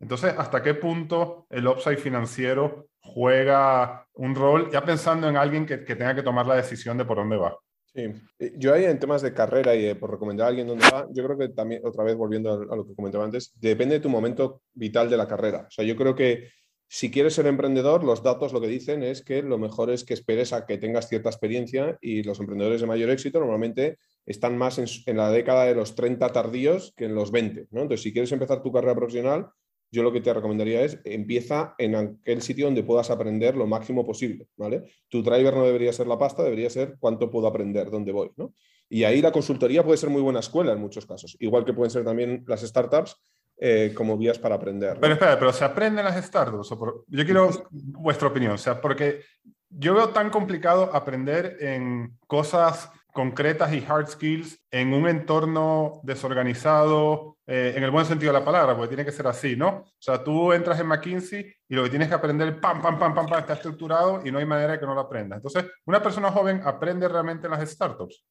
Entonces, 0.00 0.34
¿hasta 0.36 0.62
qué 0.62 0.74
punto 0.74 1.46
el 1.48 1.66
upside 1.66 1.98
financiero 1.98 2.88
juega 3.02 4.06
un 4.14 4.34
rol, 4.34 4.70
ya 4.70 4.84
pensando 4.84 5.28
en 5.28 5.36
alguien 5.36 5.66
que, 5.66 5.84
que 5.84 5.96
tenga 5.96 6.14
que 6.14 6.22
tomar 6.22 6.46
la 6.46 6.56
decisión 6.56 6.96
de 6.96 7.04
por 7.04 7.18
dónde 7.18 7.36
va? 7.36 7.56
Sí, 7.94 8.10
yo 8.56 8.72
ahí 8.72 8.86
en 8.86 8.98
temas 8.98 9.20
de 9.20 9.34
carrera 9.34 9.74
y 9.74 9.92
por 9.94 10.10
recomendar 10.10 10.46
a 10.46 10.48
alguien 10.48 10.66
dónde 10.66 10.86
va, 10.90 11.06
yo 11.12 11.24
creo 11.24 11.36
que 11.36 11.48
también, 11.50 11.82
otra 11.84 12.04
vez 12.04 12.16
volviendo 12.16 12.52
a, 12.52 12.76
lo 12.76 12.86
que 12.86 12.94
comentaba 12.94 13.24
antes, 13.24 13.52
depende 13.60 13.96
de 13.96 14.00
tu 14.00 14.08
momento 14.08 14.62
vital 14.72 15.10
de 15.10 15.18
la 15.18 15.28
carrera. 15.28 15.66
O 15.68 15.70
sea, 15.70 15.84
yo 15.84 15.94
creo 15.94 16.14
que 16.14 16.48
si 16.88 17.10
quieres 17.10 17.34
ser 17.34 17.46
emprendedor, 17.46 18.02
los 18.02 18.22
datos 18.22 18.54
lo 18.54 18.62
que 18.62 18.66
dicen 18.66 19.02
es 19.02 19.22
que 19.22 19.42
lo 19.42 19.58
mejor 19.58 19.90
es 19.90 20.04
que 20.04 20.14
esperes 20.14 20.54
a 20.54 20.64
que 20.64 20.78
tengas 20.78 21.08
cierta 21.08 21.28
experiencia 21.28 21.98
y 22.00 22.22
los 22.22 22.40
emprendedores 22.40 22.80
de 22.80 22.86
mayor 22.86 23.10
éxito 23.10 23.40
normalmente 23.40 23.98
están 24.24 24.56
más 24.56 24.78
en, 24.78 25.16
la 25.16 25.30
década 25.30 25.64
de 25.64 25.74
los 25.74 25.94
30 25.94 26.32
tardíos 26.32 26.94
que 26.96 27.06
en 27.06 27.14
los 27.14 27.30
20. 27.30 27.68
¿no? 27.70 27.82
Entonces, 27.82 28.02
si 28.02 28.12
quieres 28.12 28.32
empezar 28.32 28.62
tu 28.62 28.72
carrera 28.72 28.94
profesional, 28.94 29.48
yo 29.92 30.02
lo 30.02 30.12
que 30.12 30.22
te 30.22 30.32
recomendaría 30.32 30.82
es 30.82 30.98
empieza 31.04 31.74
en 31.78 31.94
aquel 31.94 32.40
sitio 32.42 32.64
donde 32.64 32.82
puedas 32.82 33.10
aprender 33.10 33.56
lo 33.56 33.66
máximo 33.66 34.04
posible. 34.04 34.48
¿vale? 34.56 34.84
Tu 35.08 35.22
driver 35.22 35.54
no 35.54 35.64
debería 35.64 35.92
ser 35.92 36.06
la 36.06 36.18
pasta, 36.18 36.42
debería 36.42 36.70
ser 36.70 36.96
cuánto 36.98 37.30
puedo 37.30 37.46
aprender, 37.46 37.90
dónde 37.90 38.10
voy. 38.10 38.30
¿no? 38.36 38.54
Y 38.88 39.04
ahí 39.04 39.20
la 39.20 39.32
consultoría 39.32 39.84
puede 39.84 39.98
ser 39.98 40.10
muy 40.10 40.22
buena 40.22 40.40
escuela 40.40 40.72
en 40.72 40.80
muchos 40.80 41.06
casos, 41.06 41.36
igual 41.40 41.64
que 41.64 41.74
pueden 41.74 41.90
ser 41.90 42.04
también 42.04 42.44
las 42.46 42.62
startups 42.62 43.16
eh, 43.58 43.92
como 43.94 44.16
vías 44.16 44.38
para 44.38 44.54
aprender. 44.54 44.98
Pero 45.00 45.12
espera, 45.12 45.38
pero 45.38 45.52
¿se 45.52 45.64
aprenden 45.64 46.04
las 46.04 46.22
startups? 46.24 46.70
Yo 47.06 47.24
quiero 47.24 47.50
vuestra 47.70 48.28
opinión, 48.28 48.52
o 48.52 48.58
sea, 48.58 48.80
porque 48.80 49.20
yo 49.68 49.94
veo 49.94 50.08
tan 50.08 50.30
complicado 50.30 50.90
aprender 50.92 51.56
en 51.60 52.18
cosas 52.26 52.90
concretas 53.12 53.72
y 53.74 53.84
hard 53.86 54.08
skills 54.08 54.58
en 54.70 54.94
un 54.94 55.06
entorno 55.06 56.00
desorganizado, 56.02 57.36
eh, 57.46 57.74
en 57.76 57.84
el 57.84 57.90
buen 57.90 58.06
sentido 58.06 58.32
de 58.32 58.38
la 58.38 58.44
palabra, 58.44 58.74
porque 58.74 58.88
tiene 58.88 59.04
que 59.04 59.12
ser 59.12 59.26
así, 59.26 59.54
¿no? 59.54 59.68
O 59.68 59.92
sea, 59.98 60.24
tú 60.24 60.52
entras 60.52 60.80
en 60.80 60.86
McKinsey 60.86 61.54
y 61.68 61.74
lo 61.74 61.84
que 61.84 61.90
tienes 61.90 62.08
que 62.08 62.14
aprender, 62.14 62.58
pam, 62.58 62.80
pam, 62.80 62.98
pam, 62.98 63.14
pam, 63.14 63.26
pam, 63.26 63.40
está 63.40 63.52
estructurado 63.52 64.22
y 64.24 64.32
no 64.32 64.38
hay 64.38 64.46
manera 64.46 64.72
de 64.72 64.80
que 64.80 64.86
no 64.86 64.94
lo 64.94 65.02
aprendas. 65.02 65.36
Entonces, 65.36 65.70
una 65.84 66.02
persona 66.02 66.32
joven 66.32 66.62
aprende 66.64 67.06
realmente 67.06 67.46
en 67.46 67.50
las 67.52 67.70
startups. 67.70 68.24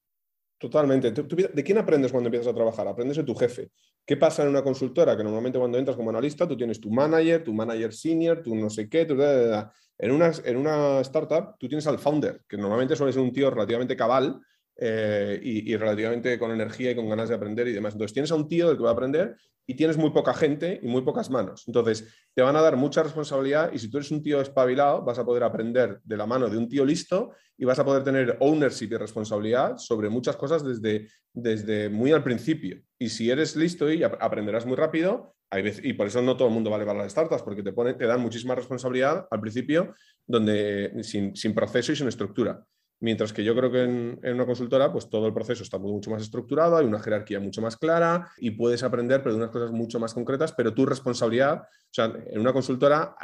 Totalmente. 0.58 1.12
¿De 1.12 1.64
quién 1.64 1.78
aprendes 1.80 2.12
cuando 2.12 2.28
empiezas 2.28 2.52
a 2.52 2.56
trabajar? 2.56 2.88
Aprendes 2.88 3.18
de 3.18 3.24
tu 3.24 3.34
jefe. 3.34 3.72
¿Qué 4.06 4.16
pasa 4.16 4.44
en 4.44 4.50
una 4.50 4.62
consultora? 4.62 5.18
Que 5.18 5.24
normalmente 5.24 5.58
cuando 5.58 5.78
entras 5.78 5.98
como 5.98 6.12
analista, 6.12 6.48
tú 6.48 6.56
tienes 6.56 6.80
tu 6.80 6.92
manager, 6.92 7.44
tu 7.44 7.54
manager 7.54 7.92
senior, 7.92 8.42
tu 8.44 8.56
no 8.56 8.70
sé 8.70 8.88
qué, 8.88 9.06
tu... 9.06 9.20
En, 9.22 10.12
una, 10.12 10.32
en 10.44 10.58
una 10.58 11.00
startup, 11.02 11.56
tú 11.60 11.68
tienes 11.68 11.86
al 11.88 12.00
founder, 12.00 12.42
que 12.48 12.58
normalmente 12.58 12.96
suele 12.96 13.14
ser 13.14 13.22
un 13.22 13.32
tío 13.32 13.50
relativamente 13.50 13.96
cabal 13.96 14.40
eh, 14.78 15.40
y, 15.44 15.76
relativamente 15.76 16.40
con 16.40 16.52
energía 16.52 16.92
y 16.92 16.96
con 16.96 17.10
ganas 17.10 17.30
de 17.30 17.36
aprender 17.36 17.68
y 17.68 17.74
demás. 17.74 17.94
Entonces, 17.94 18.14
tienes 18.14 18.32
a 18.32 18.36
un 18.36 18.48
tío 18.48 18.68
del 18.68 18.78
que 18.78 18.84
va 18.84 18.90
a 18.90 18.94
aprender 18.94 19.36
y 19.68 19.76
tienes 19.76 19.98
muy 19.98 20.10
poca 20.10 20.34
gente 20.34 20.80
y 20.82 20.88
muy 20.88 21.02
pocas 21.02 21.30
manos. 21.30 21.64
Entonces, 21.68 22.08
te 22.34 22.42
van 22.42 22.56
a 22.56 22.62
dar 22.62 22.78
mucha 22.78 23.04
responsabilidad 23.04 23.72
y 23.74 23.80
si 23.80 23.90
tú 23.90 23.98
eres 23.98 24.12
un 24.12 24.24
tío 24.24 24.42
espabilado, 24.42 25.04
vas 25.04 25.20
a 25.20 25.26
poder 25.26 25.44
aprender 25.44 26.00
de 26.04 26.18
la 26.18 26.26
mano 26.26 26.50
de 26.50 26.58
un 26.58 26.68
tío 26.68 26.84
listo 26.84 27.32
y 27.58 27.66
vas 27.66 27.80
a 27.80 27.86
poder 27.86 28.04
tener 28.04 28.38
ownership 28.40 28.90
y 28.92 28.98
responsabilidad 28.98 29.78
sobre 29.78 30.10
muchas 30.10 30.36
cosas 30.36 30.64
desde, 30.64 31.08
desde 31.32 31.90
muy 31.90 32.12
al 32.12 32.24
principio. 32.24 32.82
Y 32.98 33.10
si 33.10 33.30
eres 33.30 33.56
listo 33.56 33.92
y 33.92 34.04
aprenderás 34.04 34.66
muy 34.66 34.76
rápido, 34.76 35.36
y 35.84 35.94
por 35.94 36.08
eso 36.08 36.22
no 36.22 36.38
todo 36.38 36.48
el 36.48 36.54
mundo 36.54 36.70
vale 36.70 36.86
para 36.86 37.00
las 37.00 37.12
startups, 37.12 37.44
porque 37.44 37.62
te, 37.62 37.72
te 37.72 38.06
dan 38.06 38.22
muchísima 38.22 38.56
responsabilidad 38.56 39.28
al 39.30 39.42
principio, 39.42 39.94
donde, 40.26 41.04
sin, 41.04 41.36
sin 41.36 41.54
proceso 41.54 41.92
y 41.92 41.96
sin 41.96 42.08
estructura. 42.08 42.66
Mientras 43.02 43.34
que 43.34 43.44
yo 43.44 43.56
creo 43.56 43.72
que 43.72 43.84
en, 43.84 44.20
una 44.24 44.46
consultora, 44.46 44.92
pues 44.92 45.10
todo 45.10 45.26
el 45.26 45.34
proceso 45.34 45.64
está 45.64 45.80
mucho 45.80 46.12
más 46.12 46.22
estructurado, 46.22 46.78
hay 46.78 46.86
una 46.86 47.00
jerarquía 47.00 47.40
mucho 47.40 47.60
más 47.60 47.76
clara 47.76 48.30
y 48.38 48.52
puedes 48.52 48.84
aprender, 48.84 49.24
pero 49.24 49.34
de 49.34 49.42
unas 49.42 49.50
cosas 49.50 49.72
mucho 49.72 50.00
más 50.00 50.14
concretas, 50.14 50.54
pero 50.54 50.76
tu 50.76 50.86
responsabilidad, 50.86 51.64
o 51.64 51.90
sea, 51.90 52.14
en 52.28 52.40
una 52.40 52.54
consultora 52.54 53.16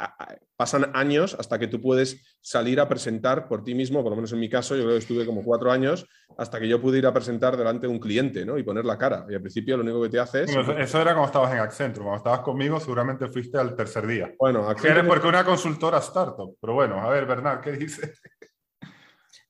pasan 0.56 0.90
años 0.94 1.36
hasta 1.38 1.60
que 1.60 1.68
tú 1.68 1.80
puedes 1.80 2.36
salir 2.40 2.80
a 2.80 2.88
presentar 2.88 3.46
por 3.46 3.62
ti 3.62 3.72
mismo, 3.72 4.02
por 4.02 4.10
lo 4.10 4.16
menos 4.16 4.32
en 4.32 4.40
mi 4.40 4.48
caso, 4.48 4.74
yo 4.74 4.82
creo 4.82 4.94
que 4.94 4.98
estuve 4.98 5.24
como 5.24 5.44
cuatro 5.44 5.70
años 5.70 6.08
hasta 6.36 6.58
que 6.58 6.66
yo 6.66 6.80
pude 6.80 6.98
ir 6.98 7.06
a 7.06 7.14
presentar 7.14 7.56
delante 7.56 7.86
de 7.86 7.92
un 7.92 8.00
cliente, 8.00 8.44
¿no? 8.44 8.58
Y 8.58 8.64
poner 8.64 8.84
la 8.84 8.98
cara. 8.98 9.26
Y 9.28 9.34
al 9.34 9.40
principio 9.40 9.76
lo 9.76 9.84
único 9.84 10.02
que 10.02 10.08
te 10.08 10.18
hace 10.18 10.42
es... 10.42 10.50
eso 10.50 11.00
era 11.00 11.12
cuando 11.12 11.26
estabas 11.26 11.52
en 11.52 11.60
Accenture, 11.60 12.02
cuando 12.02 12.16
estabas 12.16 12.40
conmigo 12.40 12.80
seguramente 12.80 13.28
fuiste 13.28 13.58
al 13.58 13.76
tercer 13.76 14.08
día. 14.08 14.34
Bueno, 14.40 14.68
Accenture... 14.68 15.04
Porque 15.04 15.28
una 15.28 15.44
consultora 15.44 15.98
startup, 15.98 16.56
pero 16.60 16.74
bueno, 16.74 17.00
a 17.00 17.08
ver, 17.10 17.26
Bernard, 17.26 17.60
¿qué 17.60 17.72
dices? 17.72 18.20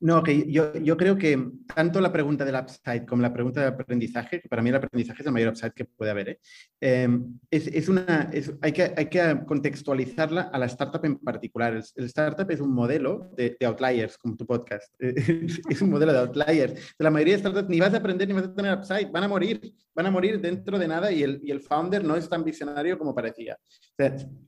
No, 0.01 0.23
que 0.23 0.51
yo, 0.51 0.73
yo, 0.75 0.97
creo 0.97 1.17
que 1.17 1.51
tanto 1.75 2.01
la 2.01 2.13
pregunta 2.13 2.45
del 2.45 2.55
upside 2.55 3.05
como 3.05 3.21
la 3.21 3.33
pregunta 3.33 3.61
de 3.61 3.67
aprendizaje, 3.67 4.41
que 4.41 4.49
para 4.49 4.63
mí 4.63 4.69
el 4.71 4.77
aprendizaje 4.77 5.23
es 5.23 5.27
el 5.27 5.33
mayor 5.33 5.51
upside 5.51 5.73
que 5.73 5.87
puede 5.87 6.13
haber, 6.13 6.29
¿eh? 6.29 6.41
Em, 6.81 7.37
es, 7.51 7.67
es, 7.67 7.89
una, 7.89 8.31
hay, 8.63 8.73
que, 8.73 8.95
hay 8.97 9.07
que 9.07 9.41
contextualizarla 9.45 10.43
a 10.53 10.59
la 10.59 10.67
startup 10.67 11.05
en 11.05 11.19
particular. 11.19 11.75
El, 11.75 12.05
startup 12.05 12.49
es 12.49 12.61
un 12.61 12.73
modelo 12.73 13.33
de, 13.37 13.57
outliers, 13.67 14.17
como 14.19 14.37
tu 14.37 14.47
podcast. 14.47 14.95
es 15.01 15.83
un 15.83 15.91
modelo 15.91 16.13
de 16.13 16.19
outliers. 16.21 16.75
De 16.75 17.05
la 17.05 17.11
mayoría 17.11 17.35
de 17.35 17.41
startups 17.41 17.69
ni 17.69 17.81
vas 17.81 17.93
a 17.93 17.97
aprender 17.97 18.29
ni 18.29 18.35
vas 18.35 18.45
a 18.45 18.55
tener 18.55 18.79
upside, 18.79 19.11
van 19.11 19.25
a 19.25 19.29
morir, 19.29 19.61
van 19.97 20.07
a 20.07 20.11
morir 20.13 20.41
dentro 20.41 20.79
de 20.79 20.87
nada 20.87 21.11
y 21.11 21.25
el, 21.25 21.41
y 21.43 21.51
el 21.51 21.61
founder 21.61 22.05
no 22.05 22.15
es 22.15 22.29
tan 22.29 22.45
visionario 22.45 22.97
como 22.99 23.17
parecía. 23.17 23.59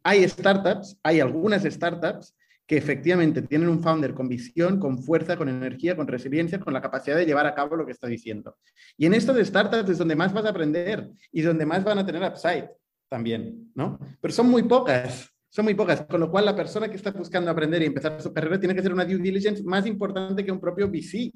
hay 0.05 0.29
startups, 0.29 0.97
hay 1.03 1.19
algunas 1.19 1.65
startups 1.65 2.37
que 2.71 2.77
efectivamente 2.77 3.43
tienen 3.43 3.69
un 3.69 3.83
founder 3.83 4.15
con 4.15 4.29
visión, 4.29 4.79
con 4.79 5.03
fuerza, 5.03 5.37
con 5.37 5.49
energía, 5.49 5.97
con 5.97 6.07
resiliencia, 6.07 6.61
con 6.61 6.73
la 6.73 6.81
capacidad 6.81 7.17
de 7.17 7.27
llevar 7.27 7.45
a 7.45 7.53
cabo 7.53 7.75
lo 7.75 7.85
que 7.85 7.91
está 7.91 8.07
diciendo. 8.07 8.59
Y 8.97 9.07
en 9.07 9.15
estas 9.15 9.45
startups 9.45 9.91
es 9.91 9.99
donde 9.99 10.15
más 10.15 10.33
vas 10.33 10.45
a 10.45 10.51
aprender 10.51 11.11
y 11.33 11.43
donde 11.43 11.67
más 11.67 11.83
van 11.83 11.99
a 11.99 12.07
tener 12.07 12.23
upside 12.23 12.71
también, 13.09 13.73
¿no? 13.75 13.99
Pero 14.21 14.33
son 14.33 14.49
muy 14.49 14.63
pocas, 14.63 15.29
son 15.49 15.65
muy 15.65 15.75
pocas, 15.75 16.03
con 16.03 16.21
lo 16.21 16.31
cual 16.31 16.45
la 16.45 16.55
persona 16.55 16.89
que 16.89 16.95
está 16.95 17.11
buscando 17.11 17.51
aprender 17.51 17.83
y 17.83 17.87
empezar 17.87 18.23
su 18.23 18.33
carrera 18.33 18.61
tiene 18.61 18.75
que 18.75 18.79
hacer 18.79 18.93
una 18.93 19.05
due 19.05 19.19
diligence 19.19 19.65
más 19.65 19.85
importante 19.85 20.45
que 20.45 20.53
un 20.53 20.61
propio 20.61 20.87
VC, 20.87 21.33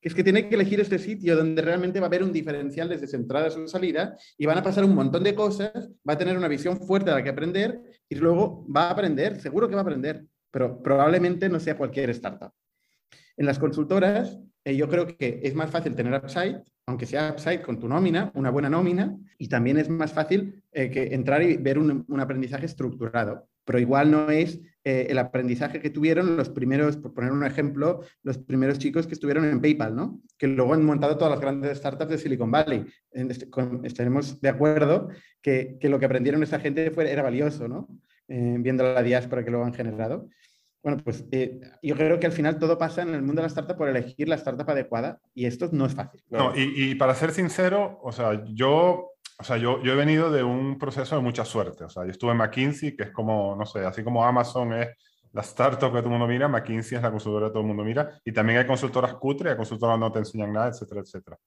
que 0.00 0.08
es 0.08 0.14
que 0.16 0.24
tiene 0.24 0.48
que 0.48 0.56
elegir 0.56 0.80
este 0.80 0.98
sitio 0.98 1.36
donde 1.36 1.62
realmente 1.62 2.00
va 2.00 2.06
a 2.06 2.08
haber 2.08 2.24
un 2.24 2.32
diferencial 2.32 2.88
desde 2.88 3.06
su 3.06 3.14
entrada 3.14 3.46
a 3.46 3.50
su 3.50 3.68
salida 3.68 4.16
y 4.36 4.46
van 4.46 4.58
a 4.58 4.64
pasar 4.64 4.84
un 4.84 4.96
montón 4.96 5.22
de 5.22 5.36
cosas, 5.36 5.92
va 6.08 6.14
a 6.14 6.18
tener 6.18 6.36
una 6.36 6.48
visión 6.48 6.80
fuerte 6.80 7.10
de 7.10 7.18
la 7.18 7.22
que 7.22 7.30
aprender 7.30 7.80
y 8.08 8.16
luego 8.16 8.66
va 8.66 8.88
a 8.88 8.90
aprender, 8.90 9.40
seguro 9.40 9.68
que 9.68 9.76
va 9.76 9.82
a 9.82 9.84
aprender 9.84 10.26
pero 10.52 10.80
probablemente 10.80 11.48
no 11.48 11.58
sea 11.58 11.76
cualquier 11.76 12.10
startup. 12.10 12.52
En 13.36 13.46
las 13.46 13.58
consultoras, 13.58 14.38
eh, 14.64 14.76
yo 14.76 14.88
creo 14.88 15.06
que 15.06 15.40
es 15.42 15.54
más 15.54 15.70
fácil 15.70 15.94
tener 15.94 16.14
upside, 16.14 16.62
aunque 16.86 17.06
sea 17.06 17.32
upside 17.32 17.62
con 17.62 17.78
tu 17.78 17.88
nómina, 17.88 18.30
una 18.34 18.50
buena 18.50 18.68
nómina, 18.68 19.16
y 19.38 19.48
también 19.48 19.78
es 19.78 19.88
más 19.88 20.12
fácil 20.12 20.62
eh, 20.72 20.90
que 20.90 21.14
entrar 21.14 21.42
y 21.42 21.56
ver 21.56 21.78
un, 21.78 22.04
aprendizaje 22.20 22.66
estructurado. 22.66 23.48
Pero 23.64 23.78
igual 23.78 24.10
no 24.10 24.30
es 24.30 24.60
eh, 24.84 25.06
el 25.08 25.18
aprendizaje 25.18 25.80
que 25.80 25.90
tuvieron 25.90 26.36
los 26.36 26.48
primeros, 26.48 26.96
por 26.96 27.14
poner 27.14 27.32
un 27.32 27.44
ejemplo, 27.44 28.02
los 28.22 28.38
primeros 28.38 28.78
chicos 28.78 29.06
que 29.06 29.14
estuvieron 29.14 29.44
en 29.44 29.60
PayPal, 29.60 29.94
¿no? 29.94 30.20
Que 30.36 30.48
luego 30.48 30.74
han 30.74 30.84
montado 30.84 31.16
todas 31.16 31.32
las 31.32 31.40
grandes 31.40 31.78
startups 31.78 32.10
de 32.10 32.18
Silicon 32.18 32.50
Valley. 32.50 32.84
Este, 33.12 33.48
estaremos 33.84 34.40
de 34.40 34.48
acuerdo 34.48 35.08
que, 35.40 35.78
lo 35.82 35.98
que 35.98 36.06
aprendieron 36.06 36.42
esa 36.42 36.58
gente 36.58 36.90
fue, 36.90 37.10
era 37.10 37.22
valioso, 37.22 37.68
¿no? 37.68 37.88
viendo 38.28 38.82
la 38.82 39.02
diáspora 39.02 39.44
que 39.44 39.50
lo 39.50 39.62
han 39.62 39.74
generado. 39.74 40.30
Bueno, 40.82 40.98
pues 41.04 41.24
eh, 41.30 41.60
yo 41.80 41.94
creo 41.94 42.18
que 42.18 42.26
al 42.26 42.32
final 42.32 42.58
todo 42.58 42.76
pasa 42.76 43.02
en 43.02 43.14
el 43.14 43.22
mundo 43.22 43.40
de 43.40 43.42
la 43.42 43.48
startup 43.48 43.76
por 43.76 43.88
elegir 43.88 44.28
la 44.28 44.34
startup 44.34 44.68
adecuada 44.68 45.20
y 45.32 45.46
esto 45.46 45.68
no 45.70 45.86
es 45.86 45.94
fácil. 45.94 46.22
No, 46.28 46.52
y, 46.56 46.94
para 46.96 47.14
ser 47.14 47.30
sincero, 47.30 48.00
o 48.02 48.10
sea, 48.10 48.44
yo, 48.46 49.12
o 49.38 49.44
sea, 49.44 49.58
yo, 49.58 49.80
yo 49.82 49.92
he 49.92 49.96
venido 49.96 50.30
de 50.32 50.42
un 50.42 50.78
proceso 50.78 51.14
de 51.14 51.22
mucha 51.22 51.44
suerte. 51.44 51.84
O 51.84 51.88
sea, 51.88 52.04
yo 52.04 52.10
estuve 52.10 52.32
en 52.32 52.38
McKinsey, 52.38 52.96
que 52.96 53.04
es 53.04 53.10
como, 53.10 53.54
no 53.54 53.64
sé, 53.64 53.84
así 53.86 54.02
como 54.02 54.24
Amazon 54.24 54.72
es 54.72 54.88
la 55.32 55.42
startup 55.42 55.92
que 55.92 55.98
todo 55.98 56.06
el 56.06 56.10
mundo 56.10 56.26
mira, 56.26 56.48
McKinsey 56.48 56.96
es 56.96 57.02
la 57.02 57.10
consultora 57.10 57.46
que 57.46 57.52
todo 57.52 57.62
el 57.62 57.68
mundo 57.68 57.84
mira. 57.84 58.20
Y 58.24 58.32
también 58.32 58.58
hay 58.58 58.66
consultoras 58.66 59.14
cutre, 59.14 59.50
hay 59.50 59.56
consultoras 59.56 59.98
no 59.98 60.10
te 60.10 60.18
enseñan 60.18 60.52
nada, 60.52 60.68
etcétera, 60.68 61.00
etcétera. 61.00 61.38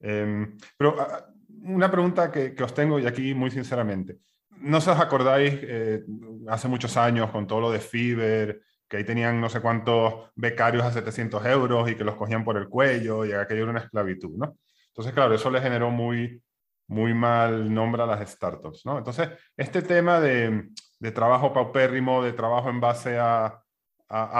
Em, 0.00 0.56
pero 0.76 0.96
ah, 0.98 1.26
una 1.62 1.88
pregunta 1.88 2.32
que, 2.32 2.54
que, 2.56 2.64
os 2.64 2.74
tengo, 2.74 2.98
y 2.98 3.06
aquí 3.06 3.34
muy 3.34 3.52
sinceramente. 3.52 4.18
¿No 4.58 4.80
se 4.80 4.90
os 4.90 4.98
acordáis 4.98 5.58
eh, 5.62 6.04
hace 6.48 6.68
muchos 6.68 6.96
años 6.96 7.30
con 7.30 7.46
todo 7.46 7.60
lo 7.60 7.70
de 7.70 7.78
Fiverr? 7.78 8.60
Que 8.90 8.96
ahí 8.96 9.04
tenían 9.04 9.40
no 9.40 9.48
sé 9.48 9.60
cuántos 9.60 10.30
becarios 10.34 10.84
a 10.84 10.92
700 10.92 11.46
euros 11.46 11.88
y 11.88 11.94
que 11.94 12.02
los 12.02 12.16
cogían 12.16 12.42
por 12.44 12.56
el 12.56 12.68
cuello 12.68 13.24
y 13.24 13.32
aquello 13.32 13.62
era 13.62 13.70
una 13.70 13.80
esclavitud, 13.80 14.36
¿no? 14.36 14.56
Entonces, 14.88 15.14
claro, 15.14 15.32
eso 15.32 15.48
le 15.48 15.60
generó 15.60 15.90
muy, 15.90 16.42
muy 16.88 17.14
mal 17.14 17.72
nombre 17.72 18.02
a 18.02 18.06
las 18.06 18.28
startups, 18.28 18.84
¿no? 18.84 18.98
Entonces, 18.98 19.30
este 19.56 19.82
tema 19.82 20.18
de, 20.18 20.70
trabajo 21.14 21.52
paupérrimo, 21.52 22.20
de 22.20 22.32
trabajo 22.32 22.68
en 22.68 22.80
base 22.80 23.16
a, 23.16 23.62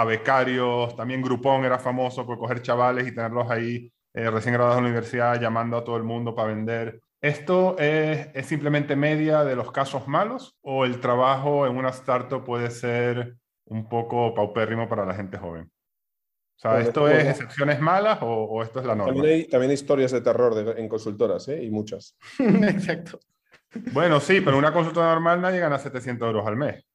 becarios, 0.05 0.97
también 0.97 1.21
Groupon 1.21 1.63
era 1.63 1.79
famoso 1.79 2.25
por 2.25 2.37
coger 2.37 2.61
chavales 2.61 3.07
y 3.07 3.15
tenerlos 3.15 3.49
ahí 3.49 3.89
eh, 4.13 4.29
recién 4.29 4.53
graduados 4.53 4.75
de 4.75 4.81
la 4.81 4.89
universidad 4.89 5.39
llamando 5.39 5.77
a 5.77 5.83
todo 5.85 5.95
el 5.95 6.03
mundo 6.03 6.35
para 6.35 6.49
vender. 6.49 7.01
¿Esto 7.21 7.77
es, 7.79 8.27
es 8.33 8.45
simplemente 8.47 8.97
media 8.97 9.45
de 9.45 9.55
los 9.55 9.71
casos 9.71 10.09
malos 10.09 10.57
o 10.61 10.83
el 10.83 10.99
trabajo 10.99 11.65
en 11.65 11.77
una 11.77 11.89
startup 11.89 12.43
puede 12.43 12.69
ser 12.69 13.37
un 13.71 13.87
poco 13.87 14.33
paupérrimo 14.33 14.87
para 14.87 15.05
la 15.05 15.13
gente 15.13 15.37
joven. 15.37 15.63
O 15.63 16.59
sea, 16.61 16.79
¿esto 16.79 17.07
es 17.07 17.25
excepciones 17.25 17.79
malas 17.79 18.19
o, 18.21 18.61
esto 18.61 18.81
es 18.81 18.85
la 18.85 18.93
norma? 18.93 19.13
También 19.13 19.33
hay, 19.33 19.47
también 19.47 19.71
historias 19.71 20.11
de 20.11 20.21
terror 20.21 20.75
en 20.77 20.87
consultoras, 20.87 21.47
¿eh? 21.47 21.63
Y 21.63 21.71
muchas. 21.71 22.17
Exacto. 22.39 23.19
Bueno, 23.93 24.19
sí, 24.19 24.41
pero 24.41 24.57
una 24.57 24.73
consulta 24.73 25.01
normal 25.01 25.41
nadie 25.41 25.59
gana 25.59 25.79
700 25.79 26.27
euros 26.27 26.45
al 26.45 26.57
mes. 26.57 26.85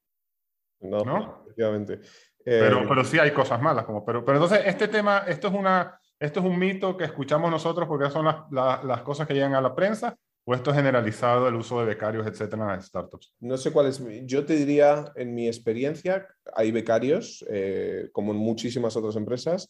No, 0.79 1.41
efectivamente. 1.43 1.99
Pero, 2.45 2.83
eh, 2.83 2.85
pero 2.87 3.03
sí 3.03 3.17
hay 3.17 3.31
cosas 3.31 3.59
malas. 3.59 3.83
Como, 3.83 4.05
pero, 4.05 4.23
pero 4.23 4.37
entonces, 4.37 4.61
este 4.65 4.87
tema, 4.87 5.23
esto 5.27 5.47
es, 5.47 5.53
una, 5.55 5.99
esto 6.19 6.39
es 6.39 6.45
un 6.45 6.57
mito 6.57 6.95
que 6.95 7.05
escuchamos 7.05 7.49
nosotros 7.49 7.87
porque 7.87 8.09
son 8.11 8.25
las, 8.25 8.83
las 8.83 9.01
cosas 9.01 9.27
que 9.27 9.33
llegan 9.33 9.55
a 9.55 9.61
la 9.61 9.75
prensa 9.75 10.15
¿O 10.49 10.55
esto 10.55 10.69
es 10.71 10.77
generalizado 10.77 11.49
el 11.49 11.55
uso 11.55 11.77
de 11.81 11.85
becarios, 11.85 12.25
etcétera, 12.25 12.63
en 12.63 12.69
las 12.69 12.85
startups? 12.85 13.33
No 13.41 13.57
sé 13.57 13.69
cuál 13.73 13.87
es. 13.87 14.01
Yo 14.23 14.45
te 14.45 14.55
diría, 14.55 15.11
en 15.17 15.35
mi 15.35 15.45
experiencia, 15.45 16.25
hay 16.55 16.71
becarios, 16.71 17.45
eh, 17.49 18.07
como 18.13 18.31
en 18.31 18.37
muchísimas 18.37 18.95
otras 18.95 19.17
empresas. 19.17 19.69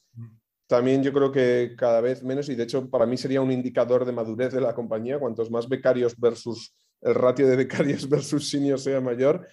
También 0.67 1.01
yo 1.01 1.11
creo 1.11 1.31
que 1.31 1.73
cada 1.75 1.99
vez 1.99 2.21
menos, 2.23 2.47
y 2.49 2.53
de 2.53 2.61
hecho 2.61 2.91
para 2.91 3.07
mí 3.07 3.17
sería 3.17 3.41
un 3.41 3.51
indicador 3.51 4.05
de 4.05 4.11
madurez 4.11 4.53
de 4.53 4.61
la 4.61 4.75
compañía, 4.75 5.17
cuantos 5.17 5.49
más 5.49 5.67
becarios 5.67 6.15
versus 6.15 6.75
el 7.01 7.15
ratio 7.15 7.47
de 7.47 7.55
becarios 7.55 8.07
versus 8.09 8.47
senior 8.47 8.79
sea 8.79 9.01
mayor, 9.01 9.47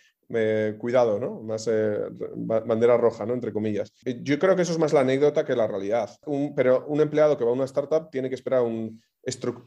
cuidado, 0.78 1.18
¿no? 1.18 1.40
Más 1.40 1.68
eh, 1.70 1.98
bandera 2.34 2.96
roja, 2.96 3.26
¿no? 3.26 3.34
Entre 3.34 3.52
comillas. 3.52 3.92
Eh, 4.04 4.20
yo 4.22 4.38
creo 4.38 4.56
que 4.56 4.62
eso 4.62 4.72
es 4.72 4.78
más 4.78 4.92
la 4.92 5.00
anécdota 5.00 5.44
que 5.44 5.56
la 5.56 5.66
realidad. 5.66 6.10
pero 6.54 6.86
un 6.86 7.00
empleado 7.00 7.36
que 7.36 7.44
va 7.44 7.50
a 7.50 7.54
una 7.54 7.64
startup 7.64 8.10
tiene 8.10 8.28
que 8.28 8.34
esperar 8.34 8.62
un, 8.62 9.00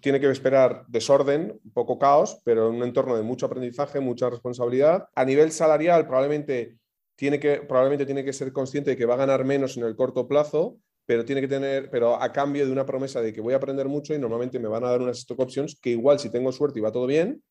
tiene 0.01 0.19
que 0.19 0.29
esperar 0.29 0.85
desorden, 0.87 1.59
poco 1.73 1.97
caos, 1.97 2.39
pero 2.43 2.69
en 2.69 2.75
un 2.75 2.83
entorno 2.83 3.15
de 3.15 3.23
mucho 3.23 3.45
aprendizaje, 3.45 3.99
mucha 3.99 4.29
responsabilidad. 4.29 5.07
A 5.15 5.25
nivel 5.25 5.51
salarial, 5.51 6.05
probablemente 6.05 6.77
tiene 7.15 7.39
que, 7.39 7.61
probablemente 7.61 8.05
tiene 8.05 8.23
que 8.23 8.33
ser 8.33 8.53
consciente 8.53 8.91
de 8.91 8.97
que 8.97 9.05
va 9.05 9.15
a 9.15 9.17
ganar 9.17 9.43
menos 9.43 9.75
en 9.77 9.83
el 9.83 9.95
corto 9.95 10.27
plazo, 10.27 10.77
pero 11.05 11.25
tiene 11.25 11.41
que 11.41 11.47
tener, 11.47 11.89
pero 11.89 12.21
a 12.21 12.31
cambio 12.31 12.65
de 12.65 12.71
una 12.71 12.85
promesa 12.85 13.21
de 13.21 13.33
que 13.33 13.41
voy 13.41 13.53
a 13.53 13.57
aprender 13.57 13.87
mucho 13.87 14.13
y 14.13 14.19
normalmente 14.19 14.59
me 14.59 14.67
van 14.67 14.83
a 14.83 14.89
dar 14.89 15.01
unas 15.01 15.19
stock 15.19 15.39
options 15.39 15.79
que 15.81 15.91
igual 15.91 16.19
si 16.19 16.29
tengo 16.29 16.51
suerte 16.51 16.79
y 16.79 16.81
va 16.81 16.91
todo 16.91 17.07
bien, 17.07 17.41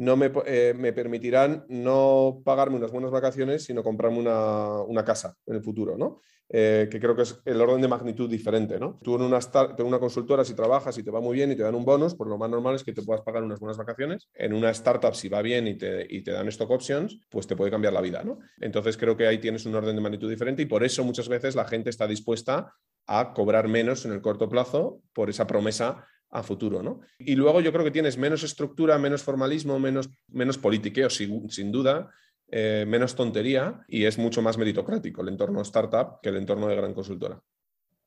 no 0.00 0.18
eh, 0.46 0.74
me, 0.74 0.94
permitirán 0.94 1.66
no 1.68 2.40
pagarme 2.42 2.76
unas 2.76 2.90
buenas 2.90 3.10
vacaciones, 3.10 3.64
sino 3.64 3.82
comprarme 3.82 4.18
una, 4.18 5.04
casa 5.04 5.36
en 5.46 5.56
el 5.56 5.62
futuro, 5.62 5.98
¿no? 5.98 6.22
Eh, 6.48 6.88
que 6.90 6.98
creo 6.98 7.14
que 7.14 7.22
es 7.22 7.38
el 7.44 7.60
orden 7.60 7.82
de 7.82 7.86
magnitud 7.86 8.28
diferente, 8.28 8.80
¿no? 8.80 8.98
Tú 9.02 9.16
en 9.16 9.22
una, 9.22 9.38
en 9.78 9.86
una 9.86 9.98
consultora, 9.98 10.42
si 10.42 10.54
trabajas 10.54 10.96
y 10.96 11.02
te 11.02 11.10
va 11.10 11.20
muy 11.20 11.36
bien 11.36 11.52
y 11.52 11.54
te 11.54 11.62
dan 11.62 11.74
un 11.74 11.84
bonus, 11.84 12.14
pues 12.14 12.30
lo 12.30 12.38
más 12.38 12.48
normal 12.48 12.76
es 12.76 12.82
que 12.82 12.94
te 12.94 13.02
puedas 13.02 13.22
pagar 13.22 13.42
unas 13.42 13.60
buenas 13.60 13.76
vacaciones. 13.76 14.30
En 14.32 14.54
una 14.54 14.70
startup, 14.70 15.14
si 15.14 15.28
va 15.28 15.42
bien 15.42 15.68
y 15.68 15.76
te, 15.76 16.06
y 16.08 16.22
te 16.22 16.30
dan 16.30 16.48
stock 16.48 16.70
options, 16.70 17.20
pues 17.28 17.46
te 17.46 17.54
puede 17.54 17.70
cambiar 17.70 17.92
la 17.92 18.00
vida, 18.00 18.24
¿no? 18.24 18.38
Entonces 18.58 18.96
creo 18.96 19.18
que 19.18 19.26
ahí 19.26 19.36
tienes 19.36 19.66
un 19.66 19.74
orden 19.74 19.94
de 19.94 20.00
magnitud 20.00 20.30
diferente 20.30 20.62
y 20.62 20.66
por 20.66 20.82
eso 20.82 21.04
muchas 21.04 21.28
veces 21.28 21.54
la 21.54 21.66
gente 21.66 21.90
está 21.90 22.06
dispuesta 22.06 22.72
a 23.06 23.34
cobrar 23.34 23.68
menos 23.68 24.06
en 24.06 24.12
el 24.12 24.22
corto 24.22 24.48
plazo 24.48 25.02
por 25.12 25.28
esa 25.28 25.46
promesa 25.46 26.06
a 26.30 26.42
futuro, 26.42 26.82
¿no? 26.82 27.00
Y 27.18 27.34
luego 27.34 27.60
yo 27.60 27.72
creo 27.72 27.84
que 27.84 27.90
tienes 27.90 28.16
menos 28.16 28.42
estructura, 28.42 28.98
menos 28.98 29.22
formalismo, 29.22 29.78
menos, 29.78 30.08
menos 30.28 30.58
politiqueo, 30.58 31.10
sin, 31.10 31.50
sin 31.50 31.72
duda, 31.72 32.10
eh, 32.52 32.84
menos 32.86 33.14
tontería 33.14 33.84
y 33.88 34.04
es 34.04 34.18
mucho 34.18 34.42
más 34.42 34.58
meritocrático 34.58 35.22
el 35.22 35.28
entorno 35.28 35.62
startup 35.62 36.20
que 36.20 36.30
el 36.30 36.36
entorno 36.36 36.66
de 36.68 36.76
gran 36.76 36.94
consultora. 36.94 37.40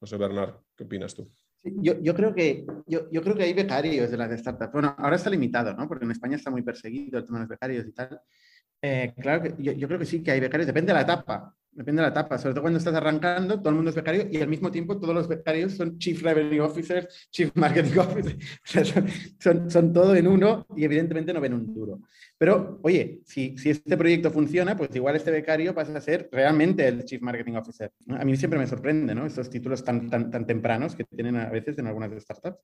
No 0.02 0.08
sé, 0.08 0.18
Bernard, 0.18 0.56
¿qué 0.76 0.84
opinas 0.84 1.16
tú? 1.16 1.32
Yo, 1.64 2.14
creo 2.14 2.36
que, 2.36 2.66
yo, 2.86 3.10
creo 3.10 3.36
que 3.36 3.44
hay 3.44 3.54
becarios 3.54 4.12
de 4.12 4.18
las 4.18 4.38
startups. 4.38 4.74
Bueno, 4.74 4.94
ahora 4.98 5.16
está 5.16 5.30
limitado, 5.30 5.74
¿no? 5.74 5.88
Porque 5.88 6.04
en 6.04 6.12
España 6.12 6.36
está 6.36 6.52
muy 6.52 6.62
perseguido 6.62 7.20
el 7.20 7.26
tema 7.26 7.38
de 7.38 7.44
los 7.44 7.50
becarios 7.50 7.88
y 7.88 7.94
tal. 7.94 8.22
Eh, 8.82 9.14
claro 9.18 9.44
que 9.44 9.64
yo, 9.64 9.72
yo, 9.72 9.88
creo 9.88 9.98
que 9.98 10.06
sí 10.06 10.22
que 10.22 10.32
hay 10.32 10.42
becarios, 10.42 10.68
depende 10.68 10.92
de 10.92 10.96
la 10.96 11.04
etapa. 11.04 11.56
Depende 11.76 12.02
de 12.02 12.08
la 12.08 12.12
etapa, 12.12 12.38
sobre 12.38 12.54
todo 12.54 12.62
cuando 12.62 12.78
estás 12.78 12.94
arrancando, 12.94 13.58
todo 13.58 13.70
el 13.70 13.76
mundo 13.76 13.90
es 13.90 13.96
becario 13.96 14.28
y 14.30 14.40
al 14.40 14.48
mismo 14.48 14.70
tiempo 14.70 15.00
todos 15.00 15.16
los 15.16 15.28
becarios 15.28 15.74
son 15.74 15.98
Chief 15.98 16.22
Revenue 16.22 16.60
Officers, 16.60 17.28
Chief 17.32 17.50
Marketing 17.56 17.98
Officers, 17.98 18.94
son, 19.40 19.72
son, 19.72 19.92
todo 19.92 20.16
en 20.16 20.28
uno 20.28 20.68
y 20.76 20.84
evidentemente 20.84 21.34
no 21.34 21.42
ven 21.42 21.54
un 21.54 21.74
duro. 21.74 22.02
Pero, 22.38 22.80
oye, 22.84 23.22
si, 23.26 23.58
si 23.58 23.72
este 23.72 23.98
proyecto 23.98 24.30
funciona, 24.30 24.78
pues 24.78 24.96
igual 24.96 25.16
este 25.16 25.32
becario 25.32 25.74
pasa 25.74 25.98
a 25.98 26.02
ser 26.02 26.30
realmente 26.32 26.88
el 26.88 27.06
Chief 27.06 27.22
Marketing 27.22 27.54
Officer. 27.54 27.92
A 28.10 28.24
mí 28.24 28.38
siempre 28.38 28.60
me 28.60 28.68
sorprende, 28.68 29.16
¿no? 29.16 29.26
Estos 29.26 29.50
títulos 29.50 29.84
tan, 29.84 30.10
tan, 30.10 30.30
tan 30.30 30.46
tempranos 30.46 30.96
que 30.96 31.06
tienen 31.06 31.38
a 31.38 31.50
veces 31.50 31.78
en 31.80 31.88
algunas 31.88 32.12
startups. 32.22 32.60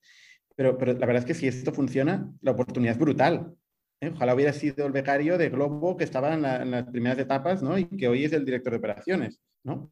Pero, 0.56 0.78
pero 0.78 0.94
la 0.94 1.06
verdad 1.06 1.24
es 1.24 1.26
que 1.26 1.34
si 1.34 1.48
esto 1.48 1.72
funciona, 1.72 2.32
la 2.42 2.52
oportunidad 2.52 2.94
es 2.94 3.00
brutal. 3.00 3.56
¿Eh? 4.02 4.12
Ojalá 4.14 4.36
hubiera 4.36 4.54
sido 4.54 4.86
el 4.86 4.92
becario 4.92 5.38
de 5.38 5.50
Globo 5.50 5.98
que 5.98 6.04
estaba 6.04 6.34
en, 6.34 6.42
las 6.72 6.84
primeras 6.88 7.20
etapas, 7.20 7.62
¿no? 7.62 7.78
Y 7.78 7.86
que 7.86 8.08
hoy 8.08 8.26
es 8.26 8.34
el 8.34 8.46
director 8.46 8.74
de 8.74 8.80
operaciones, 8.80 9.40
¿no? 9.64 9.92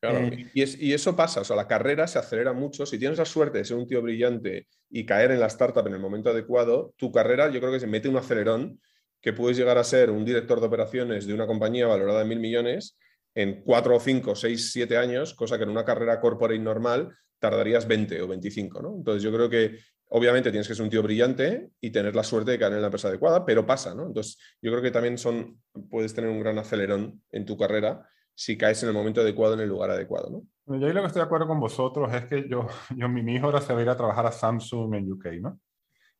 Claro, 0.00 0.18
eh, 0.18 0.50
y, 0.52 0.92
eso 0.92 1.16
pasa, 1.16 1.40
o 1.40 1.44
sea, 1.44 1.56
la 1.56 1.66
carrera 1.66 2.06
se 2.06 2.18
acelera 2.18 2.52
mucho. 2.52 2.84
Si 2.84 2.98
tienes 2.98 3.18
la 3.18 3.24
suerte 3.24 3.58
de 3.58 3.64
ser 3.64 3.76
un 3.76 3.86
tío 3.86 4.02
brillante 4.02 4.66
y 4.90 5.06
caer 5.06 5.30
en 5.30 5.40
la 5.40 5.46
startup 5.46 5.86
en 5.86 5.94
el 5.94 6.00
momento 6.00 6.30
adecuado, 6.30 6.92
tu 6.96 7.10
carrera 7.10 7.50
yo 7.50 7.60
creo 7.60 7.72
que 7.72 7.80
se 7.80 7.86
mete 7.86 8.08
un 8.08 8.16
acelerón 8.16 8.80
que 9.22 9.32
puedes 9.32 9.56
llegar 9.56 9.78
a 9.78 9.84
ser 9.84 10.10
un 10.10 10.24
director 10.24 10.60
de 10.60 10.66
operaciones 10.66 11.26
de 11.26 11.32
una 11.32 11.46
compañía 11.46 11.86
valorada 11.86 12.22
en 12.22 12.28
mil 12.28 12.40
millones 12.40 12.98
en 13.34 13.62
cuatro 13.62 13.96
o 13.96 14.00
cinco, 14.00 14.36
seis, 14.36 14.72
siete 14.72 14.96
años, 14.96 15.34
cosa 15.34 15.56
que 15.56 15.64
en 15.64 15.70
una 15.70 15.84
carrera 15.84 16.20
corporate 16.20 16.58
normal 16.58 17.16
tardarías 17.38 17.86
20 17.86 18.22
o 18.22 18.28
25, 18.28 18.82
¿no? 18.82 18.94
Entonces 18.96 19.22
yo 19.22 19.32
creo 19.32 19.50
que 19.50 19.78
Obviamente 20.16 20.52
tienes 20.52 20.68
que 20.68 20.76
ser 20.76 20.84
un 20.84 20.90
tío 20.90 21.02
brillante 21.02 21.70
y 21.80 21.90
tener 21.90 22.14
la 22.14 22.22
suerte 22.22 22.52
de 22.52 22.58
caer 22.60 22.74
en 22.74 22.80
la 22.82 22.86
empresa 22.86 23.08
adecuada, 23.08 23.44
pero 23.44 23.66
pasa, 23.66 23.96
¿no? 23.96 24.06
Entonces, 24.06 24.38
yo 24.62 24.70
creo 24.70 24.80
que 24.80 24.92
también 24.92 25.18
son, 25.18 25.60
puedes 25.90 26.14
tener 26.14 26.30
un 26.30 26.38
gran 26.38 26.56
acelerón 26.56 27.20
en 27.32 27.44
tu 27.44 27.56
carrera 27.56 28.08
si 28.32 28.56
caes 28.56 28.80
en 28.84 28.90
el 28.90 28.94
momento 28.94 29.22
adecuado, 29.22 29.54
en 29.54 29.60
el 29.60 29.68
lugar 29.68 29.90
adecuado, 29.90 30.30
¿no? 30.30 30.78
Yo 30.78 30.86
ahí 30.86 30.92
lo 30.92 31.00
que 31.00 31.08
estoy 31.08 31.18
de 31.18 31.26
acuerdo 31.26 31.48
con 31.48 31.58
vosotros 31.58 32.14
es 32.14 32.26
que 32.26 32.48
yo, 32.48 32.68
yo 32.96 33.08
mi 33.08 33.34
hijo 33.34 33.46
ahora 33.46 33.60
se 33.60 33.72
va 33.72 33.80
a 33.80 33.82
ir 33.82 33.88
a 33.88 33.96
trabajar 33.96 34.24
a 34.26 34.30
Samsung 34.30 34.94
en 34.94 35.12
UK, 35.12 35.26
¿no? 35.40 35.58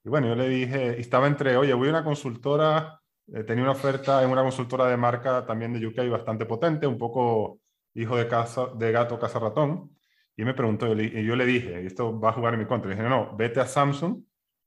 Y 0.05 0.09
bueno, 0.09 0.27
yo 0.27 0.35
le 0.35 0.49
dije, 0.49 1.01
estaba 1.01 1.29
entre, 1.29 1.57
oye, 1.57 1.73
voy 1.73 1.87
a 1.87 1.91
una 1.93 2.05
consultora, 2.05 3.01
eh, 3.33 3.45
tenía 3.45 3.63
una 3.63 3.73
oferta 3.73 4.25
en 4.25 4.31
una 4.31 4.43
consultora 4.43 4.87
de 4.89 4.97
marca 4.97 5.47
también 5.47 5.73
de 5.73 5.87
UK 5.87 6.11
bastante 6.11 6.47
potente, 6.47 6.89
un 6.89 6.99
poco 6.99 7.61
hijo 7.95 8.17
de, 8.17 8.27
casa, 8.27 8.67
de 8.75 8.91
gato, 8.91 9.21
casa 9.21 9.39
ratón. 9.39 9.94
Y 10.37 10.45
me 10.45 10.55
preguntó, 10.55 10.93
y 10.93 11.25
yo 11.25 11.37
le 11.37 11.47
dije, 11.47 11.83
y 11.83 11.87
esto 11.87 12.19
va 12.19 12.31
a 12.31 12.33
jugar 12.33 12.55
en 12.55 12.61
mi 12.61 12.67
contra, 12.67 12.89
le 12.91 12.97
dije, 12.97 13.09
no, 13.09 13.37
vete 13.37 13.61
a 13.61 13.67
Samsung, 13.67 14.23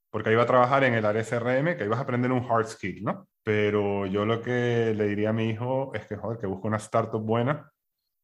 porque 0.09 0.29
ahí 0.29 0.35
va 0.35 0.43
a 0.43 0.47
trabajar 0.47 0.83
en 0.85 0.93
el 0.93 1.05
área 1.05 1.21
SRM, 1.21 1.75
que 1.75 1.83
ahí 1.83 1.89
vas 1.89 1.99
a 1.99 2.03
aprender 2.03 2.31
un 2.31 2.45
hard 2.49 2.67
skill, 2.67 3.03
¿no? 3.03 3.27
Pero 3.43 4.05
yo 4.05 4.25
lo 4.25 4.41
que 4.41 4.93
le 4.95 5.07
diría 5.07 5.29
a 5.29 5.33
mi 5.33 5.49
hijo 5.49 5.93
es 5.93 6.05
que, 6.05 6.15
joder, 6.15 6.39
que 6.39 6.47
busque 6.47 6.67
una 6.67 6.77
startup 6.77 7.21
buena 7.21 7.69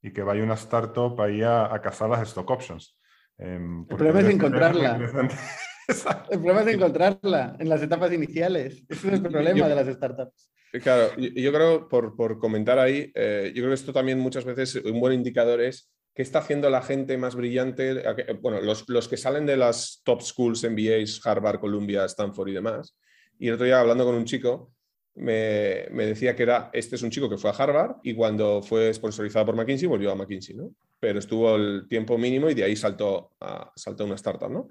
y 0.01 0.11
que 0.11 0.23
vaya 0.23 0.43
una 0.43 0.53
startup 0.53 1.19
ahí 1.21 1.41
a, 1.41 1.73
a 1.73 1.81
cazar 1.81 2.09
las 2.09 2.27
stock 2.29 2.49
options. 2.49 2.97
Em, 3.37 3.81
el 3.89 3.97
problema 3.97 4.19
es 4.21 4.29
encontrarla. 4.29 4.95
el 6.31 6.39
problema 6.39 6.61
es 6.61 6.67
encontrarla 6.67 7.55
en 7.59 7.69
las 7.69 7.81
etapas 7.81 8.11
iniciales. 8.13 8.85
Ese 8.87 9.07
es 9.07 9.13
el 9.13 9.21
problema 9.21 9.67
de 9.67 9.75
las 9.75 9.87
startups. 9.87 10.51
Claro, 10.81 11.15
yo, 11.17 11.53
creo, 11.53 11.87
por, 11.87 12.15
por 12.15 12.39
comentar 12.39 12.79
ahí, 12.79 13.11
eh, 13.13 13.51
yo 13.53 13.61
creo 13.61 13.69
que 13.69 13.75
esto 13.75 13.93
también 13.93 14.17
muchas 14.17 14.43
veces 14.43 14.75
un 14.75 14.99
buen 14.99 15.13
indicador 15.13 15.61
es 15.61 15.91
¿Qué 16.13 16.21
está 16.21 16.39
haciendo 16.39 16.69
la 16.69 16.81
gente 16.81 17.17
más 17.17 17.35
brillante? 17.35 18.03
Bueno, 18.41 18.61
los, 18.61 18.87
los, 18.87 19.07
que 19.07 19.17
salen 19.17 19.45
de 19.45 19.57
las 19.57 20.01
top 20.03 20.21
schools, 20.21 20.63
MBAs, 20.63 21.25
Harvard, 21.25 21.59
Columbia, 21.59 22.05
Stanford 22.05 22.49
y 22.49 22.53
demás. 22.53 22.95
Y 23.39 23.47
el 23.47 23.55
otro 23.55 23.65
día 23.65 23.79
hablando 23.79 24.05
con 24.05 24.15
un 24.15 24.25
chico, 24.25 24.73
me, 25.15 25.87
me, 25.91 26.05
decía 26.05 26.35
que 26.35 26.43
era, 26.43 26.69
este 26.73 26.95
es 26.95 27.01
un 27.01 27.09
chico 27.09 27.29
que 27.29 27.37
fue 27.37 27.49
a 27.49 27.53
Harvard 27.53 27.97
y 28.03 28.13
cuando 28.13 28.61
fue 28.61 28.93
sponsorizado 28.93 29.47
por 29.47 29.55
McKinsey 29.55 29.87
volvió 29.87 30.11
a 30.11 30.15
McKinsey, 30.15 30.55
¿no? 30.55 30.73
Pero 30.99 31.19
estuvo 31.19 31.55
el 31.55 31.87
tiempo 31.87 32.17
mínimo 32.17 32.49
y 32.49 32.53
de 32.53 32.63
ahí 32.63 32.75
saltó 32.75 33.31
a, 33.39 33.71
saltó 33.75 34.03
a 34.03 34.05
una 34.05 34.15
startup, 34.15 34.49
¿no? 34.49 34.69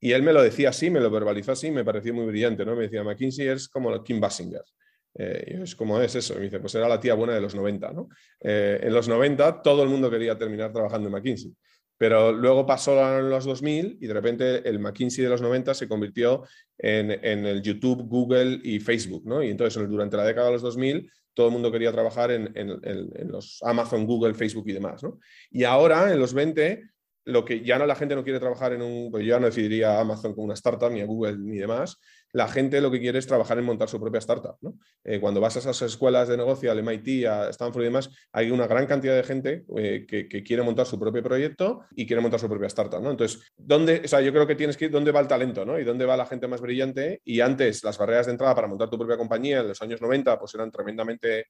Y 0.00 0.12
él 0.12 0.22
me 0.22 0.32
lo 0.32 0.42
decía 0.42 0.70
así, 0.70 0.90
me 0.90 1.00
lo 1.00 1.10
verbalizó 1.10 1.52
así, 1.52 1.70
me 1.70 1.84
pareció 1.84 2.12
muy 2.12 2.26
brillante, 2.26 2.64
¿no? 2.64 2.74
Me 2.74 2.82
decía, 2.82 3.04
McKinsey 3.04 3.48
es 3.48 3.68
como 3.68 4.02
Kim 4.02 4.20
Basinger. 4.20 4.64
Eh, 5.14 5.60
es 5.62 5.76
como 5.76 6.00
es 6.00 6.14
eso. 6.14 6.34
me 6.34 6.42
dice, 6.42 6.60
pues 6.60 6.74
era 6.74 6.88
la 6.88 7.00
tía 7.00 7.14
buena 7.14 7.34
de 7.34 7.40
los 7.40 7.54
90, 7.54 7.92
¿no? 7.92 8.08
Eh, 8.40 8.80
en 8.82 8.94
los 8.94 9.08
90 9.08 9.62
todo 9.62 9.82
el 9.82 9.88
mundo 9.88 10.10
quería 10.10 10.36
terminar 10.38 10.72
trabajando 10.72 11.08
en 11.08 11.14
McKinsey. 11.14 11.52
Pero 11.98 12.32
luego 12.32 12.66
pasó 12.66 13.20
los 13.20 13.44
2000 13.44 13.98
y 14.00 14.06
de 14.06 14.14
repente 14.14 14.68
el 14.68 14.80
McKinsey 14.80 15.22
de 15.22 15.30
los 15.30 15.40
90 15.40 15.72
se 15.74 15.86
convirtió 15.86 16.42
en, 16.76 17.10
el 17.12 17.62
YouTube, 17.62 18.08
Google 18.08 18.58
y 18.64 18.80
Facebook, 18.80 19.24
¿no? 19.24 19.42
Y 19.42 19.50
entonces 19.50 19.88
durante 19.88 20.16
la 20.16 20.24
década 20.24 20.48
de 20.48 20.54
los 20.54 20.62
2000 20.62 21.08
todo 21.34 21.46
el 21.46 21.52
mundo 21.52 21.70
quería 21.70 21.92
trabajar 21.92 22.30
en, 22.32 22.50
en, 22.54 23.28
los 23.28 23.60
Amazon, 23.62 24.04
Google, 24.04 24.34
Facebook 24.34 24.68
y 24.68 24.72
demás, 24.72 25.02
¿no? 25.02 25.18
Y 25.50 25.64
ahora 25.64 26.12
en 26.12 26.18
los 26.18 26.34
20 26.34 26.82
lo 27.24 27.44
que 27.44 27.64
ya 27.64 27.78
no 27.78 27.86
la 27.86 27.94
gente 27.94 28.14
no 28.14 28.24
quiere 28.24 28.40
trabajar 28.40 28.72
en 28.72 28.82
un, 28.82 29.10
pues 29.10 29.24
ya 29.24 29.38
no 29.38 29.46
decidiría 29.46 30.00
Amazon 30.00 30.34
como 30.34 30.46
una 30.46 30.54
startup, 30.54 30.90
ni 30.90 31.00
a 31.00 31.06
Google, 31.06 31.38
ni 31.38 31.58
demás. 31.58 31.98
La 32.32 32.48
gente 32.48 32.80
lo 32.80 32.90
que 32.90 32.98
quiere 32.98 33.18
es 33.18 33.26
trabajar 33.26 33.58
en 33.58 33.64
montar 33.64 33.88
su 33.88 34.00
propia 34.00 34.18
startup. 34.18 34.56
Eh, 35.04 35.20
cuando 35.20 35.40
vas 35.40 35.56
a 35.56 35.58
esas 35.58 35.82
escuelas 35.82 36.28
de 36.28 36.36
negocio, 36.36 36.72
al 36.72 36.78
MIT, 36.78 37.26
a 37.26 37.50
Stanford 37.50 37.82
y 37.82 37.84
demás, 37.84 38.10
hay 38.32 38.50
una 38.50 38.66
gran 38.66 38.86
cantidad 38.86 39.14
de 39.14 39.22
gente 39.22 39.64
eh, 39.76 40.06
que, 40.08 40.42
quiere 40.42 40.62
montar 40.62 40.86
su 40.86 40.98
propio 40.98 41.22
proyecto 41.22 41.82
y 41.94 42.06
quiere 42.06 42.22
montar 42.22 42.40
su 42.40 42.48
propia 42.48 42.68
startup. 42.68 43.06
Entonces, 43.06 43.52
¿dónde, 43.56 44.02
o 44.04 44.08
sea, 44.08 44.22
yo 44.22 44.32
creo 44.32 44.46
que 44.46 44.54
tienes 44.54 44.76
que 44.76 44.86
ir 44.86 44.90
dónde 44.90 45.12
va 45.12 45.20
el 45.20 45.28
talento 45.28 45.64
¿no? 45.64 45.78
y 45.78 45.84
dónde 45.84 46.06
va 46.06 46.16
la 46.16 46.26
gente 46.26 46.48
más 46.48 46.60
brillante. 46.60 47.20
Y 47.24 47.40
antes, 47.40 47.84
las 47.84 47.98
barreras 47.98 48.26
de 48.26 48.32
entrada 48.32 48.54
para 48.54 48.66
montar 48.66 48.88
tu 48.88 48.98
propia 48.98 49.18
compañía 49.18 49.60
en 49.60 49.68
los 49.68 49.82
años 49.82 50.00
90 50.00 50.38
pues 50.38 50.54
eran 50.54 50.70
tremendamente 50.70 51.46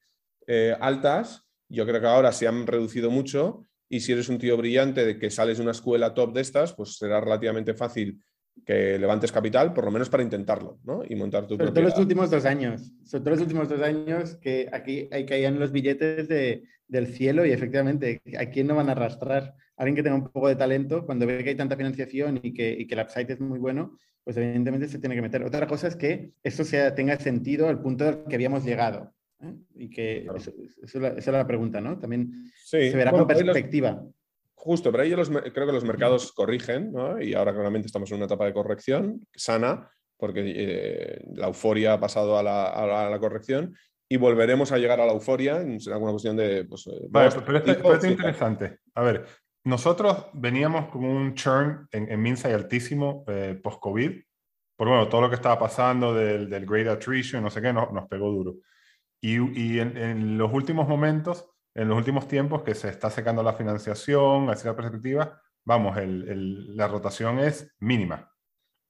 eh, 0.46 0.76
altas 0.80 1.44
Yo 1.68 1.86
creo 1.86 2.00
que 2.00 2.06
ahora 2.06 2.32
se 2.32 2.48
han 2.48 2.66
reducido 2.66 3.10
mucho 3.10 3.66
y 3.88 4.00
si 4.00 4.12
eres 4.12 4.28
un 4.28 4.38
tío 4.38 4.56
brillante 4.56 5.04
de 5.04 5.18
que 5.18 5.30
sales 5.30 5.58
de 5.58 5.62
una 5.62 5.72
escuela 5.72 6.14
top 6.14 6.32
de 6.32 6.40
estas, 6.40 6.72
pues 6.72 6.96
será 6.96 7.20
relativamente 7.20 7.74
fácil 7.74 8.22
que 8.64 8.98
levantes 8.98 9.32
capital, 9.32 9.72
por 9.72 9.84
lo 9.84 9.90
menos 9.90 10.08
para 10.08 10.22
intentarlo, 10.22 10.78
¿no? 10.84 11.02
Y 11.08 11.16
montar 11.16 11.46
tu 11.46 11.56
Sobre 11.56 11.72
todo 11.72 11.84
los 11.84 11.98
últimos 11.98 12.30
dos 12.30 12.44
años, 12.44 12.92
sobre 13.04 13.24
todo 13.24 13.30
los 13.34 13.42
últimos 13.42 13.68
dos 13.68 13.80
años 13.80 14.36
que 14.36 14.68
aquí 14.72 15.08
hay 15.10 15.26
caían 15.26 15.58
los 15.58 15.72
billetes 15.72 16.28
de, 16.28 16.64
del 16.86 17.08
cielo 17.08 17.44
y 17.44 17.52
efectivamente, 17.52 18.22
¿a 18.38 18.46
quién 18.46 18.66
no 18.66 18.76
van 18.76 18.88
a 18.88 18.92
arrastrar? 18.92 19.54
Alguien 19.76 19.96
que 19.96 20.02
tenga 20.02 20.16
un 20.16 20.28
poco 20.28 20.48
de 20.48 20.56
talento, 20.56 21.04
cuando 21.06 21.26
ve 21.26 21.42
que 21.42 21.50
hay 21.50 21.56
tanta 21.56 21.76
financiación 21.76 22.38
y 22.42 22.52
que, 22.52 22.70
y 22.70 22.86
que 22.86 22.94
el 22.94 23.00
upside 23.00 23.32
es 23.32 23.40
muy 23.40 23.58
bueno, 23.58 23.96
pues 24.22 24.36
evidentemente 24.36 24.86
se 24.88 24.98
tiene 24.98 25.16
que 25.16 25.22
meter. 25.22 25.42
Otra 25.42 25.66
cosa 25.66 25.88
es 25.88 25.96
que 25.96 26.32
eso 26.42 26.64
sea, 26.64 26.94
tenga 26.94 27.18
sentido 27.18 27.68
al 27.68 27.80
punto 27.80 28.06
al 28.06 28.24
que 28.24 28.34
habíamos 28.34 28.64
llegado. 28.64 29.12
¿eh? 29.40 29.54
Y 29.74 29.90
que 29.90 30.28
eso, 30.36 30.52
esa 30.82 31.16
es 31.16 31.26
la 31.26 31.46
pregunta, 31.46 31.80
¿no? 31.80 31.98
También 31.98 32.44
se 32.62 32.94
verá 32.94 33.10
con 33.10 33.26
perspectiva. 33.26 34.04
Justo, 34.64 34.92
pero 34.92 35.02
ahí 35.02 35.10
creo 35.10 35.66
que 35.66 35.72
los 35.72 35.82
mercados 35.82 36.30
corrigen, 36.30 36.92
¿no? 36.92 37.20
Y 37.20 37.34
ahora 37.34 37.52
claramente 37.52 37.86
estamos 37.86 38.08
en 38.12 38.18
una 38.18 38.26
etapa 38.26 38.44
de 38.44 38.52
corrección 38.52 39.26
sana, 39.34 39.90
porque 40.16 40.40
eh, 40.44 41.20
la 41.34 41.48
euforia 41.48 41.94
ha 41.94 42.00
pasado 42.00 42.38
a 42.38 42.44
la, 42.44 42.66
a 42.66 43.10
la, 43.10 43.18
corrección 43.18 43.74
y 44.08 44.18
volveremos 44.18 44.70
a 44.70 44.78
llegar 44.78 45.00
a 45.00 45.06
la 45.06 45.14
euforia. 45.14 45.64
Será 45.80 45.98
una 45.98 46.12
cuestión 46.12 46.36
de. 46.36 46.64
Pues, 46.64 46.86
eh, 46.86 47.08
vale, 47.10 47.32
pero, 47.44 47.58
esto, 47.58 47.92
es 47.92 48.04
interesante. 48.04 48.78
A 48.94 49.02
ver, 49.02 49.26
nosotros 49.64 50.26
veníamos 50.32 50.90
con 50.90 51.06
un 51.06 51.34
churn 51.34 51.88
en, 51.90 52.08
en 52.08 52.22
Minsa 52.22 52.48
altísimo 52.54 53.24
eh, 53.26 53.58
post-COVID, 53.60 54.12
por 54.76 54.88
bueno, 54.88 55.08
todo 55.08 55.22
lo 55.22 55.28
que 55.28 55.34
estaba 55.34 55.58
pasando 55.58 56.14
del, 56.14 56.48
del 56.48 56.66
great 56.66 56.86
attrition, 56.86 57.42
no 57.42 57.50
sé 57.50 57.60
qué, 57.60 57.72
nos, 57.72 57.92
nos 57.92 58.06
pegó 58.06 58.30
duro. 58.30 58.58
Y, 59.20 59.38
y 59.60 59.80
en, 59.80 59.96
en, 59.96 60.38
los 60.38 60.52
últimos 60.52 60.86
momentos 60.86 61.51
en 61.74 61.88
los 61.88 61.96
últimos 61.96 62.28
tiempos 62.28 62.62
que 62.62 62.74
se 62.74 62.88
está 62.88 63.10
secando 63.10 63.42
la 63.42 63.54
financiación, 63.54 64.50
hacia 64.50 64.70
la 64.70 64.76
perspectiva, 64.76 65.40
vamos, 65.64 65.96
la 65.96 66.88
rotación 66.88 67.38
es 67.38 67.74
mínima. 67.80 68.30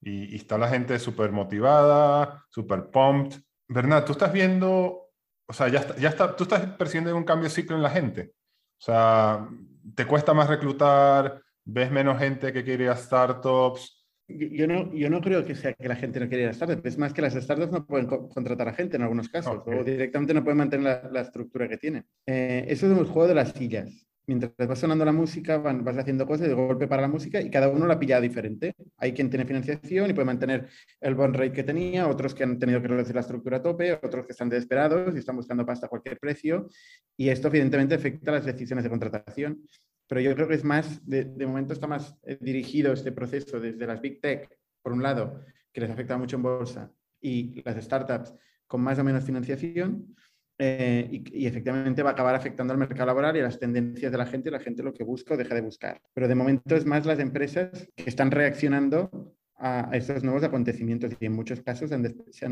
Y, 0.01 0.37
está 0.37 0.59
la 0.59 0.69
gente 0.69 0.99
súper 0.99 1.31
motivada, 1.31 2.45
súper 2.51 2.91
pumped. 2.91 3.37
Bernard, 3.69 4.05
tú 4.05 4.13
estás 4.13 4.33
viendo, 4.33 5.11
o 5.47 5.53
sea, 5.53 5.69
ya 5.69 5.95
ya 5.97 6.09
está, 6.09 6.35
tú 6.35 6.45
estás 6.45 6.67
percibiendo 6.77 7.17
un 7.17 7.25
cambio 7.25 7.49
de 7.49 7.55
ciclo 7.55 7.77
en 7.77 7.83
la 7.83 7.91
gente. 7.91 8.35
O 8.81 8.85
sea, 8.85 9.49
te 9.95 10.07
cuesta 10.07 10.35
más 10.35 10.49
reclutar, 10.49 11.41
ves 11.65 11.91
menos 11.91 12.19
gente 12.19 12.53
que 12.53 12.65
quiere 12.65 12.85
ir 12.85 12.91
a 12.91 12.97
startups, 12.97 14.02
yo 14.29 14.67
no, 14.67 14.93
yo 14.95 15.11
no 15.11 15.21
creo 15.21 15.45
que 15.45 15.55
sea 15.55 15.73
que 15.75 15.89
la 15.89 15.97
gente 15.97 16.21
no 16.21 16.29
quiera 16.29 16.45
ir 16.45 16.49
a 16.51 16.53
startups, 16.53 16.85
es 16.85 16.99
más 16.99 17.13
que 17.13 17.23
las 17.23 17.35
startups 17.35 17.73
no 17.73 17.87
pueden 17.87 18.07
contratar 18.07 18.69
a 18.69 18.75
gente 18.75 18.97
en 18.97 19.03
algunos 19.03 19.29
casos, 19.29 19.63
o 19.67 19.85
directamente 19.85 20.35
no 20.35 20.43
pueden 20.43 20.59
mantener 20.59 21.11
la, 21.11 21.21
estructura 21.21 21.69
que 21.69 21.77
tienen. 21.77 22.05
Eh, 22.27 22.65
eso 22.69 22.87
es 22.87 22.99
un 22.99 23.05
juego 23.05 23.29
de 23.29 23.35
las 23.35 23.53
sillas. 23.53 24.07
Mientras 24.25 24.53
vas 24.69 24.79
sonando 24.79 25.05
la 25.05 25.11
música, 25.11 25.59
vas 25.59 25.99
haciendo 25.99 26.27
cosas 26.27 26.47
de 26.47 26.55
golpe 26.55 26.87
para 26.87 27.03
la 27.03 27.09
música 27.09 27.41
y 27.41 27.51
cada 27.51 27.69
uno 27.69 27.87
la 27.87 27.99
pilla 27.99 28.21
diferente. 28.21 28.75
Hay 28.99 29.13
quien 29.13 29.29
tiene 29.29 29.45
financiación 29.45 30.09
y 30.09 30.13
puede 30.13 30.27
mantener 30.27 30.69
el 31.01 31.17
bond 31.17 31.35
rate 31.35 31.53
que 31.53 31.65
tenía, 31.65 32.07
otros 32.07 32.33
que 32.33 32.45
han 32.45 32.57
tenido 32.57 32.81
que 32.81 32.87
reducir 32.87 33.17
la 33.17 33.23
estructura 33.23 33.57
a 33.57 33.63
tope, 33.63 33.93
otros 33.95 34.25
que 34.25 34.33
están 34.33 34.49
desesperados 34.49 35.13
y 35.17 35.19
están 35.19 35.35
buscando 35.35 35.67
pasta 35.67 35.87
a 35.87 35.89
cualquier 35.89 36.21
precio. 36.21 36.69
Y 37.17 37.31
esto 37.31 37.49
evidentemente 37.49 37.97
afecta 37.97 38.31
las 38.31 38.45
decisiones 38.45 38.85
de 38.85 38.91
contratación 38.91 39.67
pero 40.13 40.21
yo 40.21 40.35
creo 40.35 40.47
que 40.47 40.57
es 40.57 40.63
más, 40.63 41.01
de, 41.09 41.25
momento 41.47 41.73
está 41.73 41.87
más 41.87 42.19
eh, 42.25 42.37
dirigido 42.39 42.93
este 42.93 43.13
proceso 43.13 43.59
desde 43.59 43.87
las 43.87 44.03
Big 44.03 44.21
Tech, 44.21 44.47
por 44.83 44.93
un 44.93 45.03
lado, 45.03 45.41
que 45.73 45.81
les 45.81 45.89
afecta 45.89 46.19
mucho 46.19 46.37
en 46.37 46.43
bolsa, 46.43 46.93
y 47.19 47.63
las 47.63 47.83
startups 47.83 48.35
con 48.67 48.83
más 48.83 48.99
o 48.99 49.05
menos 49.05 49.25
financiación, 49.25 50.15
eh, 50.59 51.09
y, 51.11 51.45
y, 51.45 51.47
efectivamente 51.47 52.03
va 52.03 52.11
a 52.11 52.13
acabar 52.13 52.35
afectando 52.35 52.75
al 52.75 52.79
mercado 52.79 53.07
laboral 53.07 53.35
y 53.39 53.41
a 53.41 53.45
las 53.45 53.59
tendencias 53.59 54.13
de 54.13 54.19
la 54.19 54.27
gente, 54.27 54.51
la 54.51 54.61
gente 54.61 54.83
lo 54.83 54.93
que 54.93 55.03
busca 55.03 55.33
o 55.33 55.39
deja 55.39 55.55
de 55.55 55.63
buscar. 55.63 56.03
Pero 56.13 56.29
de 56.29 56.35
momento 56.35 56.77
es 56.77 56.85
más 56.85 57.07
las 57.07 57.19
empresas 57.19 57.89
que 57.97 58.11
están 58.11 58.31
reaccionando 58.31 59.22
a, 59.65 59.89
estos 59.93 60.25
nuevos 60.25 60.43
acontecimientos 60.43 61.13
y 61.21 61.27
en 61.27 61.35
muchos 61.35 61.63
casos 61.63 61.93
han, 61.93 62.05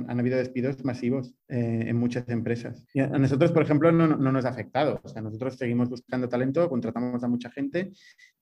han, 0.09 0.21
habido 0.21 0.39
despidos 0.39 0.85
masivos 0.85 1.35
eh, 1.49 1.85
en 1.89 1.97
muchas 1.97 2.29
empresas. 2.29 2.85
Y 2.95 3.01
a, 3.01 3.09
nosotros, 3.09 3.51
por 3.51 3.65
ejemplo, 3.65 3.91
no, 3.91 4.07
no, 4.07 4.33
nos 4.33 4.45
ha 4.45 4.51
afectado. 4.51 5.01
O 5.03 5.09
sea, 5.09 5.21
nosotros 5.21 5.57
seguimos 5.57 5.91
buscando 5.91 6.29
talento, 6.29 6.69
contratamos 6.69 7.25
a 7.25 7.29
mucha 7.29 7.51
gente, 7.51 7.91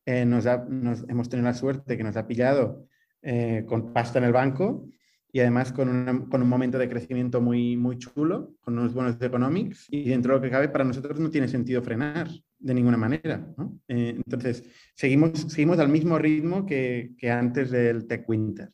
eh, 0.05 0.27
nos, 0.27 0.45
nos, 0.69 1.09
hemos 1.09 1.31
tenido 1.31 1.49
la 1.49 1.55
suerte 1.55 1.97
que 1.97 2.05
nos 2.05 2.17
ha 2.19 2.27
pillado 2.27 2.87
eh, 3.23 3.65
con 3.67 3.95
pasta 3.95 4.19
en 4.19 4.27
el 4.27 4.33
banco 4.33 4.87
y 5.33 5.41
además 5.41 5.73
con, 5.73 5.89
una, 5.89 6.29
con, 6.29 6.43
un 6.43 6.49
momento 6.49 6.77
de 6.77 6.91
crecimiento 6.91 7.41
muy, 7.41 7.75
muy 7.75 7.97
chulo, 7.97 8.53
con 8.61 8.79
unos 8.79 8.93
buenos 8.93 9.17
economics 9.21 9.87
y 9.91 10.11
dentro 10.11 10.35
de 10.35 10.39
lo 10.39 10.43
que 10.43 10.51
cabe 10.51 10.69
para 10.69 10.85
nosotros 10.85 11.19
no 11.19 11.31
tiene 11.31 11.49
sentido 11.49 11.83
frenar 11.83 12.29
de 12.59 12.75
ninguna 12.75 12.97
manera. 12.97 13.39
¿no? 13.57 13.81
Eh, 13.89 14.15
entonces, 14.17 14.65
seguimos, 14.95 15.33
seguimos 15.49 15.79
al 15.79 15.89
mismo 15.89 16.19
ritmo 16.19 16.67
que, 16.67 17.13
que, 17.17 17.31
antes 17.31 17.71
del 17.71 18.07
Tech 18.07 18.29
Winter, 18.29 18.71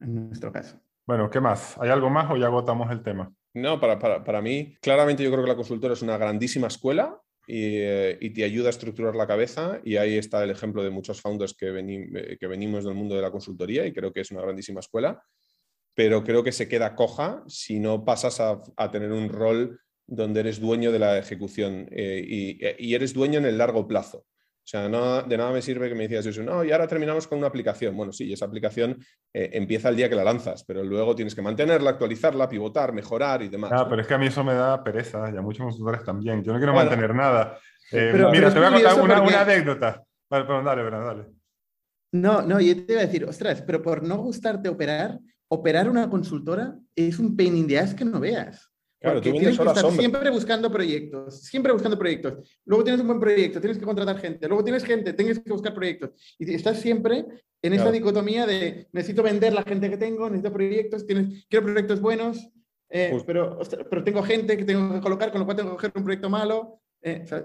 en 0.00 0.28
nuestro 0.28 0.52
caso. 0.52 0.80
Bueno, 1.06 1.30
¿qué 1.30 1.40
más? 1.40 1.76
¿Hay 1.78 1.90
algo 1.90 2.10
más 2.10 2.30
o 2.30 2.36
ya 2.36 2.46
agotamos 2.46 2.90
el 2.90 3.02
tema? 3.02 3.32
No, 3.54 3.80
para, 3.80 3.98
para, 3.98 4.22
para 4.22 4.42
mí, 4.42 4.76
claramente 4.80 5.22
yo 5.22 5.30
creo 5.30 5.42
que 5.42 5.50
la 5.50 5.56
consultora 5.56 5.94
es 5.94 6.02
una 6.02 6.18
grandísima 6.18 6.66
escuela 6.66 7.18
y, 7.46 7.76
eh, 7.78 8.18
y, 8.20 8.30
te 8.30 8.44
ayuda 8.44 8.66
a 8.66 8.70
estructurar 8.70 9.14
la 9.14 9.26
cabeza. 9.26 9.80
Y 9.84 9.96
ahí 9.96 10.18
está 10.18 10.44
el 10.44 10.50
ejemplo 10.50 10.82
de 10.82 10.90
muchos 10.90 11.20
founders 11.20 11.54
que, 11.54 11.70
veni, 11.70 12.06
que 12.38 12.46
venimos 12.46 12.84
del 12.84 12.94
mundo 12.94 13.16
de 13.16 13.22
la 13.22 13.30
consultoría 13.30 13.86
y 13.86 13.92
creo 13.92 14.12
que 14.12 14.20
es 14.20 14.30
una 14.30 14.42
grandísima 14.42 14.80
escuela 14.80 15.22
pero 15.98 16.22
creo 16.22 16.44
que 16.44 16.52
se 16.52 16.68
queda 16.68 16.94
coja 16.94 17.42
si 17.48 17.80
no 17.80 18.04
pasas 18.04 18.38
a, 18.38 18.62
a 18.76 18.88
tener 18.92 19.10
un 19.10 19.28
rol 19.28 19.80
donde 20.08 20.40
eres 20.40 20.60
dueño 20.60 20.90
de 20.90 20.98
la 20.98 21.18
ejecución 21.18 21.86
eh, 21.90 22.24
y, 22.26 22.64
eh, 22.64 22.76
y, 22.78 22.94
eres 22.94 23.12
dueño 23.14 23.38
en 23.38 23.44
el 23.44 23.58
largo 23.58 23.86
plazo. 23.86 24.18
O 24.68 24.70
sea, 24.70 24.86
no, 24.86 25.22
de 25.22 25.36
nada 25.38 25.50
me 25.50 25.62
sirve 25.62 25.88
que 25.88 25.94
me 25.94 26.02
decías 26.02 26.26
eso, 26.26 26.42
no, 26.42 26.62
y 26.62 26.72
ahora 26.72 26.86
terminamos 26.86 27.26
con 27.26 27.38
una 27.38 27.46
aplicación. 27.46 27.96
Bueno, 27.96 28.12
sí, 28.12 28.30
esa 28.30 28.44
aplicación 28.44 28.98
eh, 29.32 29.50
empieza 29.54 29.88
el 29.88 29.96
día 29.96 30.10
que 30.10 30.14
la 30.14 30.24
lanzas, 30.24 30.62
pero 30.64 30.84
luego 30.84 31.14
tienes 31.14 31.34
que 31.34 31.40
mantenerla, 31.40 31.90
actualizarla, 31.90 32.48
pivotar, 32.48 32.92
mejorar 32.92 33.42
y 33.42 33.48
demás. 33.48 33.70
Ah, 33.72 33.76
¿no? 33.76 33.88
pero 33.88 34.02
es 34.02 34.08
que 34.08 34.14
a 34.14 34.18
mí 34.18 34.26
eso 34.26 34.44
me 34.44 34.52
da 34.52 34.82
pereza, 34.84 35.30
y 35.32 35.36
a 35.38 35.40
muchos 35.40 35.64
consultores 35.64 36.04
también. 36.04 36.42
Yo 36.42 36.52
no 36.52 36.58
quiero 36.58 36.74
bueno, 36.74 36.90
mantener 36.90 37.14
nada. 37.14 37.58
Eh, 37.90 38.10
pero, 38.12 38.30
mira, 38.30 38.52
pero 38.52 38.52
te 38.52 38.58
voy 38.58 38.66
a 38.66 38.70
contar 38.70 39.02
una, 39.02 39.16
porque... 39.16 39.34
una, 39.34 39.40
anécdota. 39.40 40.04
Vale, 40.28 40.44
pero 40.44 40.62
dale, 40.62 40.82
pero 40.84 41.04
dale. 41.06 41.24
No, 42.12 42.42
no, 42.42 42.60
yo 42.60 42.84
te 42.84 42.92
iba 42.92 43.00
a 43.00 43.06
decir, 43.06 43.24
ostras, 43.24 43.62
pero 43.62 43.80
por 43.80 44.02
no 44.02 44.18
gustarte 44.18 44.68
operar, 44.68 45.18
operar 45.48 45.88
una 45.88 46.10
consultora 46.10 46.74
es 46.94 47.18
un 47.18 47.34
pain 47.36 47.56
in 47.56 47.66
the 47.66 47.78
ass 47.78 47.94
que 47.94 48.04
no 48.04 48.20
veas. 48.20 48.70
Claro, 49.00 49.16
Porque 49.16 49.30
tienes 49.30 49.56
que 49.56 49.62
estar 49.62 49.76
sombra. 49.76 50.00
siempre 50.00 50.30
buscando 50.30 50.72
proyectos, 50.72 51.40
siempre 51.42 51.72
buscando 51.72 51.96
proyectos. 51.96 52.58
Luego 52.64 52.82
tienes 52.82 53.00
un 53.00 53.06
buen 53.06 53.20
proyecto, 53.20 53.60
tienes 53.60 53.78
que 53.78 53.84
contratar 53.84 54.18
gente. 54.18 54.48
Luego 54.48 54.64
tienes 54.64 54.84
gente, 54.84 55.12
tienes 55.12 55.38
que 55.38 55.52
buscar 55.52 55.72
proyectos. 55.72 56.10
Y 56.36 56.52
estás 56.52 56.80
siempre 56.80 57.24
en 57.62 57.74
claro. 57.74 57.92
dicotomía 57.92 58.44
de 58.44 58.88
necesito 58.92 59.22
vender 59.22 59.52
la 59.52 59.62
gente 59.62 59.88
que 59.88 59.96
tengo, 59.96 60.28
necesito 60.28 60.52
proyectos, 60.52 61.06
tienes, 61.06 61.46
quiero 61.48 61.66
proyectos 61.66 62.00
buenos, 62.00 62.50
eh, 62.88 63.22
pero, 63.26 63.58
pero 63.90 64.02
tengo 64.02 64.22
gente 64.22 64.56
que 64.56 64.64
tengo 64.64 64.94
que 64.94 65.00
colocar, 65.00 65.30
con 65.30 65.40
lo 65.40 65.44
cual 65.44 65.56
tengo 65.56 65.70
que 65.70 65.76
coger 65.76 65.92
un 65.94 66.04
proyecto 66.04 66.30
malo. 66.30 66.80
Eh, 67.00 67.20
o 67.22 67.26
sea, 67.28 67.44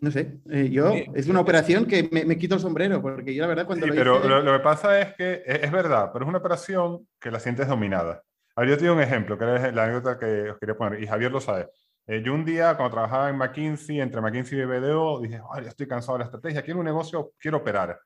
no 0.00 0.10
sé, 0.10 0.40
eh, 0.50 0.70
yo 0.70 0.90
sí. 0.92 1.04
es 1.14 1.28
una 1.28 1.40
operación 1.40 1.84
que 1.84 2.08
me, 2.10 2.24
me, 2.24 2.38
quito 2.38 2.54
el 2.54 2.62
sombrero, 2.62 3.02
porque 3.02 3.34
yo 3.34 3.42
la 3.42 3.48
verdad 3.48 3.66
cuando 3.66 3.84
sí, 3.84 3.90
lo 3.90 3.94
pero 3.94 4.18
hice... 4.18 4.28
lo, 4.28 4.42
lo, 4.42 4.52
que 4.54 4.64
pasa 4.64 4.98
es 4.98 5.14
que 5.14 5.42
es, 5.44 5.64
es, 5.64 5.70
verdad, 5.70 6.08
pero 6.10 6.24
es 6.24 6.28
una 6.30 6.38
operación 6.38 7.06
que 7.20 7.30
la 7.30 7.38
sientes 7.38 7.68
dominada. 7.68 8.22
A 8.56 8.62
ver, 8.62 8.70
yo 8.70 8.78
te 8.78 8.90
un 8.90 9.00
ejemplo, 9.00 9.36
que 9.36 9.44
es 9.54 9.74
la 9.74 9.84
anécdota 9.84 10.18
que 10.18 10.50
os 10.50 10.58
quería 10.58 10.74
poner, 10.74 11.02
y 11.02 11.06
Javier 11.06 11.30
lo 11.30 11.40
sabe. 11.40 11.68
Eh, 12.06 12.22
yo 12.24 12.32
un 12.32 12.44
día, 12.44 12.74
cuando 12.74 12.92
trabajaba 12.92 13.28
en 13.28 13.36
McKinsey, 13.36 14.00
entre 14.00 14.22
McKinsey 14.22 14.60
y 14.60 14.64
BDO, 14.64 15.20
dije, 15.20 15.40
Ay, 15.52 15.66
estoy 15.66 15.86
cansado 15.86 16.16
de 16.16 16.20
la 16.20 16.24
estrategia, 16.24 16.62
quiero 16.62 16.80
un 16.80 16.86
negocio, 16.86 17.32
quiero 17.38 17.58
operar. 17.58 18.00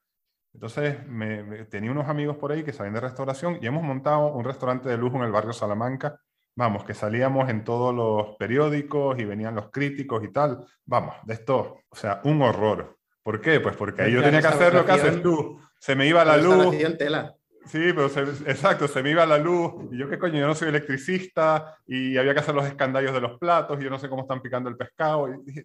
Entonces, 0.52 1.06
me, 1.06 1.44
me, 1.44 1.64
tenía 1.66 1.92
unos 1.92 2.08
amigos 2.08 2.36
por 2.36 2.50
ahí 2.50 2.64
que 2.64 2.72
salen 2.72 2.94
de 2.94 3.00
restauración 3.00 3.58
y 3.62 3.66
hemos 3.66 3.84
montado 3.84 4.32
un 4.32 4.44
restaurante 4.44 4.88
de 4.88 4.98
lujo 4.98 5.18
en 5.18 5.22
el 5.22 5.30
barrio 5.30 5.52
Salamanca, 5.52 6.18
vamos, 6.56 6.84
que 6.84 6.94
salíamos 6.94 7.48
en 7.48 7.62
todos 7.62 7.94
los 7.94 8.36
periódicos 8.36 9.20
y 9.20 9.24
venían 9.24 9.54
los 9.54 9.70
críticos 9.70 10.24
y 10.24 10.32
tal. 10.32 10.66
Vamos, 10.84 11.14
de 11.24 11.34
esto, 11.34 11.78
o 11.88 11.96
sea, 11.96 12.20
un 12.24 12.42
horror. 12.42 12.98
¿Por 13.22 13.40
qué? 13.40 13.60
Pues 13.60 13.76
porque 13.76 14.02
ahí 14.02 14.12
yo 14.12 14.22
tenía 14.22 14.40
que 14.40 14.48
hacer 14.48 14.74
lo 14.74 14.84
que 14.84 14.92
haces 14.92 15.22
tú. 15.22 15.60
Se 15.78 15.94
me 15.94 16.08
iba 16.08 16.24
la 16.24 16.36
luz. 16.36 16.76
Tela. 16.98 17.36
Sí, 17.66 17.92
pero 17.94 18.08
se, 18.08 18.22
exacto, 18.22 18.88
se 18.88 19.02
me 19.02 19.10
iba 19.10 19.26
la 19.26 19.38
luz. 19.38 19.74
Y 19.92 19.98
yo, 19.98 20.08
¿qué 20.08 20.18
coño? 20.18 20.38
Yo 20.38 20.46
no 20.46 20.54
soy 20.54 20.68
electricista 20.68 21.76
y 21.86 22.16
había 22.16 22.34
que 22.34 22.40
hacer 22.40 22.54
los 22.54 22.66
escandallos 22.66 23.12
de 23.12 23.20
los 23.20 23.38
platos 23.38 23.78
y 23.80 23.84
yo 23.84 23.90
no 23.90 23.98
sé 23.98 24.08
cómo 24.08 24.22
están 24.22 24.40
picando 24.40 24.68
el 24.68 24.76
pescado. 24.76 25.28
Y 25.28 25.42
dije, 25.44 25.64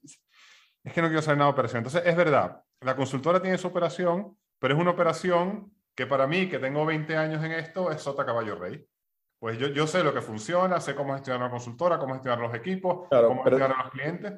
es 0.84 0.94
que 0.94 1.02
no 1.02 1.08
quiero 1.08 1.22
saber 1.22 1.38
nada 1.38 1.50
de 1.50 1.54
operación. 1.54 1.80
Entonces, 1.80 2.04
es 2.06 2.16
verdad, 2.16 2.62
la 2.82 2.96
consultora 2.96 3.42
tiene 3.42 3.58
su 3.58 3.68
operación, 3.68 4.38
pero 4.60 4.74
es 4.74 4.80
una 4.80 4.92
operación 4.92 5.72
que 5.96 6.06
para 6.06 6.28
mí, 6.28 6.50
que 6.50 6.60
tengo 6.60 6.86
20 6.86 7.16
años 7.16 7.44
en 7.44 7.54
esto, 7.54 7.90
es 7.92 8.02
sota 8.02 8.26
caballo 8.26 8.56
rey. 8.56 8.86
Pues 9.40 9.58
yo, 9.58 9.68
yo 9.68 9.88
sé 9.88 10.04
lo 10.04 10.14
que 10.14 10.22
funciona, 10.22 10.80
sé 10.80 10.96
cómo 10.96 11.14
gestionar 11.14 11.42
una 11.42 11.52
consultora, 11.52 11.98
cómo 11.98 12.14
gestionar 12.14 12.40
los 12.40 12.54
equipos, 12.54 13.08
claro, 13.10 13.30
cómo 13.30 13.44
gestionar 13.44 13.80
a 13.80 13.84
los 13.84 13.92
clientes. 13.92 14.34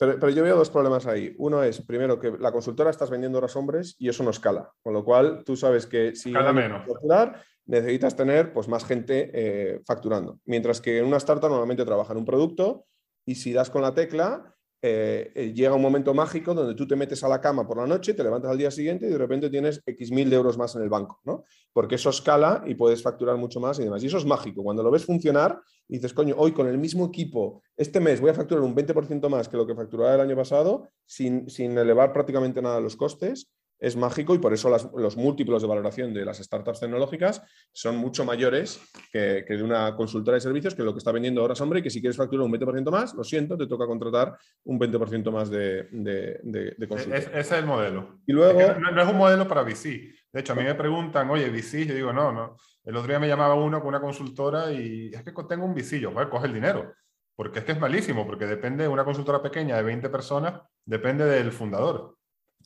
Pero, 0.00 0.18
pero, 0.18 0.32
yo 0.32 0.42
veo 0.42 0.56
dos 0.56 0.70
problemas 0.70 1.06
ahí. 1.06 1.34
Uno 1.36 1.62
es, 1.62 1.82
primero, 1.82 2.18
que 2.18 2.30
la 2.38 2.52
consultora 2.52 2.88
estás 2.88 3.10
vendiendo 3.10 3.36
horas 3.36 3.54
hombres 3.54 3.96
y 3.98 4.08
eso 4.08 4.24
no 4.24 4.30
escala. 4.30 4.72
Con 4.82 4.94
lo 4.94 5.04
cual, 5.04 5.44
tú 5.44 5.56
sabes 5.56 5.86
que 5.86 6.16
si 6.16 6.32
menos. 6.32 6.86
facturar, 6.86 7.42
necesitas 7.66 8.16
tener 8.16 8.54
pues, 8.54 8.66
más 8.66 8.86
gente 8.86 9.30
eh, 9.34 9.80
facturando. 9.86 10.40
Mientras 10.46 10.80
que 10.80 10.98
en 10.98 11.04
una 11.04 11.18
startup 11.18 11.50
normalmente 11.50 11.84
trabaja 11.84 12.14
en 12.14 12.18
un 12.20 12.24
producto 12.24 12.86
y 13.26 13.34
si 13.34 13.52
das 13.52 13.68
con 13.68 13.82
la 13.82 13.92
tecla, 13.92 14.56
eh, 14.82 15.30
eh, 15.34 15.52
llega 15.52 15.74
un 15.74 15.82
momento 15.82 16.14
mágico 16.14 16.54
donde 16.54 16.74
tú 16.74 16.86
te 16.86 16.96
metes 16.96 17.22
a 17.22 17.28
la 17.28 17.40
cama 17.40 17.66
por 17.66 17.76
la 17.76 17.86
noche, 17.86 18.14
te 18.14 18.22
levantas 18.22 18.50
al 18.50 18.56
día 18.56 18.70
siguiente 18.70 19.06
y 19.06 19.10
de 19.10 19.18
repente 19.18 19.50
tienes 19.50 19.82
X 19.84 20.10
mil 20.10 20.30
de 20.30 20.36
euros 20.36 20.56
más 20.56 20.74
en 20.74 20.82
el 20.82 20.88
banco, 20.88 21.20
¿no? 21.24 21.44
Porque 21.72 21.96
eso 21.96 22.10
escala 22.10 22.62
y 22.66 22.74
puedes 22.74 23.02
facturar 23.02 23.36
mucho 23.36 23.60
más 23.60 23.78
y 23.78 23.84
demás. 23.84 24.02
Y 24.02 24.06
eso 24.06 24.16
es 24.16 24.24
mágico. 24.24 24.62
Cuando 24.62 24.82
lo 24.82 24.90
ves 24.90 25.04
funcionar, 25.04 25.60
dices, 25.86 26.14
coño, 26.14 26.34
hoy 26.38 26.52
con 26.52 26.66
el 26.66 26.78
mismo 26.78 27.06
equipo, 27.06 27.62
este 27.76 28.00
mes 28.00 28.20
voy 28.20 28.30
a 28.30 28.34
facturar 28.34 28.64
un 28.64 28.74
20% 28.74 29.28
más 29.28 29.48
que 29.48 29.56
lo 29.56 29.66
que 29.66 29.74
facturaba 29.74 30.14
el 30.14 30.20
año 30.20 30.36
pasado, 30.36 30.88
sin, 31.04 31.50
sin 31.50 31.76
elevar 31.76 32.12
prácticamente 32.12 32.62
nada 32.62 32.80
los 32.80 32.96
costes 32.96 33.50
es 33.80 33.96
mágico 33.96 34.34
y 34.34 34.38
por 34.38 34.52
eso 34.52 34.68
los 34.68 35.16
múltiplos 35.16 35.62
de 35.62 35.68
valoración 35.68 36.12
de 36.12 36.24
las 36.24 36.38
startups 36.38 36.80
tecnológicas 36.80 37.42
son 37.72 37.96
mucho 37.96 38.24
mayores 38.26 38.80
que, 39.10 39.44
de 39.48 39.62
una 39.62 39.96
consultora 39.96 40.34
de 40.34 40.42
servicios 40.42 40.74
que 40.74 40.82
lo 40.82 40.92
que 40.92 40.98
está 40.98 41.12
vendiendo 41.12 41.40
ahora 41.40 41.54
Hombre 41.60 41.80
y 41.80 41.82
que 41.82 41.90
si 41.90 42.00
quieres 42.00 42.16
facturar 42.16 42.46
un 42.46 42.52
20% 42.52 42.90
más, 42.90 43.14
lo 43.14 43.24
siento, 43.24 43.56
te 43.56 43.66
toca 43.66 43.86
contratar 43.86 44.36
un 44.64 44.78
20% 44.78 45.30
más 45.30 45.50
de, 45.50 45.88
de, 45.90 46.76
ese 46.80 47.40
es 47.40 47.52
el 47.52 47.66
modelo. 47.66 48.20
Y 48.26 48.32
luego... 48.32 48.60
no, 48.78 49.02
es 49.02 49.08
un 49.08 49.16
modelo 49.16 49.46
para 49.48 49.62
VC. 49.62 50.12
De 50.32 50.40
hecho, 50.40 50.52
a 50.52 50.56
mí 50.56 50.62
me 50.62 50.74
preguntan, 50.74 51.28
oye, 51.30 51.50
VC, 51.50 51.86
yo 51.86 51.94
digo, 51.94 52.12
no, 52.12 52.32
no. 52.32 52.56
El 52.84 52.96
otro 52.96 53.08
día 53.08 53.18
me 53.18 53.28
llamaba 53.28 53.54
uno 53.54 53.80
con 53.80 53.88
una 53.88 54.00
consultora 54.00 54.72
y 54.72 55.10
es 55.12 55.22
que 55.22 55.32
tengo 55.48 55.64
un 55.64 55.74
VC, 55.74 56.00
yo, 56.00 56.14
coge 56.30 56.46
el 56.46 56.54
dinero. 56.54 56.94
Porque 57.36 57.60
es 57.60 57.64
que 57.64 57.72
es 57.72 57.80
malísimo, 57.80 58.26
porque 58.26 58.46
depende 58.46 58.84
de 58.84 58.88
una 58.88 59.04
consultora 59.04 59.42
pequeña 59.42 59.76
de 59.76 59.82
20 59.82 60.08
personas, 60.10 60.60
depende 60.84 61.24
del 61.24 61.52
fundador. 61.52 62.16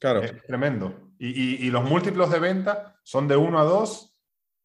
Claro. 0.01 0.23
Es 0.23 0.43
tremendo. 0.43 1.04
Y, 1.19 1.71
los 1.71 1.85
múltiplos 1.85 2.31
de 2.31 2.39
venta 2.39 2.99
son 3.03 3.29
de 3.29 3.37
1 3.37 3.59
a 3.59 3.65
2 3.65 4.17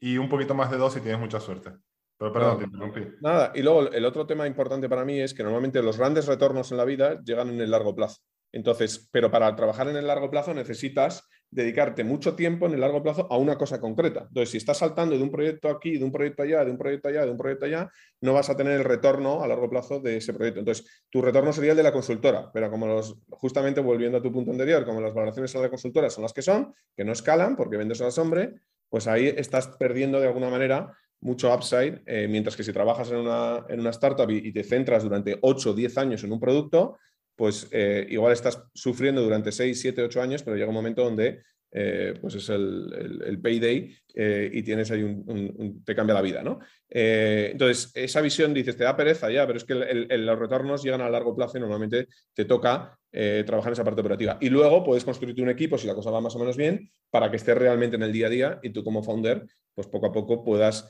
y 0.01 0.17
un 0.17 0.29
poquito 0.29 0.53
más 0.53 0.71
de 0.71 0.77
2 0.77 0.93
si 0.93 1.01
tienes 1.01 1.19
mucha 1.19 1.39
suerte. 1.39 1.71
Pero 2.17 2.33
perdón, 2.33 2.57
te 2.59 2.63
interrumpí. 2.65 3.07
Nada, 3.21 3.51
y 3.55 3.61
luego 3.61 3.91
el 3.91 4.05
otro 4.05 4.27
tema 4.27 4.45
importante 4.45 4.89
para 4.89 5.05
mí 5.05 5.19
es 5.19 5.33
que 5.33 5.43
normalmente 5.43 5.81
los 5.81 5.97
grandes 5.97 6.27
retornos 6.27 6.71
en 6.71 6.77
la 6.77 6.85
vida 6.85 7.21
llegan 7.23 7.49
en 7.49 7.61
el 7.61 7.71
largo 7.71 7.95
plazo. 7.95 8.17
Entonces, 8.51 9.07
pero 9.11 9.31
para 9.31 9.55
trabajar 9.55 9.87
en 9.87 9.95
el 9.95 10.07
largo 10.07 10.29
plazo 10.29 10.53
necesitas 10.53 11.27
dedicarte 11.51 12.03
mucho 12.03 12.35
tiempo 12.35 12.67
en 12.67 12.73
el 12.73 12.81
largo 12.81 13.01
plazo 13.01 13.27
a 13.29 13.37
una 13.37 13.57
cosa 13.57 13.79
concreta. 13.79 14.25
Entonces, 14.27 14.51
si 14.51 14.57
estás 14.57 14.77
saltando 14.77 15.17
de 15.17 15.23
un 15.23 15.31
proyecto 15.31 15.69
aquí, 15.69 15.97
de 15.97 16.03
un 16.03 16.11
proyecto 16.11 16.43
allá, 16.43 16.63
de 16.63 16.71
un 16.71 16.77
proyecto 16.77 17.07
allá, 17.07 17.25
de 17.25 17.31
un 17.31 17.37
proyecto 17.37 17.65
allá, 17.65 17.91
no 18.21 18.33
vas 18.33 18.49
a 18.49 18.55
tener 18.55 18.73
el 18.73 18.83
retorno 18.83 19.41
a 19.43 19.47
largo 19.47 19.69
plazo 19.69 19.99
de 19.99 20.17
ese 20.17 20.33
proyecto. 20.33 20.59
Entonces, 20.59 20.85
tu 21.09 21.21
retorno 21.21 21.51
sería 21.51 21.71
el 21.71 21.77
de 21.77 21.83
la 21.83 21.91
consultora, 21.91 22.51
pero 22.53 22.69
como 22.69 22.87
los, 22.87 23.17
justamente 23.29 23.81
volviendo 23.81 24.19
a 24.19 24.21
tu 24.21 24.31
punto 24.31 24.51
anterior, 24.51 24.85
como 24.85 25.01
las 25.01 25.13
valoraciones 25.13 25.55
a 25.55 25.59
la 25.59 25.69
consultora 25.69 26.09
son 26.09 26.23
las 26.23 26.33
que 26.33 26.41
son, 26.41 26.73
que 26.95 27.03
no 27.03 27.13
escalan 27.13 27.55
porque 27.55 27.77
vendes 27.77 27.99
a 28.01 28.05
la 28.05 28.11
sombra, 28.11 28.51
pues 28.89 29.07
ahí 29.07 29.27
estás 29.27 29.67
perdiendo 29.79 30.19
de 30.19 30.27
alguna 30.27 30.49
manera 30.49 30.95
mucho 31.21 31.53
upside, 31.53 32.01
eh, 32.05 32.27
mientras 32.29 32.55
que 32.55 32.63
si 32.63 32.71
trabajas 32.71 33.11
en 33.11 33.17
una, 33.17 33.65
en 33.67 33.79
una 33.79 33.89
startup 33.89 34.29
y, 34.29 34.37
y, 34.37 34.53
te 34.53 34.63
centras 34.63 35.03
durante 35.03 35.37
8 35.41 35.71
o 35.71 35.73
10 35.73 35.97
años 35.97 36.23
en 36.23 36.31
un 36.31 36.39
producto, 36.39 36.97
pues 37.39 37.69
eh, 37.71 38.05
igual 38.09 38.33
estás 38.33 38.61
sufriendo 38.73 39.21
durante 39.21 39.53
6, 39.53 39.79
7, 39.79 40.03
8 40.03 40.21
años, 40.21 40.43
pero 40.43 40.57
llega 40.57 40.67
un 40.67 40.75
momento 40.75 41.05
donde 41.05 41.41
eh, 41.71 42.13
pues 42.19 42.35
es 42.35 42.49
el, 42.49 43.39
payday 43.41 43.95
eh, 44.13 44.49
y 44.51 44.61
tienes 44.61 44.91
ahí 44.91 45.03
un, 45.03 45.81
te 45.85 45.95
cambia 45.95 46.15
la 46.15 46.21
vida, 46.21 46.43
¿no? 46.43 46.59
entonces, 46.89 47.93
esa 47.95 48.19
visión 48.19 48.53
dices, 48.53 48.75
te 48.75 48.83
da 48.83 48.97
pereza 48.97 49.31
ya, 49.31 49.47
pero 49.47 49.55
es 49.55 49.63
que 49.63 49.73
los 49.73 50.39
retornos 50.39 50.83
llegan 50.83 50.99
a 50.99 51.09
largo 51.09 51.33
plazo 51.33 51.57
y 51.57 51.61
normalmente 51.61 52.09
te 52.33 52.43
toca 52.43 52.99
trabajar 53.09 53.69
en 53.69 53.73
esa 53.73 53.85
parte 53.85 54.01
operativa. 54.01 54.37
Y 54.41 54.49
luego 54.49 54.83
puedes 54.83 55.05
construirte 55.05 55.41
un 55.41 55.49
equipo, 55.49 55.77
si 55.77 55.87
la 55.87 55.95
cosa 55.95 56.11
va 56.11 56.19
más 56.19 56.35
o 56.35 56.39
menos 56.39 56.57
bien, 56.57 56.91
para 57.09 57.31
que 57.31 57.37
estés 57.37 57.57
realmente 57.57 57.95
en 57.95 58.03
el 58.03 58.11
día 58.11 58.27
a 58.27 58.31
día 58.31 58.59
y 58.63 58.71
tú 58.71 58.83
como 58.83 59.01
founder, 59.01 59.45
pues 59.73 59.87
poco 59.87 60.07
a 60.07 60.11
poco 60.11 60.43
puedas 60.43 60.89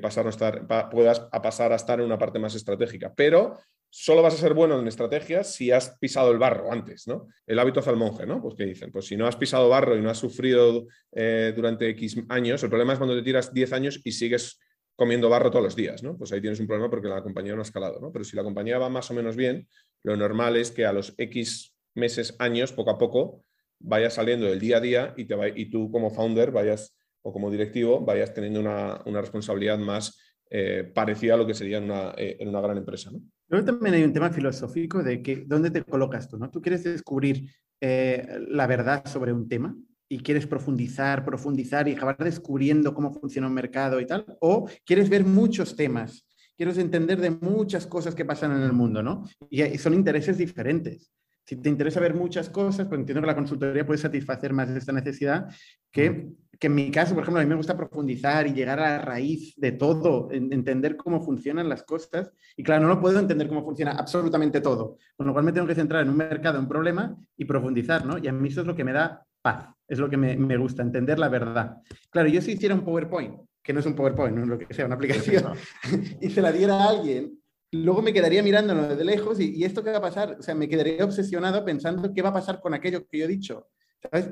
pasar 0.00 0.26
a 0.26 0.30
estar, 0.30 0.90
puedas 0.90 1.26
a 1.32 1.42
pasar 1.42 1.72
a 1.72 1.76
estar 1.76 1.98
en 1.98 2.06
una 2.06 2.18
parte 2.18 2.38
más 2.38 2.54
estratégica. 2.54 3.12
Pero 3.16 3.56
solo 3.90 4.22
vas 4.22 4.34
a 4.34 4.38
ser 4.38 4.54
bueno 4.54 4.78
en 4.78 4.86
estrategias 4.86 5.52
si 5.52 5.72
has 5.72 5.98
pisado 5.98 6.30
el 6.30 6.38
barro 6.38 6.72
antes, 6.72 7.08
¿no? 7.08 7.26
El 7.46 7.58
hábito 7.58 7.80
hace 7.80 7.90
al 7.90 7.96
monje, 7.96 8.24
¿no? 8.24 8.40
Pues 8.40 8.54
que 8.54 8.64
dicen, 8.64 8.92
pues 8.92 9.06
si 9.06 9.16
no 9.16 9.26
has 9.26 9.36
pisado 9.36 9.68
barro 9.68 9.96
y 9.96 10.00
no 10.00 10.10
has 10.10 10.18
sufrido 10.18 10.86
eh, 11.12 11.52
durante 11.54 11.88
X 11.90 12.22
años, 12.28 12.62
el 12.62 12.68
problema 12.70 12.92
es 12.92 12.98
cuando 12.98 13.16
te 13.16 13.22
tiras 13.22 13.52
10 13.52 13.72
años 13.72 14.00
y 14.04 14.12
sigues 14.12 14.60
comiendo 14.94 15.28
barro 15.28 15.50
todos 15.50 15.64
los 15.64 15.76
días, 15.76 16.02
¿no? 16.02 16.16
Pues 16.16 16.32
ahí 16.32 16.40
tienes 16.40 16.60
un 16.60 16.66
problema 16.66 16.88
porque 16.88 17.08
la 17.08 17.22
compañía 17.22 17.54
no 17.54 17.60
ha 17.60 17.62
escalado, 17.62 18.00
¿no? 18.00 18.12
Pero 18.12 18.24
si 18.24 18.36
la 18.36 18.44
compañía 18.44 18.78
va 18.78 18.88
más 18.88 19.10
o 19.10 19.14
menos 19.14 19.34
bien, 19.34 19.66
lo 20.04 20.16
normal 20.16 20.56
es 20.56 20.70
que 20.70 20.86
a 20.86 20.92
los 20.92 21.14
X 21.18 21.74
meses, 21.94 22.36
años, 22.38 22.72
poco 22.72 22.90
a 22.90 22.98
poco, 22.98 23.44
vayas 23.80 24.14
saliendo 24.14 24.46
del 24.46 24.60
día 24.60 24.76
a 24.76 24.80
día 24.80 25.14
y, 25.16 25.70
tú 25.70 25.90
como 25.90 26.10
founder 26.10 26.52
vayas 26.52 26.96
o 27.22 27.32
como 27.32 27.50
directivo 27.50 28.00
vayas 28.04 28.32
teniendo 28.34 28.60
una, 28.60 29.02
responsabilidad 29.20 29.78
más 29.78 30.20
eh, 30.50 30.84
parecida 30.94 31.34
a 31.34 31.36
lo 31.38 31.46
que 31.46 31.54
sería 31.54 31.78
en 31.78 31.84
una, 31.84 32.14
eh, 32.16 32.36
en 32.38 32.48
una 32.48 32.60
gran 32.60 32.76
empresa, 32.76 33.10
¿no? 33.10 33.20
Luego 33.50 33.66
también 33.66 33.96
hay 33.96 34.04
un 34.04 34.12
tema 34.12 34.30
filosófico 34.30 35.02
de 35.02 35.22
que 35.22 35.44
dónde 35.44 35.70
te 35.70 35.82
colocas 35.82 36.28
tú, 36.28 36.38
¿no? 36.38 36.50
Tú 36.50 36.62
quieres 36.62 36.84
descubrir 36.84 37.50
eh, 37.80 38.38
la 38.48 38.68
verdad 38.68 39.04
sobre 39.06 39.32
un 39.32 39.48
tema 39.48 39.76
y 40.08 40.20
quieres 40.20 40.46
profundizar, 40.46 41.24
profundizar 41.24 41.88
y 41.88 41.92
acabar 41.92 42.16
descubriendo 42.18 42.94
cómo 42.94 43.12
funciona 43.12 43.48
un 43.48 43.54
mercado 43.54 44.00
y 44.00 44.06
tal, 44.06 44.24
o 44.40 44.68
quieres 44.84 45.08
ver 45.08 45.24
muchos 45.24 45.74
temas, 45.74 46.28
quieres 46.56 46.78
entender 46.78 47.20
de 47.20 47.30
muchas 47.30 47.86
cosas 47.88 48.14
que 48.14 48.24
pasan 48.24 48.52
en 48.52 48.62
el 48.62 48.72
mundo, 48.72 49.02
¿no? 49.02 49.24
Y, 49.50 49.62
son 49.78 49.94
intereses 49.94 50.38
diferentes. 50.38 51.10
Si 51.44 51.56
te 51.56 51.68
interesa 51.68 51.98
ver 51.98 52.14
muchas 52.14 52.50
cosas, 52.50 52.86
pues 52.86 53.00
entiendo 53.00 53.20
que 53.20 53.26
la 53.26 53.34
consultoría 53.34 53.84
puede 53.84 53.98
satisfacer 53.98 54.52
más 54.52 54.70
esta 54.70 54.92
necesidad 54.92 55.48
que 55.90 56.28
que 56.60 56.66
en 56.66 56.74
mi 56.74 56.90
caso, 56.90 57.14
por 57.14 57.22
ejemplo, 57.22 57.40
a 57.40 57.44
mí 57.44 57.48
me 57.48 57.56
gusta 57.56 57.74
profundizar 57.74 58.46
y 58.46 58.52
llegar 58.52 58.78
a 58.80 58.90
la 58.90 58.98
raíz 58.98 59.54
de 59.56 59.72
todo, 59.72 60.28
entender 60.30 60.94
cómo 60.94 61.22
funcionan 61.22 61.70
las 61.70 61.82
cosas. 61.84 62.30
Y 62.54 62.62
claro, 62.62 62.82
no 62.82 62.88
lo 62.88 63.00
puedo 63.00 63.18
entender 63.18 63.48
cómo 63.48 63.64
funciona 63.64 63.92
absolutamente 63.92 64.60
todo, 64.60 64.98
con 65.16 65.26
lo 65.26 65.32
cual 65.32 65.46
me 65.46 65.52
tengo 65.52 65.66
que 65.66 65.74
centrar 65.74 66.02
en 66.02 66.10
un 66.10 66.18
mercado, 66.18 66.58
en 66.58 66.64
un 66.64 66.68
problema 66.68 67.16
y 67.34 67.46
profundizar, 67.46 68.04
¿no? 68.04 68.18
Y 68.18 68.28
a 68.28 68.32
mí 68.32 68.50
eso 68.50 68.60
es 68.60 68.66
lo 68.66 68.76
que 68.76 68.84
me 68.84 68.92
da 68.92 69.26
paz, 69.40 69.74
es 69.88 69.98
lo 69.98 70.10
que 70.10 70.18
me, 70.18 70.36
me 70.36 70.58
gusta, 70.58 70.82
entender 70.82 71.18
la 71.18 71.30
verdad. 71.30 71.78
Claro, 72.10 72.28
yo 72.28 72.42
si 72.42 72.52
hiciera 72.52 72.74
un 72.74 72.84
PowerPoint, 72.84 73.36
que 73.62 73.72
no 73.72 73.80
es 73.80 73.86
un 73.86 73.94
PowerPoint, 73.94 74.36
no 74.36 74.42
es 74.42 74.48
lo 74.48 74.58
que 74.58 74.74
sea, 74.74 74.84
una 74.84 74.96
aplicación, 74.96 75.54
y 76.20 76.28
se 76.28 76.42
la 76.42 76.52
diera 76.52 76.74
a 76.74 76.90
alguien, 76.90 77.40
luego 77.72 78.02
me 78.02 78.12
quedaría 78.12 78.42
mirándolo 78.42 78.86
desde 78.86 79.04
lejos 79.04 79.40
y, 79.40 79.56
y, 79.56 79.64
esto 79.64 79.82
qué 79.82 79.92
va 79.92 79.98
a 79.98 80.02
pasar, 80.02 80.36
o 80.38 80.42
sea, 80.42 80.54
me 80.54 80.68
quedaría 80.68 81.02
obsesionado 81.06 81.64
pensando 81.64 82.12
qué 82.12 82.20
va 82.20 82.28
a 82.28 82.34
pasar 82.34 82.60
con 82.60 82.74
aquello 82.74 83.06
que 83.06 83.16
yo 83.16 83.24
he 83.24 83.28
dicho. 83.28 83.68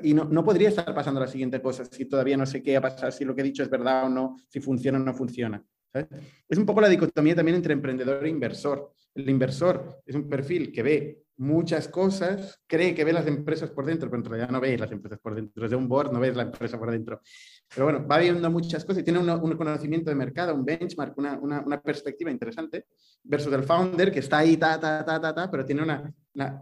Y 0.03 0.13
no, 0.13 0.25
no, 0.25 0.43
podría 0.43 0.69
estar 0.69 0.93
pasando 0.95 1.19
la 1.19 1.27
siguiente 1.27 1.61
cosa 1.61 1.85
si 1.85 2.05
todavía 2.05 2.37
no 2.37 2.45
sé 2.45 2.63
qué 2.63 2.73
va 2.79 2.87
a 2.87 2.91
pasar, 2.91 3.11
si 3.11 3.23
lo 3.23 3.35
que 3.35 3.41
he 3.41 3.43
dicho 3.43 3.63
es 3.63 3.69
verdad 3.69 4.05
o 4.05 4.09
no, 4.09 4.35
si 4.47 4.59
funciona 4.59 4.97
o 4.97 5.03
no 5.03 5.13
funciona. 5.13 5.63
Es 6.47 6.57
un 6.57 6.65
poco 6.65 6.81
la 6.81 6.89
dicotomía 6.89 7.35
también 7.35 7.55
entre 7.55 7.73
emprendedor 7.73 8.25
e 8.25 8.29
inversor. 8.29 8.93
El 9.15 9.29
inversor 9.29 10.01
es 10.05 10.15
un 10.15 10.29
perfil 10.29 10.71
que 10.71 10.83
ve 10.83 11.23
muchas 11.37 11.87
cosas, 11.87 12.61
cree 12.67 12.93
que 12.93 13.03
ve 13.03 13.13
las 13.13 13.25
empresas 13.25 13.71
por 13.71 13.85
dentro, 13.85 14.09
pero 14.09 14.21
en 14.21 14.29
realidad 14.29 14.49
no 14.49 14.59
ve 14.59 14.77
las 14.77 14.91
empresas 14.91 15.19
por 15.19 15.33
dentro. 15.33 15.63
Desde 15.63 15.75
un 15.75 15.87
board 15.87 16.11
no 16.11 16.19
ves 16.19 16.35
la 16.35 16.43
empresa 16.43 16.77
por 16.77 16.91
dentro. 16.91 17.21
Pero 17.73 17.85
bueno, 17.85 18.05
va 18.05 18.19
viendo 18.19 18.51
muchas 18.51 18.83
cosas 18.83 19.01
y 19.01 19.03
tiene 19.03 19.19
un, 19.19 19.57
conocimiento 19.57 20.09
de 20.09 20.15
mercado, 20.15 20.53
un 20.53 20.65
benchmark, 20.65 21.17
una, 21.17 21.39
una, 21.39 21.61
una, 21.61 21.81
perspectiva 21.81 22.29
interesante, 22.29 22.85
versus 23.23 23.53
el 23.53 23.63
founder 23.63 24.11
que 24.11 24.19
está 24.19 24.39
ahí, 24.39 24.57
ta, 24.57 24.79
ta, 24.79 25.03
ta, 25.05 25.19
ta, 25.19 25.33
ta, 25.33 25.49
pero 25.49 25.65
tiene 25.65 25.81
una, 25.81 26.13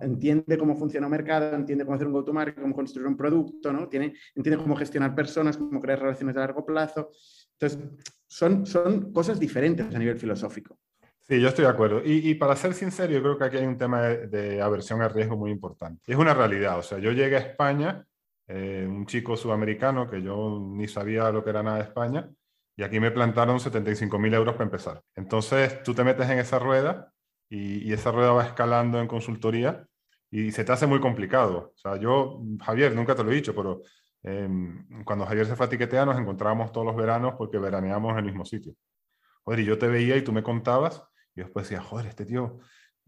entiende 0.02 0.58
cómo 0.58 0.76
funciona 0.76 1.08
un 1.08 1.12
mercado, 1.12 1.56
entiende 1.56 1.86
cómo 1.86 1.96
hacer 1.96 2.08
un 2.08 2.14
go-to-market, 2.14 2.62
cómo 2.62 2.76
construir 2.76 3.08
un 3.08 3.18
producto, 3.18 3.72
¿no? 3.72 3.88
Tiene, 3.88 4.14
entiende 4.36 4.62
cómo 4.62 4.76
gestionar 4.76 5.16
personas, 5.16 5.58
cómo 5.58 5.80
crear 5.80 6.00
relaciones 6.00 6.36
a 6.38 6.42
largo 6.42 6.66
plazo. 6.66 7.12
Entonces, 7.60 7.80
son, 8.28 8.66
son 8.66 9.12
cosas 9.12 9.40
diferentes 9.40 9.94
a 9.94 10.00
nivel 10.00 10.18
filosófico. 10.18 10.78
Sí, 11.28 11.42
yo 11.42 11.50
estoy 11.50 11.66
de 11.66 11.72
acuerdo. 11.72 12.02
Y, 12.06 12.36
para 12.36 12.56
ser 12.56 12.74
sincero, 12.74 13.12
yo 13.12 13.22
creo 13.22 13.38
que 13.38 13.44
aquí 13.44 13.58
hay 13.58 13.66
un 13.66 13.78
tema 13.78 14.02
de, 14.04 14.62
aversión 14.62 15.02
al 15.02 15.14
riesgo 15.14 15.36
muy 15.36 15.52
importante. 15.52 16.02
Es 16.08 16.18
una 16.18 16.34
realidad. 16.34 16.80
O 16.80 16.82
sea, 16.82 17.00
yo 17.00 17.12
llegué 17.12 17.36
a 17.36 17.40
España, 17.40 18.08
eh, 18.48 18.86
un 18.88 19.06
chico 19.06 19.36
sudamericano 19.36 20.10
que 20.10 20.22
yo 20.22 20.58
ni 20.58 20.88
sabía 20.88 21.30
lo 21.32 21.44
que 21.44 21.50
era 21.50 21.64
nada 21.64 21.78
de 21.78 21.84
España, 21.84 22.30
y 22.78 22.84
aquí 22.84 23.02
me 23.02 23.12
plantaron 23.12 23.60
75 23.60 24.18
mil 24.20 24.34
euros 24.34 24.54
para 24.54 24.66
empezar. 24.66 25.04
Entonces, 25.16 25.84
tú 25.84 25.94
te 25.94 26.06
metes 26.06 26.30
en 26.30 26.40
esa 26.40 26.60
rueda 26.60 27.12
y, 27.50 27.92
esa 27.94 28.12
rueda 28.12 28.32
va 28.32 28.46
escalando 28.46 29.00
en 29.00 29.08
consultoría 29.08 29.86
y 30.30 30.52
se 30.52 30.64
te 30.64 30.72
hace 30.72 30.88
muy 30.88 31.00
complicado. 31.00 31.74
O 31.76 31.78
sea, 31.78 31.98
yo, 31.98 32.42
Javier, 32.64 32.94
nunca 32.96 33.16
te 33.16 33.24
lo 33.24 33.32
he 33.32 33.36
dicho, 33.36 33.56
pero 33.56 33.82
em, 34.24 34.86
cuando 35.06 35.26
Javier 35.26 35.46
se 35.46 35.56
fue 35.56 35.66
a 35.66 35.70
Tiquetea 35.70 36.06
nos 36.06 36.18
encontrábamos 36.20 36.72
todos 36.72 36.86
los 36.86 36.96
veranos 36.96 37.36
porque 37.38 37.58
veraneamos 37.58 38.12
en 38.12 38.20
el 38.20 38.26
mismo 38.26 38.46
sitio. 38.46 38.74
Joder, 39.44 39.62
y 39.62 39.66
yo 39.66 39.78
te 39.78 39.88
veía 39.88 40.18
y 40.18 40.24
tú 40.24 40.34
me 40.34 40.44
contabas 40.44 41.04
y 41.36 41.42
después 41.42 41.70
decía, 41.70 41.82
joder, 41.82 42.08
este 42.08 42.26
tío, 42.26 42.60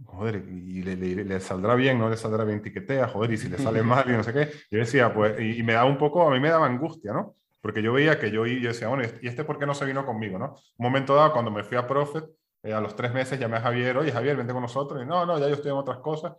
joder, 0.06 0.36
y 0.48 0.84
le, 0.84 1.40
saldrá 1.40 1.76
bien, 1.76 2.00
no 2.00 2.10
le 2.10 2.18
saldrá 2.18 2.44
bien 2.46 2.62
tiquetea, 2.62 3.08
joder, 3.08 3.34
y 3.34 3.38
si 3.38 3.50
le 3.50 3.58
sale 3.58 3.84
mal 3.84 4.06
y 4.08 4.14
no 4.14 4.24
sé 4.24 4.34
qué. 4.34 4.50
Yo 4.72 4.80
decía, 4.80 5.14
pues, 5.14 5.40
y, 5.40 5.62
me 5.64 5.74
daba 5.74 5.90
un 5.90 5.98
poco, 5.98 6.28
a 6.28 6.32
mí 6.32 6.40
me 6.40 6.50
daba 6.50 6.66
angustia, 6.66 7.12
¿no? 7.12 7.36
Porque 7.62 7.82
yo 7.82 7.92
veía 7.92 8.20
que 8.20 8.32
yo, 8.32 8.46
y 8.46 8.62
yo 8.62 8.70
decía, 8.70 8.88
bueno, 8.88 9.04
¿y 9.22 9.28
este 9.28 9.44
por 9.44 9.60
qué 9.60 9.66
no 9.66 9.74
se 9.74 9.86
vino 9.86 10.06
conmigo, 10.06 10.40
no? 10.40 10.56
Un 10.78 10.84
momento 10.84 11.16
dado, 11.16 11.34
cuando 11.34 11.52
me 11.52 11.64
fui 11.64 11.76
a 11.76 11.86
Profit, 11.86 12.24
eh, 12.64 12.74
a 12.74 12.82
los 12.82 12.96
tres 12.96 13.14
meses 13.14 13.40
llamé 13.40 13.58
a 13.58 13.62
Javier, 13.62 13.98
oye, 13.98 14.12
Javier, 14.12 14.36
vente 14.36 14.54
con 14.54 14.62
nosotros. 14.62 15.02
Y 15.02 15.06
no, 15.06 15.26
no, 15.26 15.40
ya 15.40 15.48
yo 15.48 15.56
estoy 15.56 15.72
en 15.72 15.78
otras 15.78 16.00
cosas. 16.00 16.34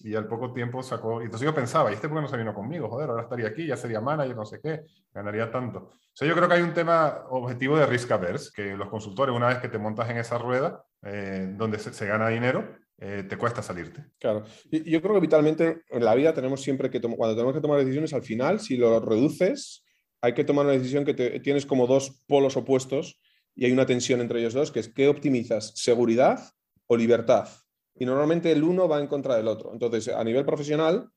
Y 0.00 0.14
al 0.14 0.26
poco 0.26 0.52
tiempo 0.52 0.82
sacó, 0.82 1.20
y 1.20 1.24
entonces 1.24 1.46
yo 1.46 1.54
pensaba, 1.54 1.90
¿y 1.90 1.94
este 1.94 2.08
por 2.08 2.18
qué 2.18 2.22
no 2.22 2.28
se 2.28 2.36
vino 2.36 2.54
conmigo? 2.54 2.88
Joder, 2.88 3.10
ahora 3.10 3.22
estaría 3.22 3.48
aquí, 3.48 3.66
ya 3.66 3.76
sería 3.76 4.00
manager, 4.00 4.34
no 4.34 4.44
sé 4.44 4.60
qué, 4.60 4.82
ganaría 5.12 5.50
tanto. 5.50 5.78
O 5.78 6.12
sea, 6.12 6.26
yo 6.26 6.34
creo 6.34 6.48
que 6.48 6.54
hay 6.54 6.62
un 6.62 6.74
tema 6.74 7.24
objetivo 7.30 7.76
de 7.76 7.86
risk 7.86 8.10
averse, 8.10 8.50
que 8.54 8.76
los 8.76 8.88
consultores, 8.88 9.34
una 9.34 9.48
vez 9.48 9.58
que 9.58 9.68
te 9.68 9.78
montas 9.78 10.10
en 10.10 10.18
esa 10.18 10.38
rueda, 10.38 10.84
eh, 11.02 11.52
donde 11.56 11.78
se, 11.78 12.06
gana 12.06 12.28
dinero, 12.28 12.76
eh, 12.98 13.24
te 13.28 13.36
cuesta 13.36 13.62
salirte. 13.62 14.04
Claro. 14.18 14.44
Yo 14.70 15.02
creo 15.02 15.14
que 15.14 15.20
vitalmente 15.20 15.82
en 15.88 16.04
la 16.04 16.14
vida 16.14 16.34
tenemos 16.34 16.60
siempre 16.60 16.90
que 16.90 17.00
cuando 17.00 17.34
tenemos 17.34 17.54
que 17.54 17.60
tomar 17.60 17.78
decisiones, 17.78 18.12
al 18.12 18.22
final, 18.22 18.58
si 18.60 18.76
lo 18.76 18.98
reduces, 19.00 19.84
hay 20.20 20.34
que 20.34 20.44
tomar 20.44 20.64
una 20.64 20.74
decisión 20.74 21.04
que 21.04 21.14
tienes 21.40 21.64
como 21.64 21.86
dos 21.86 22.22
polos 22.26 22.56
opuestos 22.56 23.20
y 23.54 23.66
hay 23.66 23.72
una 23.72 23.86
tensión 23.86 24.20
entre 24.20 24.40
ellos 24.40 24.54
dos, 24.54 24.70
que 24.70 24.80
es 24.80 24.88
¿qué 24.88 25.08
optimizas? 25.08 25.72
¿Seguridad 25.74 26.40
o 26.86 26.96
libertad? 26.96 27.48
Y 27.94 28.06
normalmente 28.06 28.50
el 28.50 28.62
uno 28.64 28.88
va 28.88 29.00
en 29.00 29.06
contra 29.06 29.36
del 29.36 29.48
otro. 29.48 29.72
Entonces, 29.72 30.08
a 30.08 30.24
nivel 30.24 30.44
profesional, 30.44 31.10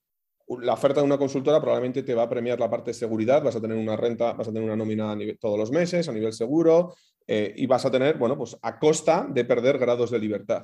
la 0.47 0.73
oferta 0.73 0.99
de 0.99 1.05
una 1.05 1.17
consultora 1.17 1.59
probablemente 1.59 2.03
te 2.03 2.13
va 2.13 2.23
a 2.23 2.29
premiar 2.29 2.59
la 2.59 2.69
parte 2.69 2.91
de 2.91 2.95
seguridad, 2.95 3.41
vas 3.41 3.55
a 3.55 3.61
tener 3.61 3.77
una 3.77 3.95
renta, 3.95 4.33
vas 4.33 4.47
a 4.47 4.51
tener 4.51 4.63
una 4.63 4.75
nómina 4.75 5.17
todos 5.39 5.57
los 5.57 5.71
meses 5.71 6.07
a 6.07 6.11
nivel 6.11 6.33
seguro 6.33 6.95
eh, 7.25 7.53
y 7.55 7.65
vas 7.65 7.85
a 7.85 7.91
tener, 7.91 8.17
bueno, 8.17 8.37
pues 8.37 8.57
a 8.61 8.77
costa 8.77 9.27
de 9.29 9.45
perder 9.45 9.79
grados 9.79 10.11
de 10.11 10.19
libertad. 10.19 10.63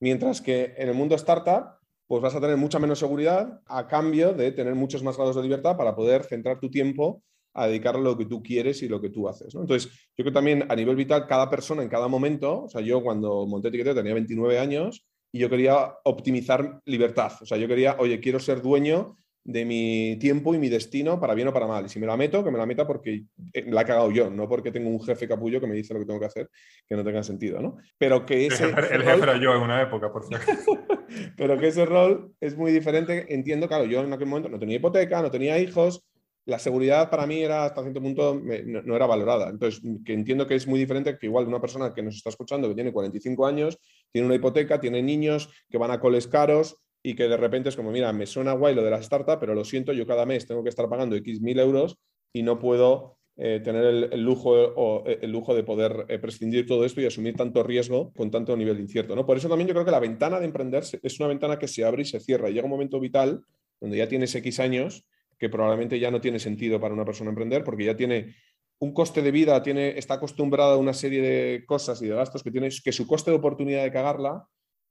Mientras 0.00 0.40
que 0.40 0.74
en 0.76 0.88
el 0.88 0.94
mundo 0.94 1.14
startup, 1.14 1.78
pues 2.06 2.20
vas 2.20 2.34
a 2.34 2.40
tener 2.40 2.56
mucha 2.56 2.78
menos 2.78 2.98
seguridad 2.98 3.60
a 3.66 3.86
cambio 3.86 4.34
de 4.34 4.52
tener 4.52 4.74
muchos 4.74 5.02
más 5.02 5.16
grados 5.16 5.36
de 5.36 5.42
libertad 5.42 5.76
para 5.76 5.94
poder 5.94 6.24
centrar 6.24 6.60
tu 6.60 6.70
tiempo 6.70 7.22
a 7.54 7.66
dedicarle 7.66 8.00
a 8.00 8.04
lo 8.04 8.18
que 8.18 8.26
tú 8.26 8.42
quieres 8.42 8.82
y 8.82 8.88
lo 8.88 9.00
que 9.00 9.10
tú 9.10 9.28
haces. 9.28 9.54
Entonces, 9.54 9.90
yo 10.16 10.24
creo 10.24 10.26
que 10.26 10.32
también 10.32 10.64
a 10.68 10.76
nivel 10.76 10.96
vital, 10.96 11.26
cada 11.26 11.50
persona 11.50 11.82
en 11.82 11.88
cada 11.88 12.08
momento, 12.08 12.64
o 12.64 12.68
sea, 12.68 12.80
yo 12.80 13.02
cuando 13.02 13.46
monté 13.46 13.70
Tiqueteo 13.70 13.94
tenía 13.94 14.14
29 14.14 14.58
años 14.58 15.06
y 15.32 15.38
yo 15.38 15.48
quería 15.48 15.94
optimizar 16.04 16.80
libertad. 16.84 17.32
O 17.40 17.46
sea, 17.46 17.58
yo 17.58 17.68
quería, 17.68 17.96
oye, 17.98 18.20
quiero 18.20 18.38
ser 18.38 18.62
dueño 18.62 19.16
de 19.44 19.64
mi 19.64 20.16
tiempo 20.20 20.54
y 20.54 20.58
mi 20.58 20.68
destino 20.68 21.18
para 21.18 21.34
bien 21.34 21.48
o 21.48 21.52
para 21.52 21.66
mal. 21.66 21.86
Y 21.86 21.88
si 21.88 21.98
me 21.98 22.06
la 22.06 22.16
meto, 22.16 22.44
que 22.44 22.50
me 22.50 22.58
la 22.58 22.66
meta 22.66 22.86
porque 22.86 23.24
eh, 23.52 23.64
la 23.66 23.82
he 23.82 23.84
cagado 23.84 24.10
yo, 24.10 24.30
no 24.30 24.48
porque 24.48 24.70
tengo 24.70 24.88
un 24.88 25.02
jefe 25.02 25.26
capullo 25.26 25.60
que 25.60 25.66
me 25.66 25.74
dice 25.74 25.94
lo 25.94 26.00
que 26.00 26.06
tengo 26.06 26.20
que 26.20 26.26
hacer, 26.26 26.50
que 26.88 26.94
no 26.94 27.02
tenga 27.02 27.22
sentido, 27.22 27.60
¿no? 27.60 27.76
Pero 27.98 28.24
que 28.24 28.46
ese... 28.46 28.64
El, 28.64 28.74
jefe 28.74 29.22
era 29.22 29.40
yo 29.40 29.54
en 29.54 29.62
una 29.62 29.82
época, 29.82 30.12
por 30.12 30.24
cierto. 30.24 30.46
pero 31.36 31.58
que 31.58 31.68
ese 31.68 31.84
rol 31.86 32.32
es 32.40 32.56
muy 32.56 32.72
diferente. 32.72 33.34
Entiendo, 33.34 33.66
claro, 33.66 33.84
yo 33.84 34.00
en 34.00 34.12
aquel 34.12 34.28
momento 34.28 34.48
no 34.48 34.58
tenía 34.58 34.76
hipoteca, 34.76 35.22
no 35.22 35.30
tenía 35.30 35.58
hijos, 35.58 36.04
la 36.44 36.58
seguridad 36.58 37.08
para 37.08 37.26
mí 37.26 37.40
era 37.40 37.66
hasta 37.66 37.82
cierto 37.82 38.00
punto 38.00 38.40
no, 38.64 38.96
era 38.96 39.06
valorada. 39.06 39.48
Entonces, 39.48 39.80
que 40.04 40.12
entiendo 40.12 40.46
que 40.46 40.56
es 40.56 40.66
muy 40.66 40.78
diferente 40.78 41.16
que 41.18 41.26
igual 41.26 41.46
una 41.46 41.60
persona 41.60 41.94
que 41.94 42.02
nos 42.02 42.16
está 42.16 42.30
escuchando 42.30 42.68
que 42.68 42.74
tiene 42.74 42.92
45 42.92 43.46
años, 43.46 43.78
tiene 44.10 44.26
una 44.26 44.34
hipoteca, 44.34 44.80
tiene 44.80 45.02
niños 45.02 45.48
que 45.70 45.78
van 45.78 45.90
a 45.90 46.00
coles 46.00 46.26
caros, 46.26 46.82
y 47.02 47.14
que 47.14 47.24
de 47.24 47.36
repente 47.36 47.68
es 47.68 47.76
como, 47.76 47.90
mira, 47.90 48.12
me 48.12 48.26
suena 48.26 48.52
guay 48.52 48.74
lo 48.74 48.84
de 48.84 48.90
las 48.90 49.06
startups, 49.06 49.38
pero 49.40 49.54
lo 49.54 49.64
siento, 49.64 49.92
yo 49.92 50.06
cada 50.06 50.24
mes 50.24 50.46
tengo 50.46 50.62
que 50.62 50.68
estar 50.68 50.88
pagando 50.88 51.16
X 51.16 51.40
mil 51.40 51.58
euros 51.58 51.98
y 52.32 52.42
no 52.42 52.58
puedo 52.58 53.18
eh, 53.36 53.60
tener 53.64 53.84
el, 53.84 54.22
lujo, 54.22 55.06
eh, 55.06 55.18
el 55.22 55.32
lujo 55.32 55.54
de 55.54 55.64
poder 55.64 56.06
eh, 56.08 56.18
prescindir 56.18 56.66
todo 56.66 56.84
esto 56.84 57.00
y 57.00 57.06
asumir 57.06 57.34
tanto 57.34 57.62
riesgo 57.62 58.12
con 58.12 58.30
tanto 58.30 58.56
nivel 58.56 58.76
de 58.76 58.82
incierto. 58.82 59.16
¿no? 59.16 59.26
Por 59.26 59.36
eso 59.36 59.48
también 59.48 59.66
yo 59.66 59.74
creo 59.74 59.84
que 59.84 59.90
la 59.90 60.00
ventana 60.00 60.38
de 60.38 60.46
emprender 60.46 60.84
es 61.02 61.20
una 61.20 61.28
ventana 61.28 61.58
que 61.58 61.66
se 61.66 61.84
abre 61.84 62.02
y 62.02 62.04
se 62.04 62.20
cierra. 62.20 62.48
Y 62.48 62.54
llega 62.54 62.66
un 62.66 62.70
momento 62.70 63.00
vital 63.00 63.42
donde 63.80 63.96
ya 63.96 64.06
tienes 64.06 64.34
X 64.34 64.60
años 64.60 65.04
que 65.42 65.48
probablemente 65.48 65.98
ya 65.98 66.08
no 66.08 66.20
tiene 66.20 66.38
sentido 66.38 66.78
para 66.78 66.94
una 66.94 67.04
persona 67.04 67.30
emprender 67.30 67.64
porque 67.64 67.84
ya 67.84 67.96
tiene 67.96 68.36
un 68.78 68.94
coste 68.94 69.22
de 69.22 69.32
vida, 69.32 69.60
tiene, 69.60 69.98
está 69.98 70.14
acostumbrada 70.14 70.74
a 70.74 70.76
una 70.76 70.92
serie 70.92 71.20
de 71.20 71.64
cosas 71.66 72.00
y 72.00 72.06
de 72.06 72.14
gastos 72.14 72.44
que 72.44 72.52
tiene, 72.52 72.68
que 72.68 72.92
su 72.92 73.08
coste 73.08 73.32
de 73.32 73.38
oportunidad 73.38 73.82
de 73.82 73.90
cagarla 73.90 74.46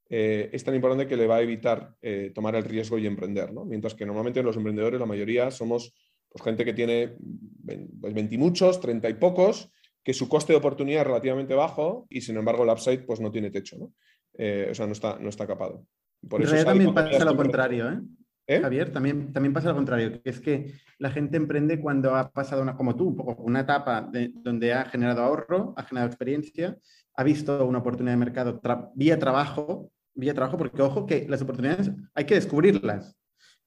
eh, 0.10 0.50
es 0.52 0.62
tan 0.66 0.76
importante 0.76 1.08
que 1.08 1.16
le 1.16 1.26
va 1.26 1.38
a 1.38 1.42
evitar 1.42 1.96
eh, 2.02 2.34
tomar 2.36 2.56
el 2.56 2.66
riesgo 2.66 2.98
y 2.98 3.08
emprender. 3.08 3.54
¿no? 3.54 3.64
Mientras 3.64 3.96
que 3.96 4.06
normalmente 4.06 4.44
los 4.44 4.58
emprendedores, 4.58 5.00
la 5.00 5.06
mayoría 5.06 5.52
somos 5.52 5.96
pues, 6.28 6.44
gente 6.44 6.66
que 6.66 6.74
tiene 6.74 7.16
20 7.18 7.96
pues, 8.02 8.38
muchos, 8.38 8.82
30 8.82 9.08
y 9.08 9.14
pocos, 9.14 9.72
que 10.04 10.14
su 10.14 10.28
coste 10.28 10.52
de 10.52 10.60
oportunidad 10.60 11.04
es 11.04 11.08
relativamente 11.08 11.54
bajo 11.54 12.08
y 12.10 12.20
sin 12.20 12.36
embargo 12.36 12.66
el 12.66 12.72
upside 12.72 13.06
pues, 13.06 13.22
no 13.22 13.32
tiene 13.32 13.52
techo. 13.52 13.78
¿no? 13.78 13.94
Eh, 14.34 14.68
o 14.70 14.76
sea, 14.76 14.86
no 14.86 14.92
está, 14.92 15.18
no 15.18 15.30
está 15.30 15.48
capado. 15.48 15.86
Por 16.28 16.42
eso 16.42 16.62
también 16.66 16.94
pasa 16.94 17.24
lo 17.24 17.38
contrario, 17.38 18.02
Javier, 18.60 18.92
también, 18.92 19.32
también 19.32 19.54
pasa 19.54 19.70
lo 19.70 19.76
contrario, 19.76 20.22
que 20.22 20.30
es 20.30 20.42
que 20.42 20.74
la 20.98 21.12
gente 21.12 21.38
emprende 21.38 21.80
cuando 21.80 22.16
ha 22.16 22.32
pasado 22.32 22.62
una, 22.62 22.76
como 22.76 22.96
tú, 22.96 23.08
un 23.08 23.16
poco 23.16 23.42
una 23.44 23.62
etapa 23.62 24.02
de, 24.02 24.32
donde 24.34 24.74
ha 24.74 24.86
generado 24.86 25.22
ahorro, 25.22 25.74
ha 25.78 25.84
generado 25.84 26.10
experiencia, 26.10 26.76
ha 27.16 27.24
visto 27.24 27.66
una 27.66 27.80
oportunidad 27.80 28.14
de 28.14 28.18
mercado 28.18 28.62
vía 28.96 29.20
trabajo 29.20 29.92
vía 30.14 30.34
trabajo, 30.34 30.58
porque 30.58 30.82
ojo 30.82 31.06
que 31.06 31.26
las 31.30 31.42
oportunidades 31.42 31.92
hay 32.14 32.26
que 32.26 32.36
descubrirlas. 32.36 33.16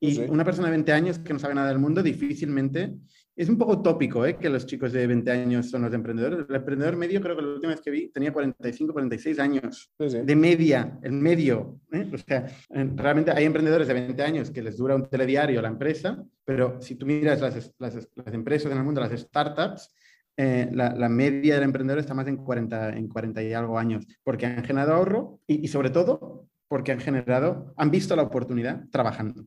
Y 0.01 0.21
una 0.21 0.45
persona 0.45 0.69
de 0.69 0.73
20 0.73 0.93
años 0.93 1.19
que 1.19 1.33
no 1.33 1.39
sabe 1.39 1.55
nada 1.55 1.69
del 1.69 1.79
mundo 1.79 2.03
difícilmente, 2.03 2.95
es 3.37 3.49
un 3.49 3.59
poco 3.59 3.83
tópico 3.83 4.25
¿eh? 4.25 4.37
que 4.37 4.49
los 4.49 4.67
chicos 4.67 4.93
de 4.93 5.07
20 5.07 5.31
años 5.31 5.71
son 5.71 5.83
los 5.83 5.93
emprendedores. 5.93 6.47
El 6.49 6.55
emprendedor 6.55 6.97
medio, 6.97 7.21
creo 7.21 7.37
que 7.37 7.43
la 7.43 7.49
última 7.49 7.73
vez 7.73 7.81
que 7.81 7.91
vi, 7.91 8.09
tenía 8.09 8.33
45, 8.33 8.93
46 8.93 9.39
años 9.39 9.91
de 9.99 10.37
media, 10.37 10.99
el 11.03 11.13
medio. 11.13 11.81
¿eh? 11.93 12.11
O 12.13 12.19
sea, 12.19 12.47
realmente 12.71 13.31
hay 13.31 13.45
emprendedores 13.45 13.89
de 13.89 13.95
20 13.95 14.23
años 14.23 14.51
que 14.51 14.63
les 14.63 14.77
dura 14.77 14.95
un 14.95 15.09
telediario 15.09 15.61
la 15.61 15.69
empresa, 15.69 16.25
pero 16.45 16.81
si 16.81 16.97
tú 16.97 17.07
miras 17.07 17.41
las, 17.41 17.75
las, 17.79 18.09
las 18.15 18.35
empresas 18.35 18.71
en 18.71 18.79
el 18.79 18.85
mundo, 18.85 19.01
las 19.01 19.19
startups, 19.19 19.91
eh, 20.37 20.69
la, 20.73 21.09
media 21.09 21.55
del 21.55 21.65
emprendedor 21.65 22.01
está 22.01 22.13
más 22.13 22.27
en 22.27 22.37
40, 22.37 22.97
en 22.97 23.09
40 23.09 23.43
y 23.43 23.53
algo 23.53 23.79
años, 23.79 24.05
porque 24.25 24.47
han 24.47 24.65
generado 24.65 24.95
ahorro 24.95 25.41
y, 25.47 25.69
sobre 25.69 25.91
todo 25.91 26.49
porque 26.67 26.91
han 26.91 26.99
generado, 26.99 27.73
han 27.77 27.91
visto 27.91 28.17
la 28.17 28.23
oportunidad 28.23 28.89
trabajando. 28.91 29.47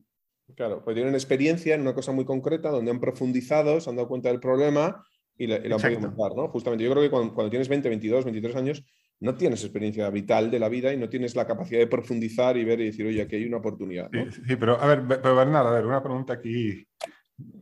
Claro, 0.54 0.82
pues 0.82 0.94
tienen 0.94 1.14
experiencia 1.14 1.74
en 1.74 1.82
una 1.82 1.94
cosa 1.94 2.12
muy 2.12 2.24
concreta 2.24 2.70
donde 2.70 2.90
han 2.90 3.00
profundizado, 3.00 3.80
se 3.80 3.90
han 3.90 3.96
dado 3.96 4.08
cuenta 4.08 4.28
del 4.28 4.40
problema 4.40 5.04
y, 5.36 5.46
lo 5.46 5.54
han 5.54 5.80
podido 5.80 6.00
montar, 6.00 6.34
¿no? 6.34 6.48
Justamente, 6.48 6.84
yo 6.84 6.90
creo 6.90 7.02
que 7.02 7.10
cuando, 7.10 7.50
tienes 7.50 7.68
20, 7.68 7.88
22, 7.88 8.24
23 8.24 8.56
años, 8.56 8.84
no 9.20 9.36
tienes 9.36 9.62
experiencia 9.62 10.08
vital 10.10 10.50
de 10.50 10.58
la 10.58 10.68
vida 10.68 10.92
y 10.92 10.96
no 10.96 11.08
tienes 11.08 11.36
la 11.36 11.46
capacidad 11.46 11.80
de 11.80 11.86
profundizar 11.86 12.56
y 12.56 12.64
ver 12.64 12.80
y 12.80 12.86
decir, 12.86 13.06
oye, 13.06 13.22
aquí 13.22 13.36
hay 13.36 13.44
una 13.44 13.58
oportunidad. 13.58 14.10
Sí, 14.46 14.56
pero 14.56 14.80
a 14.80 14.86
ver, 14.86 15.04
pero 15.06 15.36
Bernardo, 15.36 15.68
a 15.68 15.72
ver, 15.72 15.86
una 15.86 16.02
pregunta 16.02 16.34
aquí. 16.34 16.86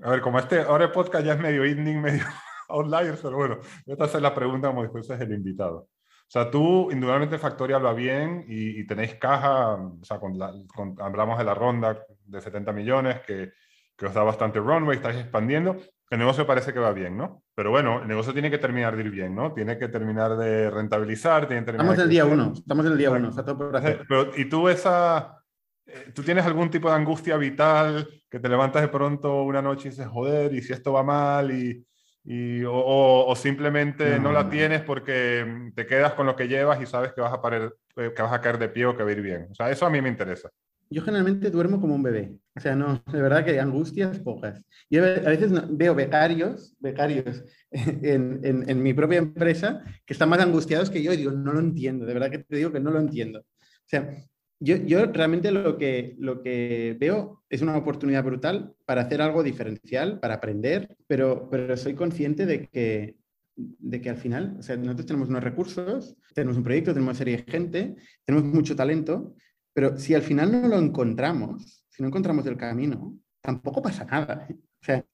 A 0.02 0.10
ver, 0.10 0.20
como 0.20 0.38
este, 0.38 0.60
ahora 0.60 0.86
el 0.86 0.92
podcast 0.92 1.24
ya 1.26 1.34
es 1.34 1.40
medio 1.40 1.64
evening, 1.64 1.96
medio 1.96 2.22
outliers, 2.68 3.20
pero 3.20 3.36
bueno, 3.36 3.58
voy 3.86 3.96
a 3.98 4.04
hacer 4.04 4.22
la 4.22 4.34
pregunta 4.34 4.68
como 4.68 5.02
si 5.02 5.12
el 5.12 5.32
invitado. 5.32 5.88
O 6.28 6.30
sea, 6.30 6.50
tú, 6.50 6.90
indudablemente, 6.90 7.38
Factorial 7.38 7.84
va 7.84 7.94
bien 7.94 8.44
y, 8.48 8.84
tenéis 8.86 9.14
caja, 9.14 9.74
o 9.74 10.04
sea, 10.04 10.18
con 10.18 10.96
hablamos 10.98 11.38
de 11.38 11.44
la 11.44 11.54
ronda 11.54 12.04
de 12.24 12.40
70 12.40 12.72
millones 12.72 13.20
que, 13.20 13.52
que 13.96 14.06
os 14.06 14.14
da 14.14 14.24
bastante 14.24 14.58
runway, 14.58 14.96
estáis 14.96 15.18
expandiendo. 15.18 15.76
El 16.10 16.18
negocio 16.18 16.46
parece 16.46 16.72
que 16.72 16.80
va 16.80 16.92
bien, 16.92 17.16
¿no? 17.16 17.44
Pero 17.54 17.70
bueno, 17.70 18.02
el 18.02 18.08
negocio 18.08 18.32
tiene 18.32 18.50
que 18.50 18.58
terminar 18.58 18.96
de 18.96 19.02
ir 19.02 19.10
bien, 19.10 19.34
¿no? 19.34 19.52
Tiene 19.52 19.78
que 19.78 19.88
terminar 19.88 20.36
de 20.36 20.70
rentabilizar, 20.70 21.46
tiene 21.46 21.62
que 21.62 21.66
terminar 21.66 21.92
Estamos 21.92 21.98
en 21.98 22.04
el 22.04 22.10
día 22.10 22.24
uno, 22.24 22.52
estamos 22.54 22.86
en 22.86 22.92
el 22.92 22.98
día 22.98 23.10
uno, 23.10 23.28
está 23.28 23.44
todo 23.44 23.58
por 23.58 23.76
hacer. 23.76 24.04
Pero, 24.08 24.30
¿y 24.36 24.44
tú 24.48 24.68
esa, 24.68 25.42
eh, 25.86 26.10
¿Tú 26.12 26.22
tienes 26.22 26.44
algún 26.44 26.70
tipo 26.70 26.88
de 26.88 26.96
angustia 26.96 27.36
vital 27.36 28.08
que 28.28 28.40
te 28.40 28.48
levantas 28.48 28.82
de 28.82 28.88
pronto 28.88 29.42
una 29.42 29.62
noche 29.62 29.88
y 29.88 29.90
dices, 29.90 30.08
joder, 30.08 30.52
y 30.52 30.60
si 30.60 30.72
esto 30.72 30.92
va 30.92 31.04
mal 31.04 31.52
y, 31.52 31.86
y, 32.28 32.64
o, 32.66 33.32
simplemente 33.36 34.18
no. 34.18 34.32
la 34.32 34.50
tienes 34.50 34.82
porque 34.82 35.70
te 35.76 35.86
quedas 35.86 36.14
con 36.14 36.26
lo 36.26 36.34
que 36.34 36.48
llevas 36.48 36.82
y 36.82 36.86
sabes 36.86 37.12
que 37.12 37.20
vas 37.20 37.32
a, 37.32 37.40
parar, 37.40 37.72
eh, 37.96 38.12
que 38.14 38.22
vas 38.22 38.32
a 38.32 38.40
caer 38.40 38.58
de 38.58 38.68
pie 38.68 38.86
o 38.86 38.96
que 38.96 39.04
va 39.04 39.10
a 39.10 39.12
ir 39.12 39.22
bien. 39.22 39.46
O 39.52 39.54
sea, 39.54 39.70
eso 39.70 39.86
a 39.86 39.90
mí 39.90 40.02
me 40.02 40.08
interesa. 40.08 40.50
Yo 40.90 41.02
generalmente 41.02 41.50
duermo 41.50 41.80
como 41.80 41.94
un 41.94 42.02
bebé. 42.02 42.36
O 42.56 42.60
sea, 42.60 42.74
no, 42.74 43.00
de 43.12 43.22
verdad 43.22 43.44
que 43.44 43.60
angustias 43.60 44.18
pocas. 44.18 44.60
Yo 44.90 45.04
a 45.04 45.30
veces 45.30 45.52
veo 45.70 45.94
becarios, 45.94 46.74
becarios 46.80 47.44
en, 47.70 48.40
en, 48.42 48.68
en, 48.68 48.82
mi 48.82 48.92
propia 48.92 49.18
empresa 49.18 49.84
que 50.04 50.12
están 50.12 50.28
más 50.28 50.40
angustiados 50.40 50.90
que 50.90 51.02
yo 51.04 51.12
y 51.12 51.18
digo, 51.18 51.30
no 51.30 51.52
lo 51.52 51.60
entiendo. 51.60 52.06
De 52.06 52.14
verdad 52.14 52.30
que 52.30 52.38
te 52.38 52.56
digo 52.56 52.72
que 52.72 52.80
no 52.80 52.90
lo 52.90 52.98
entiendo. 52.98 53.38
O 53.40 53.88
sea, 53.88 54.10
yo, 54.58 55.06
realmente 55.06 55.50
lo 55.50 55.76
que, 55.76 56.16
lo 56.18 56.42
que 56.42 56.96
veo 56.98 57.42
es 57.50 57.62
una 57.62 57.76
oportunidad 57.76 58.24
brutal 58.24 58.74
para 58.84 59.02
hacer 59.02 59.20
algo 59.20 59.42
diferencial, 59.42 60.18
para 60.18 60.34
aprender, 60.34 60.96
pero, 61.06 61.48
pero 61.50 61.76
soy 61.76 61.94
consciente 61.94 62.46
de 62.46 62.66
que, 62.68 63.16
de 63.54 64.00
que 64.00 64.10
al 64.10 64.16
final, 64.16 64.56
o 64.58 64.62
sea, 64.62 64.76
nosotros 64.76 65.06
tenemos 65.06 65.28
unos 65.28 65.44
recursos, 65.44 66.16
tenemos 66.34 66.56
un 66.56 66.64
proyecto, 66.64 66.92
tenemos 66.92 67.12
una 67.12 67.18
serie 67.18 67.36
de 67.38 67.50
gente, 67.50 67.96
tenemos 68.24 68.52
mucho 68.52 68.74
talento, 68.74 69.34
pero 69.74 69.98
si 69.98 70.14
al 70.14 70.22
final 70.22 70.50
no 70.50 70.68
lo 70.68 70.78
encontramos, 70.78 71.84
si 71.90 72.02
no 72.02 72.08
encontramos 72.08 72.46
el 72.46 72.56
camino, 72.56 73.18
tampoco 73.42 73.82
pasa 73.82 74.04
nada. 74.04 74.46
¿eh? 74.48 74.54
O 74.54 74.84
sea, 74.84 75.04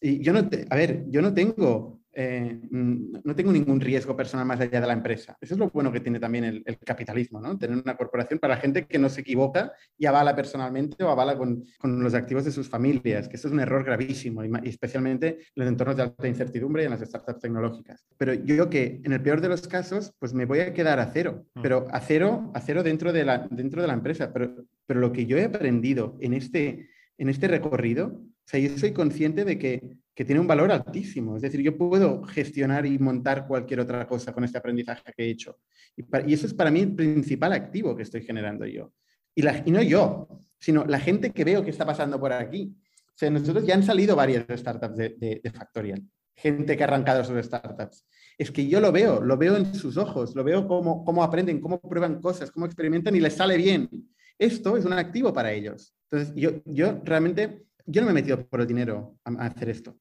y 0.00 0.22
yo 0.22 0.32
no, 0.32 0.48
a 0.70 0.76
ver, 0.76 1.04
yo 1.08 1.20
no 1.20 1.34
tengo 1.34 1.97
eh, 2.20 2.58
mm, 2.70 3.20
no 3.22 3.36
tengo 3.36 3.52
ningún 3.52 3.80
riesgo 3.80 4.16
personal 4.16 4.44
más 4.44 4.58
allá 4.58 4.80
de 4.80 4.86
la 4.88 4.92
empresa. 4.92 5.38
Eso 5.40 5.54
es 5.54 5.60
lo 5.60 5.70
bueno 5.70 5.92
que 5.92 6.00
tiene 6.00 6.18
también 6.18 6.42
el, 6.44 6.78
capitalismo, 6.84 7.40
¿no? 7.40 7.56
Tener 7.56 7.78
una 7.78 7.96
corporación 7.96 8.40
para 8.40 8.56
gente 8.56 8.86
que 8.86 8.98
no 8.98 9.08
se 9.08 9.20
equivoca 9.20 9.72
y 9.96 10.06
avala 10.06 10.34
personalmente 10.34 11.04
o 11.04 11.10
avala 11.10 11.38
con, 11.38 11.62
los 11.84 12.14
activos 12.14 12.44
de 12.44 12.50
sus 12.50 12.68
familias, 12.68 13.28
que 13.28 13.36
eso 13.36 13.46
es 13.46 13.54
un 13.54 13.60
error 13.60 13.84
gravísimo, 13.84 14.44
y, 14.44 14.50
especialmente 14.64 15.28
en 15.28 15.44
los 15.54 15.68
entornos 15.68 15.96
de 15.96 16.02
alta 16.02 16.26
incertidumbre 16.26 16.82
y 16.82 16.86
en 16.86 16.90
las 16.90 17.02
startups 17.02 17.38
tecnológicas. 17.38 18.04
Pero 18.16 18.34
yo 18.34 18.68
que 18.68 19.00
en 19.04 19.12
el 19.12 19.22
peor 19.22 19.40
de 19.40 19.50
los 19.50 19.68
casos, 19.68 20.12
pues 20.18 20.34
me 20.34 20.44
voy 20.44 20.58
a 20.58 20.74
quedar 20.74 20.98
a 20.98 21.12
cero, 21.12 21.44
mm. 21.54 21.62
pero 21.62 21.86
a 21.92 22.00
cero, 22.00 22.50
a 22.52 22.60
cero 22.60 22.82
dentro, 22.82 23.12
de 23.12 23.24
la, 23.24 23.46
dentro 23.48 23.80
de 23.80 23.86
la 23.86 23.94
empresa. 23.94 24.32
Pero, 24.32 24.66
pero 24.86 24.98
lo 24.98 25.12
que 25.12 25.26
yo 25.26 25.38
he 25.38 25.44
aprendido 25.44 26.16
en 26.20 26.32
este, 26.32 26.90
en 27.16 27.28
este 27.28 27.46
recorrido, 27.46 28.20
o 28.48 28.50
sea, 28.50 28.60
yo 28.60 28.78
soy 28.78 28.92
consciente 28.92 29.44
de 29.44 29.58
que 29.58 29.98
que 30.18 30.24
tiene 30.24 30.40
un 30.40 30.48
valor 30.48 30.72
altísimo. 30.72 31.36
Es 31.36 31.42
decir, 31.42 31.60
yo 31.60 31.78
puedo 31.78 32.24
gestionar 32.24 32.84
y 32.84 32.98
montar 32.98 33.46
cualquier 33.46 33.78
otra 33.78 34.04
cosa 34.04 34.32
con 34.32 34.42
este 34.42 34.58
aprendizaje 34.58 35.12
que 35.16 35.22
he 35.22 35.30
hecho. 35.30 35.60
Y, 35.96 36.34
eso 36.34 36.48
es 36.48 36.54
para 36.54 36.72
mí 36.72 36.80
el 36.80 36.92
principal 36.92 37.52
activo 37.52 37.94
que 37.94 38.02
estoy 38.02 38.22
generando 38.22 38.66
yo. 38.66 38.92
Y, 39.32 39.42
la, 39.42 39.62
y 39.64 39.70
no 39.70 39.80
yo, 39.80 40.26
sino 40.58 40.84
la 40.86 40.98
gente 40.98 41.30
que 41.30 41.44
veo 41.44 41.62
que 41.62 41.70
está 41.70 41.86
pasando 41.86 42.18
por 42.18 42.32
aquí. 42.32 42.74
O 42.96 43.12
sea, 43.14 43.30
nosotros 43.30 43.64
ya 43.64 43.74
han 43.74 43.84
salido 43.84 44.16
varias 44.16 44.44
startups 44.58 44.96
de, 44.96 45.40
de, 45.40 45.50
Factorial, 45.52 46.02
gente 46.34 46.76
que 46.76 46.82
ha 46.82 46.88
arrancado 46.88 47.22
sus 47.22 47.40
startups. 47.46 48.04
Es 48.36 48.50
que 48.50 48.66
yo 48.66 48.80
lo 48.80 48.90
veo, 48.90 49.22
lo 49.22 49.36
veo 49.36 49.56
en 49.56 49.72
sus 49.72 49.96
ojos, 49.96 50.34
lo 50.34 50.42
veo 50.42 50.66
cómo, 50.66 51.04
cómo 51.04 51.22
aprenden, 51.22 51.60
cómo 51.60 51.80
prueban 51.80 52.20
cosas, 52.20 52.50
cómo 52.50 52.66
experimentan 52.66 53.14
y 53.14 53.20
les 53.20 53.34
sale 53.34 53.56
bien. 53.56 53.88
Esto 54.36 54.76
es 54.76 54.84
un 54.84 54.94
activo 54.94 55.32
para 55.32 55.52
ellos. 55.52 55.94
Entonces, 56.10 56.34
yo, 56.34 56.60
yo 56.64 57.00
realmente, 57.04 57.67
yo 57.88 58.02
no 58.02 58.06
me 58.06 58.12
he 58.12 58.14
metido 58.14 58.46
por 58.46 58.60
el 58.60 58.66
dinero 58.66 59.18
a, 59.24 59.46
hacer 59.46 59.70
esto. 59.70 59.98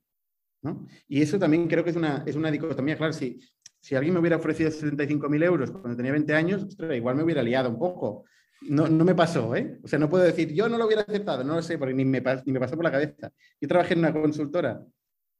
¿no? 0.61 0.85
Y 1.07 1.21
eso 1.21 1.39
también 1.39 1.67
creo 1.67 1.83
que 1.83 1.91
es 1.91 1.95
una, 1.95 2.23
es 2.25 2.35
una 2.35 2.51
dicotomía. 2.51 2.97
Claro, 2.97 3.13
si, 3.13 3.39
si 3.79 3.95
alguien 3.95 4.13
me 4.13 4.19
hubiera 4.19 4.35
ofrecido 4.35 4.69
75.000 4.69 5.43
euros 5.43 5.71
cuando 5.71 5.95
tenía 5.95 6.11
20 6.11 6.33
años, 6.33 6.67
igual 6.93 7.15
me 7.15 7.23
hubiera 7.23 7.41
liado 7.41 7.69
un 7.69 7.79
poco. 7.79 8.25
No, 8.61 8.87
no, 8.87 9.05
me 9.05 9.15
pasó, 9.15 9.55
¿eh? 9.55 9.79
O 9.83 9.87
sea, 9.87 9.99
no 9.99 10.09
puedo 10.09 10.23
decir, 10.23 10.51
yo 10.51 10.67
no 10.67 10.77
lo 10.77 10.87
hubiera 10.87 11.03
aceptado, 11.03 11.43
no 11.43 11.55
lo 11.55 11.61
sé, 11.61 11.77
porque 11.77 11.93
ni 11.93 12.03
me, 12.03 12.21
ni 12.45 12.51
me 12.51 12.59
pasó 12.59 12.75
por 12.75 12.83
la 12.83 12.91
cabeza. 12.91 13.31
Yo 13.61 13.67
trabajé 13.67 13.93
en 13.93 13.99
una 13.99 14.11
consultora 14.13 14.83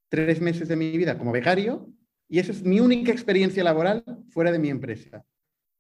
tres 0.08 0.40
meses 0.40 0.68
de 0.68 0.76
mi 0.76 0.96
vida 0.98 1.18
como 1.18 1.32
becario 1.32 1.92
y 2.30 2.40
esa 2.40 2.52
es 2.52 2.64
mi 2.64 2.80
única 2.80 3.12
experiencia 3.12 3.64
laboral 3.64 4.04
fuera 4.30 4.52
de 4.52 4.60
mi 4.60 4.70
empresa. 4.70 5.24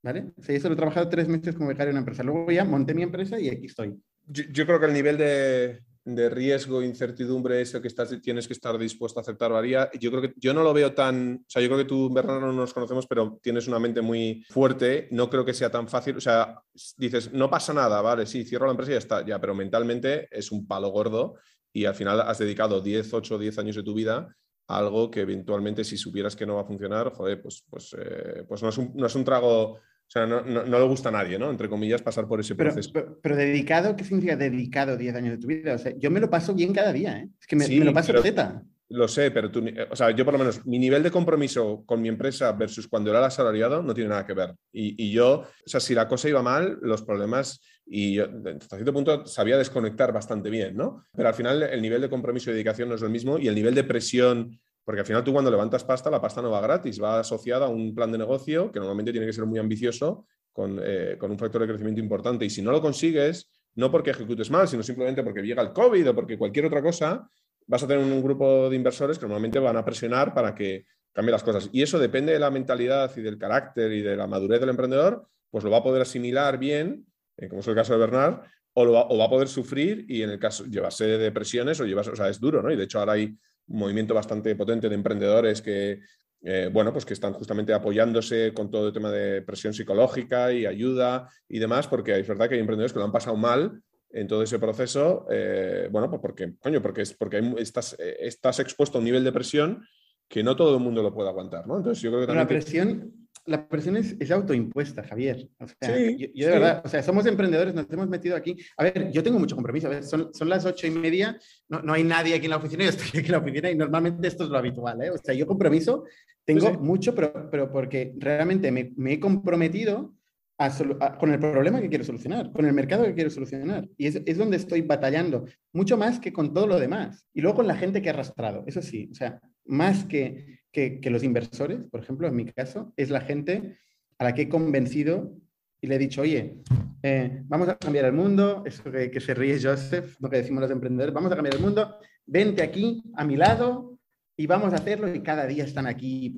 ¿Vale? 0.04 0.32
O 0.38 0.42
sea, 0.42 0.58
yo 0.58 0.72
he 0.72 0.76
trabajado 0.76 1.10
tres 1.10 1.28
meses 1.28 1.56
como 1.56 1.70
becario 1.70 1.90
en 1.90 1.96
una 1.96 2.02
empresa. 2.02 2.24
Luego 2.24 2.50
ya 2.52 2.64
monté 2.64 2.94
mi 2.94 3.04
empresa 3.04 3.40
y 3.40 3.50
aquí 3.50 3.66
estoy. 3.66 4.00
Yo, 4.26 4.66
creo 4.66 4.80
que 4.80 4.86
el 4.86 4.94
nivel 4.94 5.18
de, 5.18 5.82
de 6.16 6.30
riesgo, 6.30 6.82
incertidumbre, 6.82 7.60
eso 7.60 7.82
que 7.82 7.90
tienes 8.22 8.48
que 8.48 8.54
estar 8.54 8.78
dispuesto 8.78 9.20
a 9.20 9.24
aceptar 9.24 9.52
varía. 9.52 9.90
Yo 10.00 10.10
creo 10.10 10.22
que 10.22 10.34
yo 10.38 10.54
no 10.54 10.64
lo 10.64 10.74
veo 10.74 10.94
tan, 10.94 11.44
o 11.46 11.50
sea, 11.50 11.62
yo 11.62 11.68
creo 11.68 11.80
que 11.80 11.86
tú, 11.86 12.10
Bernardo, 12.10 12.48
no 12.48 12.54
nos 12.54 12.74
conocemos, 12.74 13.06
pero 13.08 13.38
tienes 13.42 13.68
una 13.68 13.78
mente 13.78 14.02
muy 14.02 14.46
fuerte. 14.50 15.10
No 15.12 15.30
creo 15.30 15.44
que 15.44 15.54
sea 15.54 15.70
tan 15.70 15.90
fácil. 15.90 16.16
O 16.16 16.22
sea, 16.22 16.62
dices, 16.96 17.34
no 17.34 17.50
pasa 17.50 17.74
nada, 17.74 18.02
vale, 18.02 18.26
sí, 18.26 18.46
cierro 18.46 18.68
la 18.68 18.72
empresa 18.72 18.92
y 18.92 18.96
ya 18.96 19.00
está, 19.00 19.26
ya, 19.26 19.40
pero 19.42 19.54
mentalmente 19.54 20.30
es 20.32 20.52
un 20.52 20.66
palo 20.66 20.90
gordo 20.90 21.36
y 21.74 21.84
al 21.84 21.96
final 21.96 22.22
has 22.22 22.38
dedicado 22.38 22.80
10, 22.80 23.14
8, 23.14 23.38
10 23.38 23.58
años 23.60 23.76
de 23.76 23.84
tu 23.84 23.94
vida 23.94 24.34
a 24.68 24.78
algo 24.78 25.12
que 25.12 25.22
eventualmente 25.22 25.84
si 25.84 25.98
supieras 25.98 26.38
que 26.38 26.46
no 26.46 26.56
va 26.56 26.62
a 26.62 26.66
funcionar, 26.66 27.12
joder, 27.12 27.42
pues, 27.42 27.66
pues, 27.70 27.96
eh, 28.00 28.46
pues 28.48 28.64
no, 28.64 28.70
es 28.70 28.78
un, 28.78 28.94
no 28.96 29.08
es 29.08 29.16
un 29.16 29.26
trago 29.26 29.80
o 30.08 30.10
sea, 30.10 30.26
no, 30.26 30.42
no, 30.42 30.64
le 30.64 30.86
gusta 30.86 31.10
a 31.10 31.12
nadie, 31.12 31.38
¿no? 31.38 31.50
Entre 31.50 31.68
comillas, 31.68 32.02
pasar 32.02 32.28
por 32.28 32.40
ese 32.40 32.56
proceso. 32.56 32.92
Pero, 33.22 33.36
dedicado, 33.36 33.94
¿qué 33.98 34.06
significa 34.06 34.38
dedicado 34.38 34.96
10 34.96 35.16
años 35.16 35.32
de 35.32 35.38
tu 35.38 35.48
vida? 35.48 35.74
O 35.74 35.78
sea, 35.78 35.94
yo 35.98 36.10
me 36.10 36.22
lo 36.22 36.30
paso 36.30 36.54
bien 36.54 36.74
cada 36.74 36.94
día, 36.94 37.20
¿eh? 37.20 37.30
Es 37.40 37.46
que 37.46 37.58
me, 37.58 37.68
lo 37.68 37.94
paso 37.94 38.14
Z. 38.22 38.64
Lo 38.90 39.10
sé, 39.10 39.32
pero 39.32 39.52
tú, 39.52 39.66
o 39.92 39.96
sea, 39.98 40.12
yo 40.12 40.24
por 40.24 40.34
lo 40.34 40.40
menos, 40.40 40.66
mi 40.66 40.80
nivel 40.80 41.04
de 41.04 41.12
compromiso 41.12 41.84
con 41.86 42.02
mi 42.02 42.08
empresa 42.08 42.54
versus 42.54 42.88
cuando 42.88 43.10
era 43.10 43.26
asalariado 43.26 43.84
no 43.84 43.94
tiene 43.94 44.12
nada 44.12 44.26
que 44.26 44.34
ver. 44.34 44.56
Y, 44.72 44.96
y 45.04 45.12
yo, 45.12 45.42
o 45.42 45.70
sea, 45.70 45.82
si 45.82 45.94
la 45.94 46.08
cosa 46.08 46.30
iba 46.30 46.42
mal, 46.42 46.80
los 46.82 47.02
problemas, 47.02 47.60
y 47.86 48.14
yo 48.14 48.28
hasta 48.46 48.78
cierto 48.78 48.94
punto 48.94 49.26
sabía 49.26 49.58
desconectar 49.58 50.14
bastante 50.14 50.50
bien, 50.50 50.78
¿no? 50.78 51.04
Pero 51.14 51.28
al 51.28 51.36
final 51.36 51.64
el 51.64 51.82
nivel 51.82 52.00
de 52.00 52.10
compromiso 52.10 52.50
y 52.50 52.54
dedicación 52.54 52.88
no 52.88 52.96
es 52.96 53.02
el 53.02 53.10
mismo 53.10 53.38
y 53.38 53.50
el 53.50 53.56
nivel 53.56 53.76
de 53.76 53.84
presión 53.84 54.58
porque 54.88 55.02
al 55.02 55.06
final 55.06 55.22
tú 55.22 55.34
cuando 55.34 55.52
levantas 55.52 55.84
pasta, 55.84 56.10
la 56.10 56.22
pasta 56.22 56.42
no 56.42 56.50
va 56.50 56.62
gratis, 56.62 57.04
va 57.04 57.20
asociada 57.20 57.66
a 57.66 57.68
un 57.68 57.94
plan 57.94 58.10
de 58.10 58.18
negocio 58.18 58.72
que 58.72 58.80
normalmente 58.80 59.12
tiene 59.12 59.28
que 59.28 59.34
ser 59.34 59.46
muy 59.46 59.60
ambicioso, 59.60 60.26
con, 60.54 60.80
eh, 60.82 61.18
con 61.20 61.30
un 61.30 61.38
factor 61.38 61.60
de 61.60 61.68
crecimiento 61.68 62.00
importante. 62.00 62.46
Y 62.46 62.50
si 62.50 62.62
no 62.62 62.72
lo 62.72 62.82
consigues, 62.82 63.52
no 63.76 63.92
porque 63.92 64.12
ejecutes 64.12 64.50
mal, 64.50 64.66
sino 64.66 64.82
simplemente 64.84 65.24
porque 65.24 65.42
llega 65.42 65.62
el 65.62 65.74
COVID 65.74 66.12
o 66.12 66.16
porque 66.16 66.38
cualquier 66.38 66.68
otra 66.68 66.82
cosa, 66.82 67.30
vas 67.66 67.84
a 67.84 67.88
tener 67.90 68.02
un 68.02 68.24
grupo 68.24 68.70
de 68.70 68.78
inversores 68.78 69.20
que 69.20 69.26
normalmente 69.26 69.60
van 69.60 69.76
a 69.76 69.84
presionar 69.84 70.34
para 70.34 70.56
que 70.56 70.86
cambie 71.12 71.34
las 71.34 71.44
cosas. 71.44 71.70
Y 71.74 71.82
eso 71.82 72.00
depende 72.00 72.32
de 72.32 72.40
la 72.40 72.50
mentalidad 72.50 73.12
y 73.18 73.22
del 73.22 73.38
carácter 73.38 73.92
y 73.92 74.02
de 74.02 74.16
la 74.16 74.26
madurez 74.26 74.62
del 74.62 74.70
emprendedor, 74.70 75.28
pues 75.52 75.66
lo 75.66 75.70
va 75.70 75.80
a 75.80 75.84
poder 75.84 76.04
asimilar 76.04 76.58
bien, 76.58 77.06
eh, 77.36 77.50
como 77.50 77.60
es 77.60 77.68
el 77.68 77.76
caso 77.76 77.92
de 77.92 78.00
Bernard, 78.00 78.40
o, 78.72 78.86
lo 78.86 78.94
va, 78.94 79.08
o 79.10 79.18
va, 79.18 79.26
a 79.26 79.30
poder 79.30 79.50
sufrir 79.50 80.06
y 80.08 80.22
en 80.22 80.30
el 80.30 80.40
caso 80.40 80.64
llevarse 80.64 81.06
depresiones 81.18 81.78
o 81.82 81.86
llevarse, 81.86 82.12
o 82.12 82.16
sea, 82.16 82.30
es 82.30 82.40
duro, 82.40 82.64
¿no? 82.64 82.72
Y 82.72 82.78
de 82.78 82.86
hecho 82.86 83.00
ahora 83.00 83.12
hay 83.12 83.38
movimiento 83.68 84.14
bastante 84.14 84.56
potente 84.56 84.90
de 84.90 84.96
emprendedores 84.96 85.62
que, 85.62 86.00
eh, 86.42 86.70
bueno, 86.72 86.92
pues 86.92 87.06
que 87.06 87.14
están 87.14 87.34
justamente 87.34 87.74
apoyándose 87.74 88.54
con 88.54 88.70
todo 88.72 88.88
el 88.88 88.94
tema 88.94 89.12
de 89.12 89.42
presión 89.42 89.74
psicológica 89.74 90.52
y 90.54 90.66
ayuda 90.66 91.30
y 91.48 91.60
demás, 91.60 91.88
porque 91.88 92.20
es 92.20 92.28
verdad 92.28 92.48
que 92.48 92.56
hay 92.56 92.62
emprendedores 92.62 92.94
que 92.94 93.00
lo 93.00 93.06
han 93.06 93.12
pasado 93.12 93.36
mal 93.36 93.82
en 94.10 94.28
todo 94.28 94.42
ese 94.42 94.58
proceso, 94.58 95.26
eh, 95.30 95.90
bueno, 95.92 96.10
pues 96.10 96.22
porque, 96.22 96.54
coño, 96.60 96.82
porque, 96.82 97.02
es, 97.02 97.14
porque 97.14 97.54
estás, 97.58 97.96
eh, 98.00 98.18
estás 98.22 98.60
expuesto 98.60 98.98
a 98.98 99.00
un 99.00 99.06
nivel 99.06 99.24
de 99.24 99.32
presión 99.32 99.86
que 100.28 100.44
no 100.44 100.56
todo 100.56 100.76
el 100.78 100.84
mundo 100.84 101.02
lo 101.02 101.14
puede 101.14 101.30
aguantar, 101.30 101.68
¿no? 101.68 101.78
Entonces 101.78 102.02
yo 102.02 102.10
creo 102.10 102.22
que 102.22 102.28
también... 102.28 102.44
La 102.44 102.48
presión, 102.48 103.27
la 103.48 103.68
presión 103.68 103.98
es, 103.98 104.32
autoimpuesta, 104.32 105.04
Javier. 105.04 105.50
O 105.60 105.68
sea, 105.68 105.98
yo, 105.98 106.48
de 106.48 106.52
verdad, 106.52 106.82
o 106.84 106.90
sea, 106.90 107.02
somos 107.02 107.26
emprendedores, 107.26 107.74
nos 107.74 107.90
hemos 107.90 108.08
metido 108.08 108.36
aquí. 108.36 108.58
A 108.78 108.84
ver, 108.84 109.10
yo 109.12 109.24
tengo 109.24 109.40
mucho 109.40 109.56
compromiso. 109.56 109.88
A 109.88 109.92
ver, 109.92 110.04
son, 110.04 110.34
son 110.34 110.50
las 110.50 110.66
ocho 110.66 110.86
y 110.86 110.92
media, 110.92 111.40
no, 111.70 111.82
no, 111.82 111.94
hay 111.94 112.04
nadie 112.04 112.36
aquí 112.36 112.46
en 112.46 112.52
la 112.52 112.58
oficina, 112.58 112.84
yo 112.84 112.90
estoy 112.90 113.08
aquí 113.08 113.28
en 113.28 113.32
la 113.32 113.38
oficina 113.38 113.72
y 113.72 113.76
normalmente 113.76 114.28
esto 114.28 114.44
es 114.44 114.50
lo 114.50 114.58
habitual. 114.58 115.02
¿eh? 115.02 115.12
O 115.12 115.18
sea, 115.18 115.34
yo 115.34 115.48
compromiso 115.48 116.04
tengo 116.46 116.74
mucho, 116.74 117.16
pero, 117.16 117.50
pero 117.50 117.72
porque 117.72 118.14
realmente 118.18 118.72
me, 118.72 118.94
me 118.98 119.14
he 119.14 119.20
comprometido 119.20 120.14
a, 120.58 121.18
con 121.18 121.32
el 121.32 121.40
problema 121.40 121.80
que 121.80 121.90
quiero 121.90 122.04
solucionar, 122.04 122.52
con 122.52 122.66
el 122.66 122.74
mercado 122.74 123.06
que 123.06 123.14
quiero 123.14 123.30
solucionar. 123.30 123.88
Y 123.98 124.08
es, 124.08 124.22
es, 124.26 124.38
donde 124.38 124.58
estoy 124.58 124.82
batallando, 124.82 125.46
mucho 125.74 125.98
más 125.98 126.20
que 126.20 126.34
con 126.34 126.54
todo 126.54 126.68
lo 126.68 126.80
demás. 126.80 127.26
Y 127.34 127.42
luego 127.42 127.58
con 127.58 127.68
la 127.68 127.76
gente 127.76 128.02
que 128.02 128.08
he 128.08 128.12
arrastrado, 128.12 128.64
eso 128.68 128.82
sí, 128.82 129.10
o 129.12 129.16
sea, 129.16 129.40
más 129.66 130.06
que, 130.06 130.62
que, 131.02 131.10
los 131.10 131.24
inversores, 131.24 131.80
por 131.90 132.02
ejemplo, 132.02 132.28
en 132.28 132.36
mi 132.36 132.46
caso, 132.46 132.94
es 132.96 133.10
la 133.10 133.22
gente 133.22 133.78
a 134.20 134.26
la 134.26 134.36
que 134.36 134.44
he 134.44 134.50
convencido 134.50 135.36
y 135.82 135.88
le 135.88 135.96
he 135.96 136.00
dicho, 136.00 136.22
oye, 136.22 136.62
eh, 137.02 137.42
vamos 137.46 137.68
a 137.68 137.78
cambiar 137.78 138.06
el 138.06 138.14
mundo, 138.14 138.64
eso 138.64 138.84
que, 138.92 139.20
se 139.20 139.34
ríe 139.34 139.60
Joseph, 139.60 140.18
lo 140.20 140.30
que 140.30 140.38
decimos 140.38 140.62
los 140.62 140.72
emprendedores, 140.72 141.16
vamos 141.16 141.32
a 141.32 141.36
cambiar 141.36 141.56
el 141.56 141.62
mundo, 141.62 141.98
vente 142.28 142.62
aquí 142.62 143.04
a 143.16 143.24
mi 143.24 143.36
lado 143.36 143.98
y 144.36 144.46
vamos 144.46 144.72
a 144.74 144.76
hacerlo 144.76 145.14
y 145.14 145.22
cada 145.24 145.48
día 145.48 145.64
están 145.64 145.88
aquí. 145.88 146.36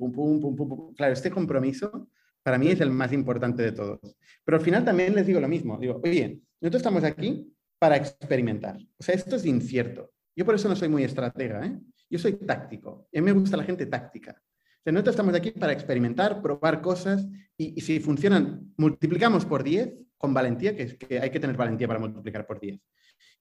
Claro, 0.96 1.12
este 1.12 1.30
compromiso 1.30 2.08
para 2.42 2.56
mí 2.56 2.68
es 2.68 2.80
el 2.80 2.90
más 2.90 3.12
importante 3.12 3.62
de 3.62 3.72
todos. 3.72 4.00
Pero 4.42 4.56
al 4.56 4.64
final 4.64 4.86
también 4.86 5.14
les 5.14 5.26
digo 5.26 5.40
lo 5.40 5.48
mismo, 5.48 5.78
digo, 5.78 6.00
oye, 6.02 6.40
nosotros 6.62 6.80
estamos 6.80 7.04
aquí 7.04 7.54
para 7.78 7.96
experimentar. 7.96 8.78
O 8.98 9.02
sea, 9.02 9.14
esto 9.14 9.36
es 9.36 9.44
incierto. 9.44 10.10
Yo 10.34 10.46
por 10.46 10.54
eso 10.54 10.68
no 10.68 10.76
soy 10.76 10.88
muy 10.88 11.04
estratega, 11.04 11.66
¿eh? 11.66 11.78
Yo 12.10 12.18
soy 12.18 12.32
táctico. 12.32 13.08
A 13.14 13.18
mí 13.18 13.22
me 13.22 13.32
gusta 13.32 13.56
la 13.56 13.64
gente 13.64 13.86
táctica. 13.86 14.42
O 14.84 14.90
nosotros 14.90 15.12
estamos 15.12 15.34
aquí 15.34 15.52
para 15.52 15.72
experimentar, 15.72 16.42
probar 16.42 16.80
cosas 16.80 17.26
y, 17.56 17.80
si 17.80 18.00
funcionan, 18.00 18.72
multiplicamos 18.76 19.44
por 19.44 19.62
10 19.62 19.94
con 20.18 20.34
valentía, 20.34 20.74
que, 20.74 20.98
que 20.98 21.20
hay 21.20 21.30
que 21.30 21.38
tener 21.38 21.56
valentía 21.56 21.86
para 21.86 22.00
multiplicar 22.00 22.46
por 22.46 22.58
10. 22.58 22.80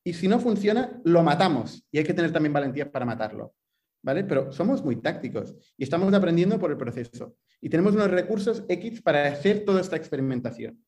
Y 0.03 0.13
si 0.13 0.27
no 0.27 0.39
funciona, 0.39 1.01
lo 1.03 1.23
matamos 1.23 1.85
y 1.91 1.97
hay 1.97 2.03
que 2.03 2.13
tener 2.13 2.31
también 2.31 2.53
valentía 2.53 2.91
para 2.91 3.05
matarlo. 3.05 3.55
¿Vale? 4.01 4.23
Pero 4.23 4.51
somos 4.51 4.83
muy 4.83 4.97
tácticos 4.97 5.55
y 5.75 5.83
estamos 5.83 6.13
aprendiendo 6.13 6.57
por 6.57 6.71
el 6.71 6.77
proceso. 6.77 7.35
Y 7.59 7.69
tenemos 7.69 7.93
unos 7.95 8.09
recursos 8.09 8.63
X 8.69 9.01
para 9.01 9.27
hacer 9.27 9.65
toda 9.65 9.81
esta 9.81 9.97
experimentación. 9.97 10.81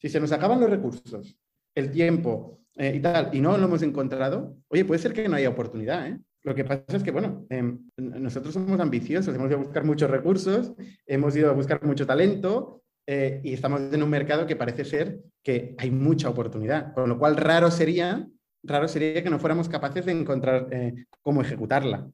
Si 0.00 0.08
se 0.08 0.18
nos 0.18 0.32
acaban 0.32 0.60
los 0.60 0.70
recursos, 0.70 1.38
el 1.74 1.90
tiempo 1.92 2.62
eh, 2.74 2.94
y 2.96 3.00
tal, 3.00 3.30
y 3.32 3.40
no 3.40 3.56
lo 3.56 3.66
hemos 3.66 3.82
encontrado, 3.82 4.56
oye, 4.68 4.84
puede 4.84 5.00
ser 5.00 5.12
que 5.12 5.28
no 5.28 5.36
haya 5.36 5.48
oportunidad, 5.48 6.08
¿eh? 6.08 6.18
Lo 6.46 6.54
que 6.54 6.64
pasa 6.64 6.84
es 6.96 7.02
que, 7.02 7.10
bueno, 7.10 7.44
em, 7.50 7.90
nosotros 7.96 8.54
somos 8.54 8.78
ambiciosos, 8.78 9.34
hemos 9.34 9.48
ido 9.48 9.58
a 9.58 9.64
buscar 9.64 9.82
muchos 9.82 10.08
recursos, 10.08 10.74
hemos 11.04 11.34
ido 11.34 11.50
a 11.50 11.54
buscar 11.54 11.84
mucho 11.84 12.06
talento 12.06 12.84
eh, 13.04 13.40
y 13.42 13.52
estamos 13.52 13.80
en 13.92 14.00
un 14.00 14.08
mercado 14.08 14.46
que 14.46 14.54
parece 14.54 14.84
ser 14.84 15.18
que 15.42 15.74
hay 15.76 15.90
mucha 15.90 16.30
oportunidad, 16.30 16.94
con 16.94 17.08
lo 17.08 17.18
cual 17.18 17.36
raro 17.36 17.72
sería, 17.72 18.28
raro 18.62 18.86
sería 18.86 19.24
que 19.24 19.28
no 19.30 19.40
fuéramos 19.40 19.68
capaces 19.68 20.06
de 20.06 20.12
encontrar 20.12 20.68
eh, 20.70 21.06
cómo 21.20 21.42
ejecutarla. 21.42 22.08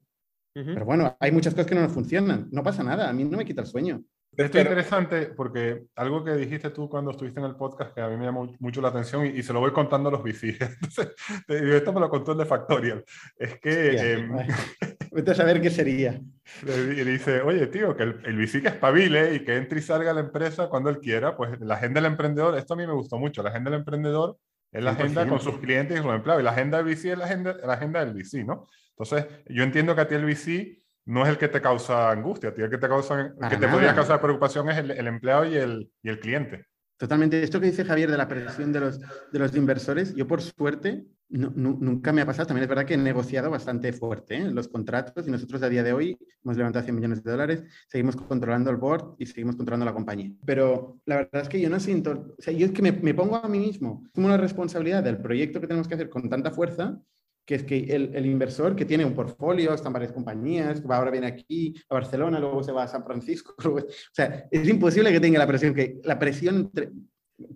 Pero 0.55 0.85
bueno, 0.85 1.15
hay 1.19 1.31
muchas 1.31 1.53
cosas 1.53 1.67
que 1.67 1.75
no 1.75 1.81
nos 1.81 1.91
funcionan, 1.91 2.47
no 2.51 2.63
pasa 2.63 2.83
nada, 2.83 3.09
a 3.09 3.13
mí 3.13 3.23
no 3.23 3.37
me 3.37 3.45
quita 3.45 3.61
el 3.61 3.67
sueño. 3.67 4.03
Esto 4.35 4.57
es 4.57 4.63
interesante 4.65 5.27
porque 5.27 5.83
algo 5.95 6.23
que 6.23 6.31
dijiste 6.33 6.71
tú 6.71 6.89
cuando 6.89 7.11
estuviste 7.11 7.39
en 7.39 7.45
el 7.45 7.55
podcast 7.55 7.93
que 7.93 8.01
a 8.01 8.07
mí 8.07 8.17
me 8.17 8.25
llamó 8.25 8.51
mucho 8.59 8.81
la 8.81 8.87
atención 8.87 9.25
y, 9.25 9.43
se 9.43 9.53
lo 9.53 9.59
voy 9.59 9.71
contando 9.71 10.09
a 10.09 10.11
los 10.11 10.23
VC. 10.23 10.57
Entonces, 10.59 11.15
esto 11.47 11.93
me 11.93 11.99
lo 11.99 12.09
contó 12.09 12.31
el 12.31 12.39
de 12.39 12.45
Factorial. 12.45 13.03
Es 13.37 13.59
que... 13.59 14.15
Eh, 14.15 14.27
Vete 15.11 15.31
a 15.31 15.35
saber 15.35 15.61
qué 15.61 15.69
sería. 15.69 16.19
Y 16.63 17.03
dice, 17.03 17.41
oye, 17.41 17.67
tío, 17.67 17.95
que 17.95 18.03
el, 18.03 18.19
el 18.25 18.37
VC 18.37 18.63
que 18.63 18.69
espabile 18.69 19.35
y 19.35 19.43
que 19.43 19.55
entre 19.57 19.79
y 19.79 19.81
salga 19.83 20.09
a 20.09 20.13
la 20.15 20.21
empresa 20.21 20.69
cuando 20.69 20.89
él 20.89 20.97
quiera, 20.97 21.37
pues 21.37 21.59
la 21.61 21.75
agenda 21.75 22.01
del 22.01 22.11
emprendedor, 22.11 22.57
esto 22.57 22.73
a 22.73 22.77
mí 22.77 22.87
me 22.87 22.93
gustó 22.93 23.19
mucho, 23.19 23.43
la 23.43 23.49
agenda 23.49 23.69
del 23.69 23.81
emprendedor 23.81 24.37
es 24.71 24.83
la 24.83 24.91
agenda 24.91 25.27
con 25.27 25.39
sus 25.39 25.59
clientes 25.59 25.99
y 25.99 26.01
sus 26.01 26.11
empleados 26.11 26.41
y 26.41 26.45
la 26.45 26.51
agenda 26.51 26.81
del 26.81 26.87
VC 26.87 27.11
es 27.11 27.17
la 27.17 27.25
agenda, 27.25 27.55
la 27.63 27.73
agenda 27.73 28.03
del 28.03 28.15
VC, 28.15 28.43
¿no? 28.43 28.65
Entonces, 28.97 29.27
yo 29.47 29.63
entiendo 29.63 29.93
que 29.93 30.01
a 30.01 30.07
ti 30.07 30.15
el 30.15 30.25
VC 30.25 30.82
no 31.05 31.23
es 31.23 31.29
el 31.29 31.37
que 31.37 31.47
te 31.47 31.61
causa 31.61 32.11
angustia, 32.11 32.53
el 32.55 32.69
que 32.69 32.77
te, 32.77 32.87
causa, 32.87 33.33
que 33.49 33.57
te 33.57 33.67
podría 33.67 33.93
causar 33.93 34.21
preocupación 34.21 34.69
es 34.69 34.77
el, 34.77 34.91
el 34.91 35.07
empleado 35.07 35.45
y 35.45 35.55
el, 35.55 35.91
y 36.01 36.09
el 36.09 36.19
cliente. 36.19 36.65
Totalmente. 36.97 37.43
Esto 37.43 37.59
que 37.59 37.65
dice 37.65 37.83
Javier 37.83 38.09
de 38.09 38.17
la 38.17 38.27
presión 38.27 38.71
de 38.71 38.79
los, 38.79 38.99
de 38.99 39.39
los 39.39 39.53
inversores, 39.55 40.15
yo 40.15 40.25
por 40.25 40.41
suerte 40.41 41.05
nunca 41.27 42.13
me 42.13 42.21
ha 42.21 42.25
pasado. 42.25 42.47
También 42.47 42.63
es 42.63 42.69
verdad 42.69 42.85
que 42.85 42.93
he 42.93 42.97
negociado 42.97 43.49
bastante 43.49 43.91
fuerte 43.91 44.37
¿eh? 44.37 44.51
los 44.51 44.67
contratos 44.67 45.27
y 45.27 45.31
nosotros 45.31 45.61
a 45.63 45.69
día 45.69 45.83
de 45.83 45.91
hoy 45.91 46.17
hemos 46.43 46.55
levantado 46.55 46.85
100 46.85 46.95
millones 46.95 47.23
de 47.23 47.31
dólares, 47.31 47.63
seguimos 47.87 48.15
controlando 48.15 48.69
el 48.69 48.77
board 48.77 49.15
y 49.17 49.25
seguimos 49.25 49.55
controlando 49.55 49.85
la 49.85 49.93
compañía. 49.93 50.31
Pero 50.45 50.99
la 51.05 51.17
verdad 51.17 51.41
es 51.41 51.49
que 51.49 51.59
yo 51.59 51.69
no 51.69 51.79
siento, 51.79 52.35
o 52.37 52.41
sea, 52.41 52.53
yo 52.53 52.67
es 52.67 52.71
que 52.71 52.81
me, 52.81 52.91
me 52.91 53.13
pongo 53.13 53.35
a 53.35 53.47
mí 53.47 53.59
mismo 53.59 54.03
como 54.13 54.27
una 54.27 54.37
responsabilidad 54.37 55.03
del 55.03 55.17
proyecto 55.17 55.59
que 55.59 55.67
tenemos 55.67 55.87
que 55.87 55.95
hacer 55.95 56.09
con 56.09 56.29
tanta 56.29 56.51
fuerza 56.51 57.01
que 57.45 57.55
es 57.55 57.63
que 57.63 57.77
el, 57.79 58.15
el, 58.15 58.25
inversor 58.25 58.75
que 58.75 58.85
tiene 58.85 59.05
un 59.05 59.13
portfolio, 59.13 59.73
están 59.73 59.93
varias 59.93 60.11
compañías, 60.11 60.81
que 60.81 60.93
ahora 60.93 61.11
viene 61.11 61.27
aquí 61.27 61.73
a 61.89 61.95
Barcelona, 61.95 62.39
luego 62.39 62.63
se 62.63 62.71
va 62.71 62.83
a 62.83 62.87
San 62.87 63.03
Francisco, 63.03 63.53
o 63.67 63.85
sea, 64.11 64.47
es 64.49 64.67
imposible 64.67 65.11
que 65.11 65.19
tenga 65.19 65.39
la 65.39 65.47
presión, 65.47 65.73
que 65.73 65.99
la 66.03 66.17
presión 66.17 66.71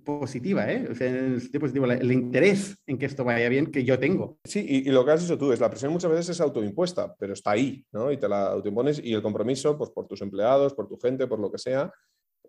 positiva, 0.04 0.72
¿eh? 0.72 0.88
O 0.90 0.96
sea, 0.96 1.08
el, 1.08 1.42
positivo, 1.60 1.86
el 1.86 2.12
interés 2.12 2.78
en 2.88 2.98
que 2.98 3.06
esto 3.06 3.24
vaya 3.24 3.48
bien 3.48 3.68
que 3.68 3.84
yo 3.84 4.00
tengo. 4.00 4.40
Sí, 4.44 4.66
y, 4.68 4.90
lo 4.90 5.06
que 5.06 5.12
has 5.12 5.22
dicho 5.22 5.38
tú 5.38 5.52
es 5.52 5.60
la 5.60 5.70
presión 5.70 5.92
muchas 5.92 6.12
veces 6.12 6.30
es 6.30 6.42
autoimpuesta, 6.42 7.16
pero 7.18 7.34
está 7.34 7.52
ahí, 7.52 7.86
¿no? 7.92 8.12
Y 8.12 8.18
te 8.18 8.28
la 8.28 8.48
autoimpones 8.48 9.00
y 9.04 9.14
el 9.14 9.22
compromiso, 9.22 9.78
pues 9.78 9.92
por 9.92 10.08
tus 10.08 10.22
empleados, 10.22 10.74
por 10.74 10.88
tu 10.88 10.98
gente, 10.98 11.28
por 11.28 11.40
lo 11.40 11.52
que 11.52 11.58
sea, 11.58 11.92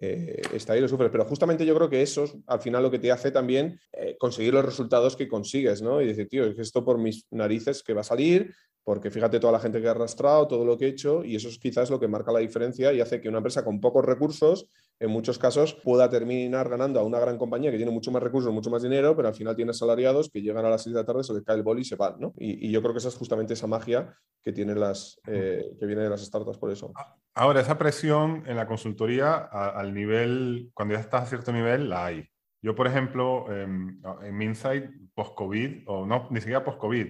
eh, 0.00 0.42
está 0.52 0.72
ahí 0.72 0.80
lo 0.80 0.88
sufres. 0.88 1.10
Pero 1.10 1.24
justamente 1.24 1.66
yo 1.66 1.74
creo 1.74 1.88
que 1.88 2.02
eso 2.02 2.24
es 2.24 2.36
al 2.46 2.60
final 2.60 2.82
lo 2.82 2.90
que 2.90 2.98
te 2.98 3.12
hace 3.12 3.30
también 3.30 3.78
eh, 3.92 4.16
conseguir 4.18 4.54
los 4.54 4.64
resultados 4.64 5.16
que 5.16 5.28
consigues, 5.28 5.82
¿no? 5.82 6.00
Y 6.00 6.06
decir, 6.06 6.28
tío, 6.28 6.44
es 6.44 6.58
esto 6.58 6.84
por 6.84 6.98
mis 6.98 7.26
narices 7.30 7.82
que 7.82 7.94
va 7.94 8.02
a 8.02 8.04
salir, 8.04 8.54
porque 8.88 9.10
fíjate 9.10 9.38
toda 9.38 9.52
la 9.52 9.60
gente 9.60 9.82
que 9.82 9.86
he 9.86 9.90
arrastrado, 9.90 10.48
todo 10.48 10.64
lo 10.64 10.78
que 10.78 10.86
he 10.86 10.88
hecho, 10.88 11.22
y 11.22 11.36
eso 11.36 11.48
es 11.48 11.58
quizás 11.58 11.90
lo 11.90 12.00
que 12.00 12.08
marca 12.08 12.32
la 12.32 12.38
diferencia 12.38 12.90
y 12.90 13.02
hace 13.02 13.20
que 13.20 13.28
una 13.28 13.36
empresa 13.36 13.62
con 13.62 13.82
pocos 13.82 14.02
recursos, 14.02 14.66
en 14.98 15.10
muchos 15.10 15.38
casos, 15.38 15.74
pueda 15.74 16.08
terminar 16.08 16.70
ganando 16.70 16.98
a 16.98 17.02
una 17.02 17.20
gran 17.20 17.36
compañía 17.36 17.70
que 17.70 17.76
tiene 17.76 17.92
mucho 17.92 18.10
más 18.10 18.22
recursos, 18.22 18.50
mucho 18.50 18.70
más 18.70 18.82
dinero, 18.82 19.14
pero 19.14 19.28
al 19.28 19.34
final 19.34 19.54
tiene 19.54 19.72
asalariados 19.72 20.30
que 20.30 20.40
llegan 20.40 20.64
a 20.64 20.70
las 20.70 20.84
6 20.84 20.94
de 20.94 21.00
la 21.02 21.04
tarde, 21.04 21.22
se 21.22 21.34
les 21.34 21.42
cae 21.42 21.56
el 21.56 21.64
boli 21.64 21.82
y 21.82 21.84
se 21.84 21.96
van, 21.96 22.18
¿no? 22.18 22.32
Y, 22.38 22.66
y 22.66 22.72
yo 22.72 22.80
creo 22.80 22.94
que 22.94 23.00
esa 23.00 23.08
es 23.08 23.16
justamente 23.16 23.52
esa 23.52 23.66
magia 23.66 24.16
que, 24.42 24.54
tienen 24.54 24.80
las, 24.80 25.20
eh, 25.26 25.66
que 25.78 25.84
viene 25.84 26.04
de 26.04 26.08
las 26.08 26.24
startups 26.24 26.56
por 26.56 26.70
eso. 26.70 26.90
Ahora, 27.34 27.60
esa 27.60 27.76
presión 27.76 28.42
en 28.46 28.56
la 28.56 28.66
consultoría 28.66 29.34
a, 29.34 29.68
al 29.68 29.92
nivel, 29.92 30.70
cuando 30.72 30.94
ya 30.94 31.00
estás 31.00 31.24
a 31.24 31.26
cierto 31.26 31.52
nivel, 31.52 31.90
la 31.90 32.06
hay. 32.06 32.24
Yo, 32.62 32.74
por 32.74 32.86
ejemplo, 32.86 33.52
en, 33.52 34.00
en 34.22 34.40
Insight, 34.40 34.86
post-COVID, 35.14 35.82
o 35.88 36.06
no, 36.06 36.26
ni 36.30 36.40
siquiera 36.40 36.64
post-COVID, 36.64 37.06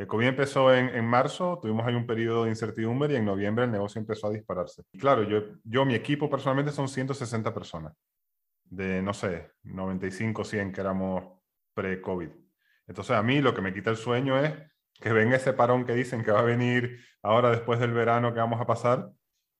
el 0.00 0.06
COVID 0.06 0.28
empezó 0.28 0.74
en, 0.74 0.88
en, 0.88 1.04
marzo, 1.04 1.58
tuvimos 1.60 1.86
ahí 1.86 1.94
un 1.94 2.06
periodo 2.06 2.44
de 2.44 2.48
incertidumbre 2.48 3.12
y 3.12 3.16
en 3.16 3.26
noviembre 3.26 3.66
el 3.66 3.70
negocio 3.70 4.00
empezó 4.00 4.28
a 4.28 4.30
dispararse. 4.30 4.82
Y 4.92 4.98
claro, 4.98 5.24
yo, 5.24 5.42
yo, 5.62 5.84
mi 5.84 5.94
equipo 5.94 6.30
personalmente 6.30 6.72
son 6.72 6.88
160 6.88 7.52
personas, 7.52 7.92
de 8.64 9.02
no 9.02 9.12
sé, 9.12 9.50
95, 9.64 10.42
100 10.42 10.72
que 10.72 10.80
éramos 10.80 11.24
pre-COVID. 11.74 12.30
Entonces 12.86 13.14
a 13.14 13.22
mí 13.22 13.42
lo 13.42 13.54
que 13.54 13.60
me 13.60 13.74
quita 13.74 13.90
el 13.90 13.98
sueño 13.98 14.42
es 14.42 14.54
que 14.98 15.12
venga 15.12 15.36
ese 15.36 15.52
parón 15.52 15.84
que 15.84 15.92
dicen 15.92 16.24
que 16.24 16.32
va 16.32 16.40
a 16.40 16.44
venir 16.44 16.98
ahora 17.22 17.50
después 17.50 17.78
del 17.78 17.92
verano 17.92 18.32
que 18.32 18.40
vamos 18.40 18.58
a 18.58 18.66
pasar 18.66 19.10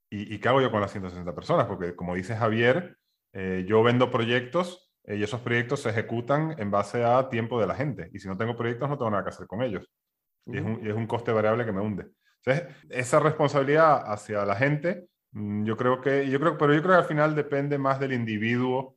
y, 0.08 0.34
y 0.34 0.38
qué 0.38 0.48
hago 0.48 0.62
yo 0.62 0.70
con 0.70 0.80
las 0.80 0.90
160 0.90 1.34
personas, 1.34 1.66
porque 1.66 1.94
como 1.94 2.14
dice 2.14 2.34
Javier, 2.34 2.96
eh, 3.34 3.66
yo 3.68 3.82
vendo 3.82 4.10
proyectos 4.10 4.90
eh, 5.04 5.16
y 5.16 5.22
esos 5.22 5.40
proyectos 5.42 5.82
se 5.82 5.90
ejecutan 5.90 6.54
en 6.58 6.70
base 6.70 7.04
a 7.04 7.28
tiempo 7.28 7.60
de 7.60 7.66
la 7.66 7.74
gente. 7.74 8.08
Y 8.14 8.20
si 8.20 8.26
no 8.26 8.38
tengo 8.38 8.56
proyectos, 8.56 8.88
no 8.88 8.96
tengo 8.96 9.10
nada 9.10 9.22
que 9.22 9.28
hacer 9.28 9.46
con 9.46 9.62
ellos. 9.62 9.86
Y 10.46 10.58
es, 10.58 10.64
un, 10.64 10.80
y 10.84 10.88
es 10.88 10.94
un 10.94 11.06
coste 11.06 11.32
variable 11.32 11.64
que 11.64 11.72
me 11.72 11.80
hunde. 11.80 12.06
Entonces, 12.44 12.74
esa 12.88 13.20
responsabilidad 13.20 14.02
hacia 14.10 14.44
la 14.44 14.56
gente, 14.56 15.06
mm, 15.32 15.64
yo 15.64 15.76
creo 15.76 16.00
que, 16.00 16.28
yo 16.28 16.40
creo, 16.40 16.56
pero 16.58 16.74
yo 16.74 16.82
creo 16.82 16.94
que 16.94 17.02
al 17.02 17.08
final 17.08 17.34
depende 17.34 17.78
más 17.78 18.00
del 18.00 18.12
individuo 18.12 18.96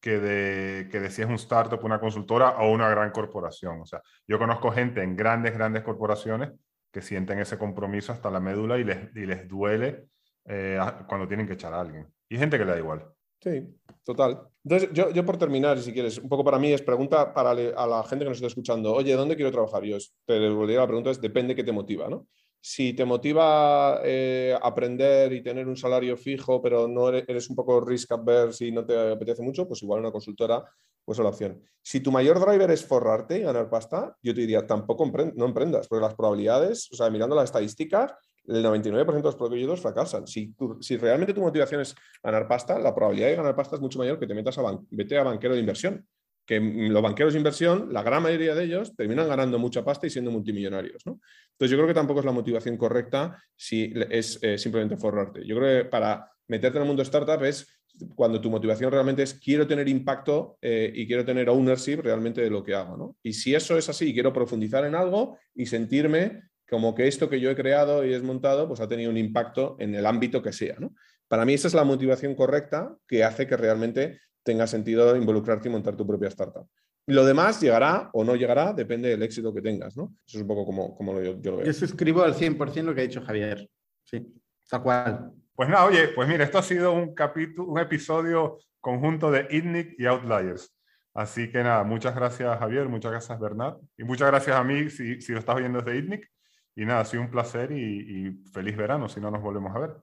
que 0.00 0.18
de, 0.18 0.88
que 0.90 1.00
de 1.00 1.10
si 1.10 1.22
es 1.22 1.28
un 1.28 1.34
startup, 1.34 1.84
una 1.84 2.00
consultora 2.00 2.50
o 2.58 2.70
una 2.70 2.88
gran 2.88 3.10
corporación. 3.10 3.80
O 3.82 3.86
sea, 3.86 4.02
yo 4.26 4.38
conozco 4.38 4.72
gente 4.72 5.02
en 5.02 5.16
grandes, 5.16 5.54
grandes 5.54 5.82
corporaciones 5.82 6.52
que 6.90 7.02
sienten 7.02 7.38
ese 7.38 7.58
compromiso 7.58 8.12
hasta 8.12 8.30
la 8.30 8.40
médula 8.40 8.78
y 8.78 8.84
les, 8.84 9.14
y 9.14 9.26
les 9.26 9.46
duele 9.46 10.06
eh, 10.46 10.78
cuando 11.06 11.28
tienen 11.28 11.46
que 11.46 11.52
echar 11.54 11.72
a 11.74 11.80
alguien. 11.80 12.08
Y 12.28 12.38
gente 12.38 12.58
que 12.58 12.64
le 12.64 12.72
da 12.72 12.78
igual. 12.78 13.06
Sí, 13.42 13.74
total. 14.04 14.42
Entonces, 14.62 14.90
yo, 14.92 15.10
yo 15.10 15.24
por 15.24 15.38
terminar, 15.38 15.78
si 15.80 15.92
quieres, 15.92 16.18
un 16.18 16.28
poco 16.28 16.44
para 16.44 16.58
mí 16.58 16.72
es 16.72 16.82
pregunta 16.82 17.32
para 17.32 17.52
a 17.52 17.86
la 17.86 18.02
gente 18.04 18.24
que 18.24 18.28
nos 18.28 18.36
está 18.36 18.48
escuchando, 18.48 18.92
oye, 18.92 19.14
¿dónde 19.14 19.34
quiero 19.34 19.50
trabajar? 19.50 19.82
Yo 19.84 19.96
te 20.26 20.34
devolvería 20.34 20.80
la 20.80 20.86
pregunta, 20.86 21.10
es 21.10 21.20
depende 21.20 21.54
qué 21.54 21.64
te 21.64 21.72
motiva, 21.72 22.08
¿no? 22.08 22.26
Si 22.62 22.92
te 22.92 23.06
motiva 23.06 24.00
eh, 24.04 24.54
aprender 24.60 25.32
y 25.32 25.42
tener 25.42 25.66
un 25.66 25.76
salario 25.76 26.18
fijo, 26.18 26.60
pero 26.60 26.86
no 26.86 27.08
eres, 27.08 27.48
un 27.48 27.56
poco 27.56 27.80
risk 27.80 28.12
averse 28.12 28.66
y 28.66 28.72
no 28.72 28.84
te 28.84 29.12
apetece 29.12 29.42
mucho, 29.42 29.66
pues 29.66 29.82
igual 29.82 30.00
una 30.00 30.12
consultora 30.12 30.62
pues 31.02 31.18
es 31.18 31.22
la 31.22 31.30
opción. 31.30 31.62
Si 31.82 32.00
tu 32.00 32.12
mayor 32.12 32.38
driver 32.38 32.70
es 32.70 32.84
forrarte 32.84 33.38
y 33.38 33.42
ganar 33.42 33.70
pasta, 33.70 34.14
yo 34.22 34.34
te 34.34 34.42
diría, 34.42 34.66
tampoco 34.66 35.04
emprend 35.04 35.34
no 35.34 35.46
emprendas, 35.46 35.88
porque 35.88 36.04
las 36.04 36.14
probabilidades, 36.14 36.90
o 36.92 36.96
sea, 36.96 37.08
mirando 37.08 37.34
las 37.34 37.46
estadísticas, 37.46 38.12
el 38.46 38.64
99% 38.64 39.06
de 39.06 39.22
los 39.22 39.36
proyectos 39.36 39.80
fracasan. 39.80 40.26
Si, 40.26 40.54
si, 40.80 40.96
realmente 40.96 41.34
tu 41.34 41.40
motivación 41.40 41.80
es 41.80 41.94
ganar 42.22 42.48
pasta, 42.48 42.78
la 42.78 42.94
probabilidad 42.94 43.28
de 43.28 43.36
ganar 43.36 43.54
pasta 43.54 43.76
es 43.76 43.82
mucho 43.82 43.98
mayor 43.98 44.18
que 44.18 44.26
te 44.26 44.34
metas 44.34 44.58
a, 44.58 44.78
vete 44.90 45.18
a 45.18 45.22
banquero 45.22 45.54
de 45.54 45.60
inversión. 45.60 46.06
Que 46.46 46.58
los 46.58 47.02
banqueros 47.02 47.34
de 47.34 47.38
inversión, 47.38 47.92
la 47.92 48.02
gran 48.02 48.22
mayoría 48.22 48.54
de 48.54 48.64
ellos, 48.64 48.96
terminan 48.96 49.28
ganando 49.28 49.58
mucha 49.58 49.84
pasta 49.84 50.06
y 50.06 50.10
siendo 50.10 50.32
multimillonarios. 50.32 51.06
¿no? 51.06 51.20
Entonces, 51.52 51.70
yo 51.70 51.76
creo 51.76 51.86
que 51.86 51.94
tampoco 51.94 52.20
es 52.20 52.26
la 52.26 52.32
motivación 52.32 52.76
correcta 52.76 53.40
si 53.54 53.92
es 54.10 54.38
eh, 54.42 54.58
simplemente 54.58 54.96
forrarte. 54.96 55.46
Yo 55.46 55.56
creo 55.56 55.84
que 55.84 55.88
para 55.88 56.32
meterte 56.48 56.78
en 56.78 56.82
el 56.82 56.88
mundo 56.88 57.02
startup 57.02 57.44
es 57.44 57.80
cuando 58.14 58.40
tu 58.40 58.50
motivación 58.50 58.90
realmente 58.90 59.22
es 59.22 59.34
quiero 59.34 59.66
tener 59.66 59.88
impacto 59.88 60.58
eh, 60.60 60.90
y 60.94 61.06
quiero 61.06 61.24
tener 61.24 61.48
ownership 61.48 62.00
realmente 62.02 62.40
de 62.40 62.50
lo 62.50 62.64
que 62.64 62.74
hago. 62.74 63.16
Y 63.22 63.32
si 63.32 63.54
eso 63.54 63.76
es 63.76 63.88
así, 63.88 64.12
quiero 64.12 64.32
profundizar 64.32 64.84
en 64.84 64.94
algo 64.94 65.38
y 65.54 65.66
sentirme 65.66 66.50
como 66.70 66.94
que 66.94 67.08
esto 67.08 67.28
que 67.28 67.40
yo 67.40 67.50
he 67.50 67.56
creado 67.56 68.04
y 68.04 68.10
he 68.10 68.12
desmontado 68.12 68.68
pues 68.68 68.80
ha 68.80 68.88
tenido 68.88 69.10
un 69.10 69.16
impacto 69.16 69.76
en 69.80 69.94
el 69.94 70.06
ámbito 70.06 70.40
que 70.40 70.52
sea. 70.52 70.76
¿no? 70.78 70.94
Para 71.28 71.44
mí 71.44 71.54
esa 71.54 71.68
es 71.68 71.74
la 71.74 71.84
motivación 71.84 72.34
correcta 72.34 72.96
que 73.06 73.24
hace 73.24 73.46
que 73.46 73.56
realmente 73.56 74.20
tenga 74.42 74.66
sentido 74.66 75.14
involucrarte 75.16 75.68
y 75.68 75.72
montar 75.72 75.96
tu 75.96 76.06
propia 76.06 76.28
startup. 76.28 76.66
Lo 77.06 77.24
demás 77.24 77.60
llegará 77.60 78.08
o 78.12 78.24
no 78.24 78.36
llegará, 78.36 78.72
depende 78.72 79.08
del 79.08 79.22
éxito 79.22 79.52
que 79.52 79.60
tengas, 79.60 79.96
¿no? 79.96 80.14
Eso 80.26 80.38
es 80.38 80.42
un 80.42 80.48
poco 80.48 80.64
como, 80.64 80.94
como 80.94 81.20
yo, 81.20 81.40
yo, 81.40 81.50
lo 81.50 81.56
veo. 81.58 81.66
Yo 81.66 81.72
suscribo 81.72 82.22
al 82.22 82.34
100% 82.34 82.82
lo 82.84 82.94
que 82.94 83.00
ha 83.00 83.04
dicho 83.04 83.22
Javier. 83.22 83.68
Sí, 84.04 84.26
tal 84.68 84.82
cual. 84.82 85.32
Pues 85.54 85.68
nada, 85.68 85.86
oye, 85.86 86.08
pues 86.08 86.28
mira, 86.28 86.44
esto 86.44 86.58
ha 86.58 86.62
sido 86.62 86.92
un 86.92 87.14
capítulo, 87.14 87.68
un 87.68 87.78
episodio 87.80 88.58
conjunto 88.80 89.30
de 89.30 89.46
ITNIC 89.50 89.94
y 89.98 90.06
Outliers. 90.06 90.74
Así 91.14 91.50
que 91.50 91.62
nada, 91.62 91.82
muchas 91.82 92.14
gracias 92.14 92.58
Javier, 92.58 92.88
muchas 92.88 93.10
gracias 93.10 93.38
Bernat 93.40 93.76
y 93.96 94.04
muchas 94.04 94.28
gracias 94.28 94.56
a 94.56 94.62
mí 94.62 94.88
si, 94.90 95.20
si 95.20 95.32
lo 95.32 95.40
estás 95.40 95.56
oyendo 95.56 95.82
desde 95.82 95.98
ITNIC. 95.98 96.30
Y 96.76 96.84
nada, 96.84 97.00
ha 97.00 97.04
sido 97.04 97.22
un 97.22 97.30
placer 97.30 97.72
y, 97.72 98.30
feliz 98.52 98.76
verano 98.76 99.08
si 99.08 99.20
no 99.20 99.30
nos 99.30 99.42
volvemos 99.42 99.74
a 99.74 99.78
ver. 99.80 99.96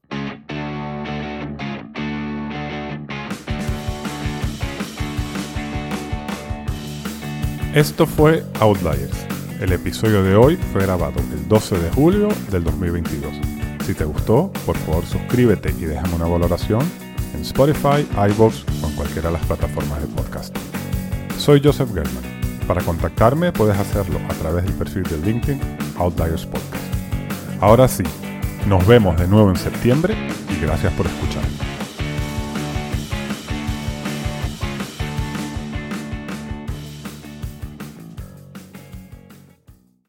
Esto 7.74 8.05
fue 8.05 8.43
Outliers. 8.59 9.26
El 9.61 9.72
episodio 9.72 10.24
de 10.24 10.36
hoy 10.36 10.55
fue 10.57 10.82
grabado 10.84 11.20
el 11.20 11.47
12 11.47 11.80
de 11.80 11.89
julio 11.91 12.28
del 12.51 12.63
2022. 12.63 13.34
Si 13.86 13.93
te 13.93 14.03
gustó, 14.03 14.51
por 14.65 14.76
favor 14.78 15.05
suscríbete 15.05 15.72
y 15.72 15.86
déjame 15.86 16.15
una 16.15 16.28
valoración 16.28 16.82
en 17.34 17.41
Spotify, 17.41 18.05
iVoox 18.32 18.65
o 18.84 18.89
en 18.89 18.95
cualquiera 18.95 19.30
de 19.30 19.38
las 19.38 19.45
plataformas 19.45 20.01
de 20.01 20.07
podcast. 20.07 20.55
Soy 21.38 21.61
Joseph 21.63 21.89
German. 21.93 22.24
Para 22.68 22.82
contactarme 22.82 23.53
puedes 23.53 23.78
hacerlo 23.78 24.20
a 24.30 24.34
través 24.34 24.65
del 24.65 24.74
perfil 24.74 25.03
de 25.03 25.18
LinkedIn 25.20 25.86
Outliers 25.97 26.45
Podcast. 26.45 26.83
Ahora 27.61 27.87
sí, 27.87 28.03
nos 28.67 28.85
vemos 28.85 29.17
de 29.17 29.27
nuevo 29.27 29.49
en 29.49 29.55
septiembre 29.55 30.15
y 30.49 30.61
gracias 30.61 30.93
por 30.93 31.05
escuchar. 31.05 31.57